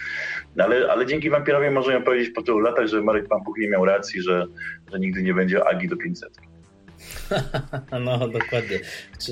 No 0.56 0.64
ale, 0.64 0.92
ale 0.92 1.06
dzięki 1.06 1.30
wampirowi 1.30 1.70
możemy 1.70 2.04
powiedzieć 2.04 2.30
po 2.30 2.42
tylu 2.42 2.58
latach, 2.58 2.86
że 2.86 3.02
Marek 3.02 3.28
Pampuk 3.28 3.58
nie 3.58 3.68
miał 3.68 3.84
racji, 3.84 4.22
że, 4.22 4.46
że 4.92 4.98
nigdy 4.98 5.22
nie 5.22 5.34
będzie 5.34 5.68
Agi 5.68 5.88
do 5.88 5.96
500. 5.96 6.55
No, 8.04 8.28
dokładnie. 8.28 8.80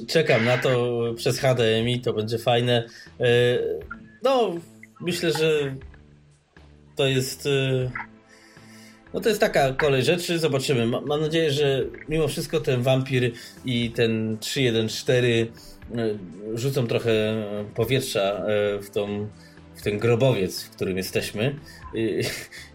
Czekam 0.08 0.44
na 0.44 0.58
to 0.58 1.00
przez 1.16 1.40
HDMI, 1.40 2.00
to 2.00 2.12
będzie 2.12 2.38
fajne. 2.38 2.84
E, 3.20 3.24
no, 4.22 4.54
myślę, 5.00 5.32
że 5.32 5.74
to 6.96 7.06
jest. 7.06 7.46
E, 7.46 7.90
no 9.14 9.20
to 9.20 9.28
jest 9.28 9.40
taka 9.40 9.72
kolej 9.72 10.02
rzeczy, 10.02 10.38
zobaczymy. 10.38 10.86
Mam 10.86 11.20
nadzieję, 11.20 11.50
że 11.50 11.84
mimo 12.08 12.28
wszystko 12.28 12.60
ten 12.60 12.82
wampir 12.82 13.32
i 13.64 13.90
ten 13.90 14.36
3.1.4 14.36 15.46
e, 15.96 16.58
rzucą 16.58 16.86
trochę 16.86 17.44
powietrza 17.74 18.42
w 18.82 18.90
tą 18.90 19.28
w 19.76 19.82
ten 19.82 19.98
grobowiec, 19.98 20.64
w 20.64 20.70
którym 20.70 20.96
jesteśmy, 20.96 21.54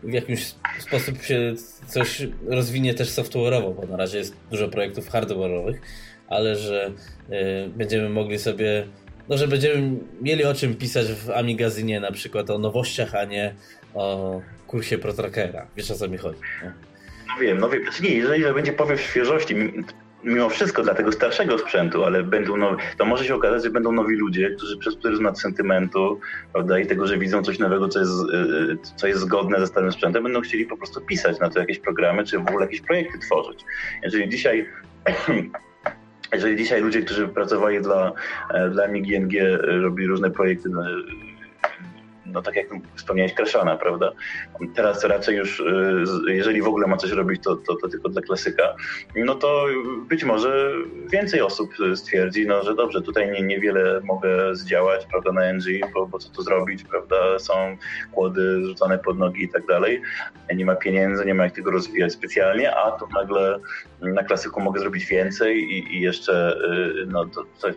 w 0.04 0.14
jakimś 0.14 0.56
sposób 0.80 1.24
się 1.24 1.54
coś 1.88 2.28
rozwinie 2.48 2.94
też 2.94 3.10
software'owo, 3.10 3.74
bo 3.76 3.88
na 3.88 3.98
razie 3.98 4.18
jest 4.18 4.36
dużo 4.52 4.68
projektów 4.68 5.12
hardware'owych, 5.12 5.76
ale 6.28 6.56
że 6.56 6.92
e, 7.30 7.68
będziemy 7.70 8.10
mogli 8.10 8.40
sobie, 8.40 8.88
no 9.30 9.38
że 9.38 9.48
będziemy 9.48 9.98
mieli 10.22 10.46
o 10.46 10.54
czym 10.54 10.76
pisać 10.76 11.08
w 11.08 11.30
Amigazynie 11.30 12.00
na 12.00 12.12
przykład 12.12 12.50
o 12.50 12.58
nowościach, 12.58 13.16
a 13.16 13.26
nie 13.26 13.56
o 13.94 14.42
kursie 14.68 14.98
ProTrackera. 14.98 15.68
Wiesz 15.78 15.92
o 15.92 15.96
co 15.96 16.08
mi 16.08 16.18
chodzi? 16.18 16.40
Nie? 16.64 16.74
No 17.28 17.42
wiem, 17.42 17.58
no 17.58 17.70
wiem. 17.70 17.84
Znaczy 17.84 18.04
nie, 18.04 18.10
jeżeli 18.10 18.54
będzie 18.54 18.74
powiew 18.74 19.02
świeżości, 19.02 19.56
mimo 20.24 20.50
wszystko 20.50 20.84
dla 20.84 20.94
tego 20.94 21.12
starszego 21.12 21.58
sprzętu, 21.58 22.04
ale 22.06 22.24
będą 22.24 22.58
nowi, 22.58 22.84
to 22.98 23.06
może 23.06 23.26
się 23.26 23.36
okazać, 23.36 23.64
że 23.64 23.70
będą 23.70 23.92
nowi 23.92 24.16
ludzie, 24.16 24.50
którzy 24.50 24.78
przez 24.78 24.96
pryzmat 24.96 25.40
sentymentu 25.40 26.20
prawda, 26.54 26.80
i 26.80 26.88
tego, 26.88 27.08
że 27.08 27.18
widzą 27.18 27.44
coś 27.44 27.60
nowego, 27.60 27.88
co 27.88 28.00
jest, 28.00 28.12
y, 28.12 28.78
co 28.96 29.08
jest 29.08 29.20
zgodne 29.20 29.60
ze 29.60 29.68
starym 29.68 29.92
sprzętem, 29.92 30.24
będą 30.24 30.42
chcieli 30.42 30.66
po 30.66 30.78
prostu 30.78 31.02
pisać 31.02 31.40
na 31.40 31.50
to 31.50 31.60
jakieś 31.60 31.80
programy, 31.80 32.24
czy 32.24 32.40
w 32.40 32.48
ogóle 32.50 32.66
jakieś 32.66 32.82
projekty 32.82 33.20
tworzyć. 33.20 33.66
Jeżeli 34.04 34.30
dzisiaj 34.30 34.70
jeżeli 36.34 36.56
dzisiaj 36.58 36.82
ludzie, 36.82 37.02
którzy 37.02 37.28
pracowali 37.28 37.82
dla, 37.82 38.12
e, 38.54 38.70
dla 38.70 38.88
MIG 38.88 39.08
robili 39.82 40.08
różne 40.08 40.32
projekty 40.32 40.70
no 42.32 42.42
tak 42.42 42.56
jak 42.56 42.68
wspomniałeś, 42.96 43.34
Kraszana, 43.34 43.78
prawda? 43.78 44.12
Teraz 44.76 45.04
raczej 45.04 45.38
już, 45.38 45.60
y, 45.60 46.04
jeżeli 46.28 46.62
w 46.62 46.68
ogóle 46.68 46.88
ma 46.88 46.98
coś 46.98 47.12
robić, 47.12 47.44
to, 47.44 47.56
to, 47.56 47.76
to 47.76 47.90
tylko 47.90 48.10
dla 48.10 48.22
klasyka, 48.22 48.76
no 49.16 49.36
to 49.36 49.66
być 50.10 50.24
może 50.24 50.72
więcej 51.12 51.42
osób 51.42 51.70
stwierdzi, 51.96 52.48
no, 52.48 52.64
że 52.64 52.76
dobrze, 52.76 53.02
tutaj 53.02 53.32
nie, 53.32 53.42
niewiele 53.42 54.02
mogę 54.04 54.56
zdziałać, 54.56 55.06
prawda, 55.06 55.32
na 55.32 55.54
NG, 55.54 55.66
bo, 55.94 56.08
bo 56.08 56.20
co 56.20 56.30
tu 56.30 56.42
zrobić, 56.42 56.84
prawda, 56.84 57.40
są 57.40 57.78
kłody 58.12 58.66
rzucane 58.66 58.98
pod 58.98 59.18
nogi 59.18 59.44
i 59.44 59.50
tak 59.50 59.66
dalej, 59.66 60.02
nie 60.56 60.66
ma 60.66 60.76
pieniędzy, 60.76 61.26
nie 61.26 61.34
ma 61.34 61.44
jak 61.44 61.54
tego 61.54 61.72
rozwijać 61.72 62.14
specjalnie, 62.14 62.76
a 62.76 62.92
tu 62.92 63.08
nagle 63.14 63.60
na 64.02 64.24
klasyku 64.24 64.62
mogę 64.62 64.80
zrobić 64.80 65.06
więcej 65.06 65.58
i, 65.58 65.98
i 65.98 66.02
jeszcze, 66.02 66.58
y, 67.02 67.06
no 67.08 67.26
to, 67.26 67.44
to 67.62 67.68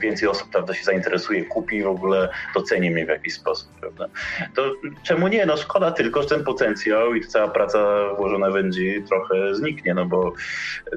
więcej 0.00 0.28
osób 0.28 0.50
prawda, 0.50 0.74
się 0.74 0.84
zainteresuje, 0.84 1.44
kupi 1.44 1.82
w 1.82 1.86
ogóle 1.86 2.28
doceni 2.54 2.90
mnie 2.90 3.06
w 3.06 3.08
jakiś 3.08 3.34
sposób. 3.34 3.68
Prawda? 3.80 4.06
To 4.54 4.72
czemu 5.02 5.28
nie? 5.28 5.46
No 5.46 5.56
szkoda 5.56 5.90
tylko, 5.90 6.22
że 6.22 6.28
ten 6.28 6.44
potencjał 6.44 7.14
i 7.14 7.20
cała 7.26 7.48
praca 7.48 8.14
włożona 8.16 8.48
NG 8.48 9.08
trochę 9.08 9.54
zniknie, 9.54 9.94
no 9.94 10.06
bo 10.06 10.32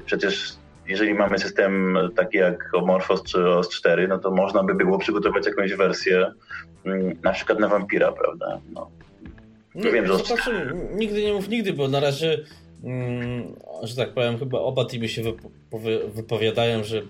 przecież 0.06 0.56
jeżeli 0.88 1.14
mamy 1.14 1.40
system 1.40 1.98
taki 2.16 2.38
jak 2.38 2.70
Omorphos 2.74 3.24
czy 3.24 3.38
OS4, 3.38 4.08
no 4.08 4.20
to 4.20 4.32
można 4.32 4.64
by 4.64 4.76
było 4.76 4.98
przygotować 4.98 5.46
jakąś 5.46 5.74
wersję 5.74 6.32
mm, 6.86 7.18
na 7.24 7.32
przykład 7.32 7.60
na 7.60 7.68
Vampira, 7.68 8.12
prawda? 8.12 8.60
No. 8.74 8.92
Nie, 9.76 9.92
wiem, 9.92 10.06
że... 10.08 10.14
nigdy 10.96 11.24
nie 11.24 11.34
mów 11.34 11.50
nigdy, 11.50 11.74
bo 11.74 11.88
na 11.88 12.00
razie 12.00 12.38
mm, 12.84 13.56
że 13.84 13.96
tak 13.96 14.14
powiem, 14.14 14.38
chyba 14.38 14.60
oba 14.60 14.86
teamy 14.86 15.10
się 15.10 15.22
wypowiadają, 16.14 16.84
że 16.84 17.02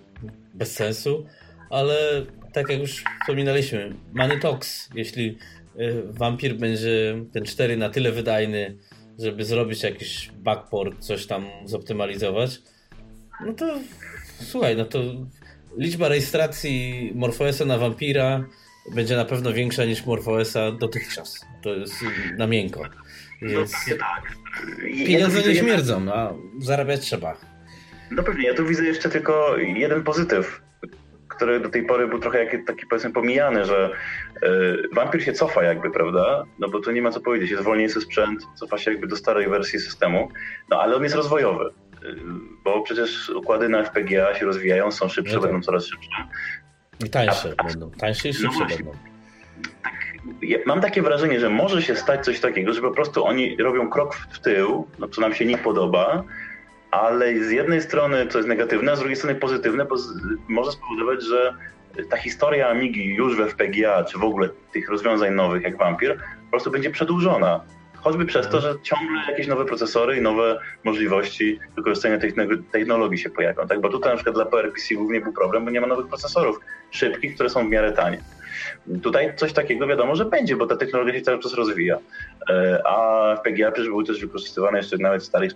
bez 0.53 0.75
sensu 0.75 1.25
ale 1.73 2.25
tak 2.53 2.69
jak 2.69 2.79
już 2.79 3.03
wspominaliśmy, 3.21 3.95
Money 4.13 4.39
Talks, 4.39 4.89
jeśli 4.95 5.37
y, 5.79 6.03
Vampir 6.05 6.55
będzie 6.55 7.25
ten 7.33 7.45
4 7.45 7.77
na 7.77 7.89
tyle 7.89 8.11
wydajny, 8.11 8.77
żeby 9.19 9.45
zrobić 9.45 9.83
jakiś 9.83 10.31
backport, 10.35 10.99
coś 10.99 11.25
tam 11.25 11.45
zoptymalizować, 11.65 12.61
no 13.45 13.53
to 13.53 13.79
słuchaj, 14.41 14.77
no 14.77 14.85
to 14.85 14.99
liczba 15.77 16.07
rejestracji 16.07 17.11
MorphOSa 17.15 17.65
na 17.65 17.77
Vampira 17.77 18.45
będzie 18.95 19.15
na 19.15 19.25
pewno 19.25 19.53
większa 19.53 19.85
niż 19.85 20.05
MorphOSa 20.05 20.71
dotychczas. 20.71 21.45
To 21.61 21.75
jest 21.75 21.93
na 22.37 22.47
miękko. 22.47 22.83
Więc 23.41 23.73
no, 23.89 23.95
tak. 23.97 24.35
pieniądze 25.05 25.41
nie 25.41 25.55
śmierdzą, 25.55 26.13
a 26.13 26.33
zarabiać 26.59 27.01
trzeba. 27.01 27.37
No 28.11 28.23
pewnie, 28.23 28.47
ja 28.47 28.53
tu 28.53 28.65
widzę 28.65 28.83
jeszcze 28.83 29.09
tylko 29.09 29.57
jeden 29.57 30.03
pozytyw 30.03 30.61
który 31.35 31.59
do 31.59 31.69
tej 31.69 31.83
pory 31.83 32.07
był 32.07 32.19
trochę 32.19 32.57
taki 32.65 32.85
powiedzmy 32.85 33.11
pomijany, 33.11 33.65
że, 33.65 33.91
Wampir 34.93 35.23
się 35.23 35.33
cofa 35.33 35.63
jakby, 35.63 35.91
prawda? 35.91 36.43
No 36.59 36.69
bo 36.69 36.79
tu 36.79 36.91
nie 36.91 37.01
ma 37.01 37.11
co 37.11 37.21
powiedzieć, 37.21 37.51
jest 37.51 37.63
wolniejszy 37.63 38.01
sprzęt, 38.01 38.41
cofa 38.55 38.77
się 38.77 38.91
jakby 38.91 39.07
do 39.07 39.15
starej 39.15 39.49
wersji 39.49 39.79
systemu, 39.79 40.29
no 40.69 40.81
ale 40.81 40.95
on 40.95 41.03
jest 41.03 41.15
rozwojowy, 41.15 41.73
bo 42.63 42.81
przecież 42.81 43.29
układy 43.29 43.69
na 43.69 43.83
FPGA 43.83 44.35
się 44.35 44.45
rozwijają, 44.45 44.91
są 44.91 45.09
szybsze, 45.09 45.35
no 45.35 45.41
tak. 45.41 45.51
będą 45.51 45.65
coraz 45.65 45.85
szybsze. 45.85 46.09
I 47.05 47.09
tańsze 47.09 47.53
a, 47.57 47.63
będą, 47.63 47.91
tańsze 47.91 48.29
i 48.29 48.33
szybsze 48.33 48.59
no 48.59 48.65
będą. 48.65 48.91
Tak, 49.83 49.93
ja 50.41 50.57
mam 50.65 50.81
takie 50.81 51.01
wrażenie, 51.01 51.39
że 51.39 51.49
może 51.49 51.81
się 51.81 51.95
stać 51.95 52.25
coś 52.25 52.39
takiego, 52.39 52.73
że 52.73 52.81
po 52.81 52.91
prostu 52.91 53.25
oni 53.25 53.57
robią 53.57 53.89
krok 53.89 54.15
w 54.15 54.39
tył, 54.39 54.87
no 54.99 55.07
co 55.07 55.21
nam 55.21 55.33
się 55.33 55.45
nie 55.45 55.57
podoba, 55.57 56.23
ale 57.01 57.43
z 57.43 57.51
jednej 57.51 57.81
strony 57.81 58.27
to 58.27 58.37
jest 58.37 58.49
negatywne, 58.49 58.91
a 58.91 58.95
z 58.95 58.99
drugiej 58.99 59.15
strony 59.15 59.35
pozytywne, 59.35 59.85
bo 59.85 59.95
może 60.47 60.71
spowodować, 60.71 61.23
że 61.23 61.53
ta 62.09 62.17
historia 62.17 62.69
Amigi 62.69 63.15
już 63.15 63.37
we 63.37 63.47
FPGA, 63.47 64.03
czy 64.03 64.17
w 64.17 64.23
ogóle 64.23 64.49
tych 64.71 64.89
rozwiązań 64.89 65.33
nowych 65.33 65.63
jak 65.63 65.77
Vampir, 65.77 66.17
po 66.17 66.49
prostu 66.51 66.71
będzie 66.71 66.89
przedłużona. 66.89 67.61
Choćby 67.95 68.25
przez 68.25 68.49
to, 68.49 68.61
że 68.61 68.75
ciągle 68.83 69.21
jakieś 69.29 69.47
nowe 69.47 69.65
procesory 69.65 70.17
i 70.17 70.21
nowe 70.21 70.59
możliwości 70.83 71.59
wykorzystania 71.75 72.17
tych 72.17 72.33
technologii 72.71 73.17
się 73.17 73.29
pojawią. 73.29 73.67
Tak? 73.67 73.81
Bo 73.81 73.89
tutaj 73.89 74.11
na 74.11 74.15
przykład 74.15 74.35
dla 74.35 74.45
PowerPC 74.45 74.95
głównie 74.95 75.21
był 75.21 75.33
problem, 75.33 75.65
bo 75.65 75.71
nie 75.71 75.81
ma 75.81 75.87
nowych 75.87 76.07
procesorów 76.07 76.59
szybkich, 76.91 77.35
które 77.35 77.49
są 77.49 77.67
w 77.67 77.69
miarę 77.69 77.91
tanie. 77.91 78.17
Tutaj 79.03 79.35
coś 79.35 79.53
takiego 79.53 79.87
wiadomo, 79.87 80.15
że 80.15 80.25
będzie, 80.25 80.55
bo 80.55 80.67
ta 80.67 80.77
technologia 80.77 81.13
się 81.13 81.21
cały 81.21 81.39
czas 81.39 81.53
rozwija. 81.53 81.97
E, 82.49 82.81
a 82.85 83.35
FPGA 83.35 83.71
przecież 83.71 83.89
były 83.89 84.03
też 84.03 84.21
wykorzystywane 84.21 84.77
jeszcze 84.77 84.97
nawet 84.97 85.21
w 85.21 85.25
starych 85.25 85.51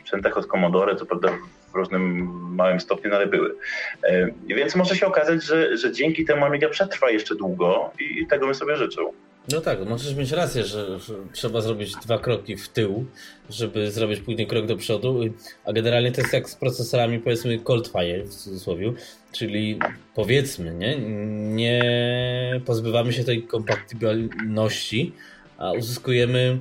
sprzętach 0.00 0.38
od 0.38 0.46
Commodore, 0.46 0.96
co 0.96 1.06
prawda 1.06 1.28
w 1.72 1.74
różnym 1.74 2.28
małym 2.54 2.80
stopniu, 2.80 3.10
no 3.10 3.16
ale 3.16 3.26
były. 3.26 3.54
E, 4.02 4.26
więc 4.46 4.76
może 4.76 4.96
się 4.96 5.06
okazać, 5.06 5.44
że, 5.44 5.76
że 5.76 5.92
dzięki 5.92 6.24
temu 6.24 6.44
Amiga 6.44 6.68
przetrwa 6.68 7.10
jeszcze 7.10 7.34
długo 7.34 7.90
i 8.00 8.26
tego 8.26 8.46
bym 8.46 8.54
sobie 8.54 8.76
życzył. 8.76 9.14
No 9.48 9.60
tak, 9.60 9.88
możesz 9.88 10.14
mieć 10.14 10.30
rację, 10.30 10.64
że, 10.64 11.00
że, 11.00 11.14
trzeba 11.32 11.60
zrobić 11.60 11.94
dwa 11.94 12.18
kroki 12.18 12.56
w 12.56 12.68
tył, 12.68 13.06
żeby 13.50 13.90
zrobić 13.90 14.20
później 14.20 14.46
krok 14.46 14.66
do 14.66 14.76
przodu, 14.76 15.20
a 15.64 15.72
generalnie 15.72 16.12
to 16.12 16.20
jest 16.20 16.32
jak 16.32 16.50
z 16.50 16.56
procesorami 16.56 17.20
powiedzmy 17.20 17.58
Coldfire 17.58 18.24
w 18.24 18.34
cudzysłowie, 18.34 18.92
czyli 19.32 19.78
powiedzmy, 20.14 20.74
nie, 20.74 20.98
nie 21.54 21.82
pozbywamy 22.66 23.12
się 23.12 23.24
tej 23.24 23.42
kompatybilności, 23.42 25.12
a 25.58 25.72
uzyskujemy 25.72 26.58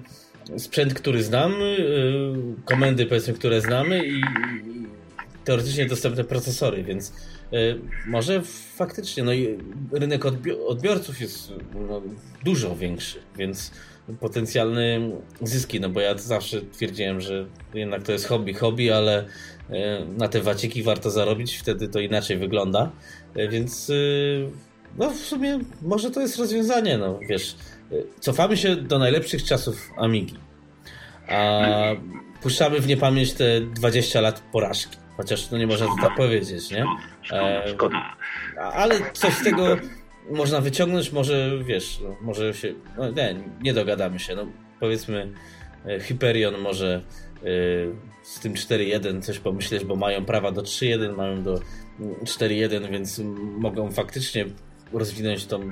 sprzęt, 0.57 0.93
który 0.93 1.23
znamy, 1.23 1.65
y, 1.65 2.65
komendy 2.65 3.05
powiedzmy, 3.05 3.33
które 3.33 3.61
znamy 3.61 4.07
i, 4.07 4.21
teoretycznie 5.45 5.85
dostępne 5.85 6.23
procesory, 6.23 6.83
więc 6.83 7.13
może 8.07 8.41
faktycznie, 8.75 9.23
no 9.23 9.33
i 9.33 9.57
rynek 9.91 10.25
odbiorców 10.67 11.21
jest 11.21 11.53
no, 11.89 12.01
dużo 12.43 12.75
większy, 12.75 13.19
więc 13.37 13.71
potencjalne 14.19 15.11
zyski, 15.41 15.79
no 15.79 15.89
bo 15.89 15.99
ja 15.99 16.17
zawsze 16.17 16.61
twierdziłem, 16.61 17.21
że 17.21 17.45
jednak 17.73 18.03
to 18.03 18.11
jest 18.11 18.27
hobby, 18.27 18.53
hobby, 18.53 18.91
ale 18.91 19.25
e, 19.69 20.05
na 20.05 20.27
te 20.27 20.41
waciki 20.41 20.83
warto 20.83 21.11
zarobić, 21.11 21.57
wtedy 21.57 21.87
to 21.87 21.99
inaczej 21.99 22.37
wygląda, 22.37 22.91
e, 23.35 23.47
więc 23.47 23.91
no 24.97 25.09
w 25.09 25.17
sumie 25.17 25.59
może 25.81 26.11
to 26.11 26.21
jest 26.21 26.37
rozwiązanie, 26.37 26.97
no 26.97 27.19
wiesz, 27.29 27.55
cofamy 28.19 28.57
się 28.57 28.75
do 28.75 28.99
najlepszych 28.99 29.43
czasów 29.43 29.89
Amigi, 29.97 30.35
a 31.27 31.61
puszczamy 32.41 32.79
w 32.79 32.87
niepamięć 32.87 33.33
te 33.33 33.61
20 33.61 34.21
lat 34.21 34.43
porażki. 34.51 35.00
Chociaż 35.17 35.51
no 35.51 35.57
nie 35.57 35.67
można 35.67 35.87
tak 36.01 36.15
powiedzieć, 36.15 36.71
nie? 36.71 36.85
E, 37.31 37.63
ale 38.55 38.95
coś 39.13 39.33
z 39.33 39.43
tego 39.43 39.77
można 40.29 40.61
wyciągnąć, 40.61 41.11
może 41.11 41.63
wiesz, 41.63 41.99
no, 42.03 42.15
może 42.21 42.53
się. 42.53 42.73
No 42.97 43.11
nie, 43.11 43.35
nie 43.61 43.73
dogadamy 43.73 44.19
się. 44.19 44.35
No, 44.35 44.45
powiedzmy, 44.79 45.33
e, 45.85 45.99
Hyperion 45.99 46.57
może 46.57 47.01
e, 47.37 47.41
z 48.23 48.39
tym 48.39 48.53
4.1 48.53 49.21
coś 49.21 49.39
pomyśleć, 49.39 49.85
bo 49.85 49.95
mają 49.95 50.25
prawa 50.25 50.51
do 50.51 50.61
3.1, 50.61 51.15
mają 51.17 51.43
do 51.43 51.55
4.1, 51.99 52.91
więc 52.91 53.21
mogą 53.57 53.91
faktycznie 53.91 54.45
rozwinąć 54.93 55.45
tą 55.45 55.71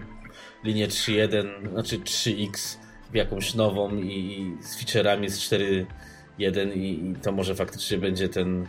linię 0.64 0.88
3.1, 0.88 1.72
znaczy 1.72 2.00
3X 2.00 2.78
w 3.12 3.16
jakąś 3.16 3.56
nową 3.56 3.96
i, 3.96 4.08
i 4.10 4.64
z 4.64 4.80
featureami 4.80 5.30
z 5.30 5.40
4.1 5.40 6.74
i, 6.74 7.10
i 7.10 7.16
to 7.16 7.32
może 7.32 7.56
faktycznie 7.56 7.98
będzie 7.98 8.30
ten 8.30 8.68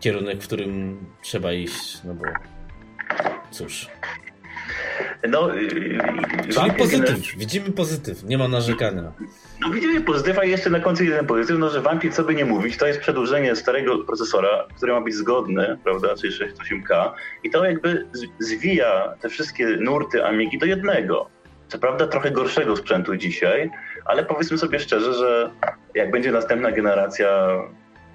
kierunek, 0.00 0.42
w 0.42 0.46
którym 0.46 0.98
trzeba 1.22 1.52
iść, 1.52 1.98
no 2.04 2.14
bo 2.14 2.24
cóż. 3.50 3.88
No, 5.28 5.56
y, 5.56 5.60
y, 5.60 5.98
Czyli 6.48 6.70
pozytyw, 6.78 7.36
widzimy 7.36 7.70
pozytyw, 7.70 8.24
nie 8.24 8.38
ma 8.38 8.48
narzekania. 8.48 9.12
No 9.60 9.70
widzimy 9.70 10.00
pozytyw, 10.00 10.38
a 10.38 10.44
jeszcze 10.44 10.70
na 10.70 10.80
końcu 10.80 11.04
jeden 11.04 11.26
pozytyw, 11.26 11.58
no 11.58 11.70
że 11.70 11.80
Vampir, 11.80 12.12
co 12.12 12.24
by 12.24 12.34
nie 12.34 12.44
mówić, 12.44 12.76
to 12.76 12.86
jest 12.86 13.00
przedłużenie 13.00 13.56
starego 13.56 13.98
procesora, 13.98 14.66
który 14.76 14.92
ma 14.92 15.00
być 15.00 15.14
zgodny, 15.14 15.78
prawda, 15.84 16.08
czyli 16.16 16.32
68K 16.32 17.10
i 17.44 17.50
to 17.50 17.64
jakby 17.64 18.06
zwija 18.38 19.14
te 19.20 19.28
wszystkie 19.28 19.66
nurty 19.66 20.24
Amigi 20.24 20.58
do 20.58 20.66
jednego. 20.66 21.28
Co 21.68 21.78
prawda 21.78 22.06
trochę 22.06 22.30
gorszego 22.30 22.76
sprzętu 22.76 23.16
dzisiaj, 23.16 23.70
ale 24.04 24.24
powiedzmy 24.24 24.58
sobie 24.58 24.80
szczerze, 24.80 25.14
że 25.14 25.50
jak 25.94 26.10
będzie 26.10 26.32
następna 26.32 26.72
generacja 26.72 27.48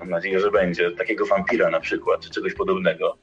mam 0.03 0.09
nadzieję, 0.09 0.39
że 0.39 0.51
będzie, 0.51 0.91
takiego 0.91 1.25
Vampira 1.25 1.69
na 1.69 1.79
przykład, 1.79 2.21
czy 2.21 2.29
czegoś 2.29 2.53
podobnego, 2.53 3.17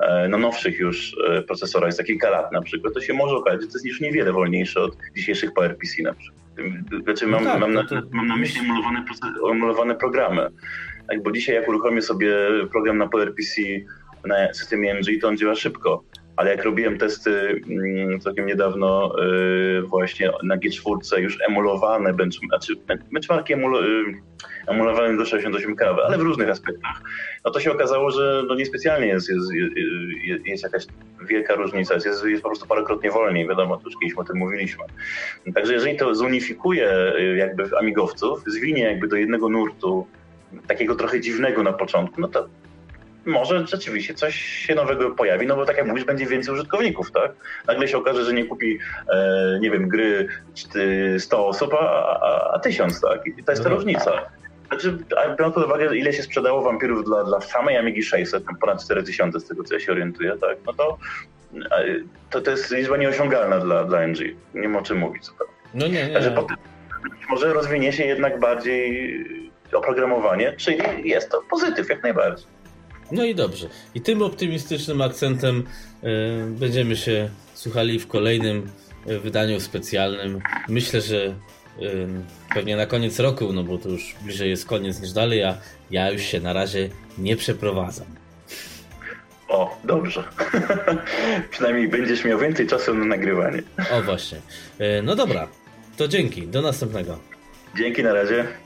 e, 0.00 0.28
no 0.28 0.38
nowszych 0.38 0.78
już 0.78 1.16
e, 1.28 1.42
procesorach 1.42 1.92
za 1.92 2.04
kilka 2.04 2.30
lat 2.30 2.52
na 2.52 2.62
przykład, 2.62 2.94
to 2.94 3.00
się 3.00 3.14
może 3.14 3.36
okazać, 3.36 3.60
że 3.60 3.66
to 3.66 3.72
jest 3.74 3.86
już 3.86 4.00
niewiele 4.00 4.32
wolniejsze 4.32 4.80
od 4.80 4.96
dzisiejszych 5.16 5.52
PowerPC 5.54 6.02
na 6.02 6.14
przykład. 6.14 6.44
Znaczy 7.04 7.26
mam, 7.26 7.44
no 7.44 7.50
tak, 7.50 7.60
mam, 7.60 7.72
na, 7.72 7.84
to... 7.84 8.02
mam 8.10 8.26
na 8.26 8.36
myśli 8.36 8.60
emulowane, 8.60 9.04
emulowane 9.50 9.94
programy. 9.94 10.50
Tak, 11.08 11.22
bo 11.22 11.32
dzisiaj 11.32 11.54
jak 11.54 11.68
uruchomię 11.68 12.02
sobie 12.02 12.36
program 12.72 12.98
na 12.98 13.08
PowerPC 13.08 13.62
na 14.24 14.54
systemie 14.54 14.94
MG, 14.94 15.20
to 15.20 15.28
on 15.28 15.36
działa 15.36 15.54
szybko. 15.54 16.04
Ale 16.36 16.50
jak 16.50 16.64
robiłem 16.64 16.98
testy 16.98 17.62
mm, 17.70 18.20
całkiem 18.20 18.46
niedawno 18.46 19.12
y, 19.78 19.82
właśnie 19.82 20.30
na 20.42 20.56
G4 20.56 21.18
już 21.18 21.38
emulowane 21.48 22.14
znaczy 22.48 22.72
benchmarki 23.12 23.54
y, 23.54 23.56
emulowane 24.66 25.16
do 25.16 25.22
68K, 25.22 25.96
ale 26.06 26.18
w 26.18 26.20
różnych 26.20 26.48
aspektach, 26.48 27.02
no 27.44 27.50
to 27.50 27.60
się 27.60 27.72
okazało, 27.72 28.10
że 28.10 28.42
no 28.48 28.54
niespecjalnie 28.54 29.06
jest, 29.06 29.28
jest, 29.28 29.50
jest, 30.24 30.46
jest 30.46 30.62
jakaś 30.62 30.86
wielka 31.28 31.54
różnica, 31.54 31.94
jest, 31.94 32.24
jest 32.24 32.42
po 32.42 32.48
prostu 32.48 32.66
parokrotnie 32.66 33.10
wolniej, 33.10 33.48
wiadomo, 33.48 33.76
to 33.76 33.82
już 33.84 33.94
kiedyś 34.00 34.18
o 34.18 34.24
tym 34.24 34.36
mówiliśmy. 34.36 34.84
Także 35.54 35.72
jeżeli 35.72 35.96
to 35.96 36.14
zunifikuje 36.14 37.12
y, 37.18 37.36
jakby 37.36 37.78
amigowców, 37.80 38.42
zwinie 38.46 38.82
jakby 38.82 39.08
do 39.08 39.16
jednego 39.16 39.48
nurtu, 39.48 40.06
takiego 40.66 40.94
trochę 40.94 41.20
dziwnego 41.20 41.62
na 41.62 41.72
początku, 41.72 42.20
no 42.20 42.28
to 42.28 42.48
może 43.26 43.66
rzeczywiście 43.66 44.14
coś 44.14 44.34
się 44.34 44.74
nowego 44.74 45.10
pojawi, 45.10 45.46
no 45.46 45.56
bo 45.56 45.66
tak 45.66 45.76
jak 45.76 45.86
mówisz, 45.86 46.04
będzie 46.04 46.26
więcej 46.26 46.54
użytkowników, 46.54 47.12
tak? 47.12 47.32
Nagle 47.66 47.88
się 47.88 47.98
okaże, 47.98 48.24
że 48.24 48.32
nie 48.32 48.44
kupi, 48.44 48.78
e, 49.12 49.58
nie 49.60 49.70
wiem, 49.70 49.88
gry 49.88 50.28
100 51.18 51.46
osób, 51.46 51.74
a, 51.74 52.20
a, 52.20 52.54
a 52.54 52.58
1000, 52.58 53.00
tak? 53.00 53.26
I 53.26 53.44
to 53.44 53.52
jest 53.52 53.62
ta 53.62 53.68
no. 53.68 53.74
różnica. 53.74 54.12
Znaczy, 54.68 54.98
biorąc 55.38 55.54
pod 55.54 55.64
uwagę, 55.64 55.96
ile 55.96 56.12
się 56.12 56.22
sprzedało 56.22 56.62
wampirów 56.62 57.04
dla, 57.04 57.24
dla 57.24 57.40
samej 57.40 57.76
Amigi 57.76 58.02
600, 58.02 58.46
tam 58.46 58.56
ponad 58.56 58.84
4000 58.84 59.40
z 59.40 59.48
tego, 59.48 59.64
co 59.64 59.74
ja 59.74 59.80
się 59.80 59.92
orientuję, 59.92 60.36
tak? 60.40 60.58
No 60.66 60.72
to, 60.72 60.98
to, 62.30 62.40
to 62.40 62.50
jest 62.50 62.70
liczba 62.70 62.96
nieosiągalna 62.96 63.58
dla, 63.58 63.84
dla 63.84 64.06
NG. 64.06 64.18
Nie 64.54 64.68
ma 64.68 64.78
o 64.78 64.82
czym 64.82 64.98
mówić. 64.98 65.22
Tak? 65.38 65.48
No 65.74 65.86
nie, 65.86 66.08
nie. 66.08 66.14
Także 66.14 66.30
potem 66.30 66.56
może 67.30 67.52
rozwinie 67.52 67.92
się 67.92 68.04
jednak 68.04 68.40
bardziej 68.40 69.24
oprogramowanie, 69.72 70.52
czyli 70.52 70.78
jest 71.04 71.30
to 71.30 71.42
pozytyw 71.50 71.88
jak 71.88 72.02
najbardziej. 72.02 72.53
No 73.12 73.24
i 73.24 73.34
dobrze. 73.34 73.68
I 73.94 74.00
tym 74.00 74.22
optymistycznym 74.22 75.00
akcentem 75.00 75.58
y, 76.04 76.06
będziemy 76.50 76.96
się 76.96 77.28
słuchali 77.54 77.98
w 77.98 78.06
kolejnym 78.06 78.70
e, 79.06 79.18
wydaniu 79.18 79.60
specjalnym. 79.60 80.40
Myślę, 80.68 81.00
że 81.00 81.26
y, 81.26 82.06
pewnie 82.54 82.76
na 82.76 82.86
koniec 82.86 83.20
roku, 83.20 83.52
no 83.52 83.64
bo 83.64 83.78
to 83.78 83.88
już 83.88 84.14
bliżej 84.22 84.50
jest 84.50 84.66
koniec 84.66 85.00
niż 85.00 85.12
dalej, 85.12 85.42
a 85.42 85.58
ja 85.90 86.10
już 86.10 86.22
się 86.22 86.40
na 86.40 86.52
razie 86.52 86.88
nie 87.18 87.36
przeprowadzam. 87.36 88.06
O, 89.48 89.80
dobrze. 89.84 90.24
Przynajmniej 91.50 91.88
będziesz 91.88 92.24
miał 92.24 92.38
więcej 92.38 92.66
czasu 92.66 92.94
na 92.94 93.04
nagrywanie. 93.04 93.62
O, 93.92 94.02
właśnie. 94.02 94.38
No 95.02 95.16
dobra, 95.16 95.48
to 95.96 96.08
dzięki. 96.08 96.46
Do 96.46 96.62
następnego. 96.62 97.18
Dzięki, 97.76 98.02
na 98.02 98.12
razie. 98.12 98.63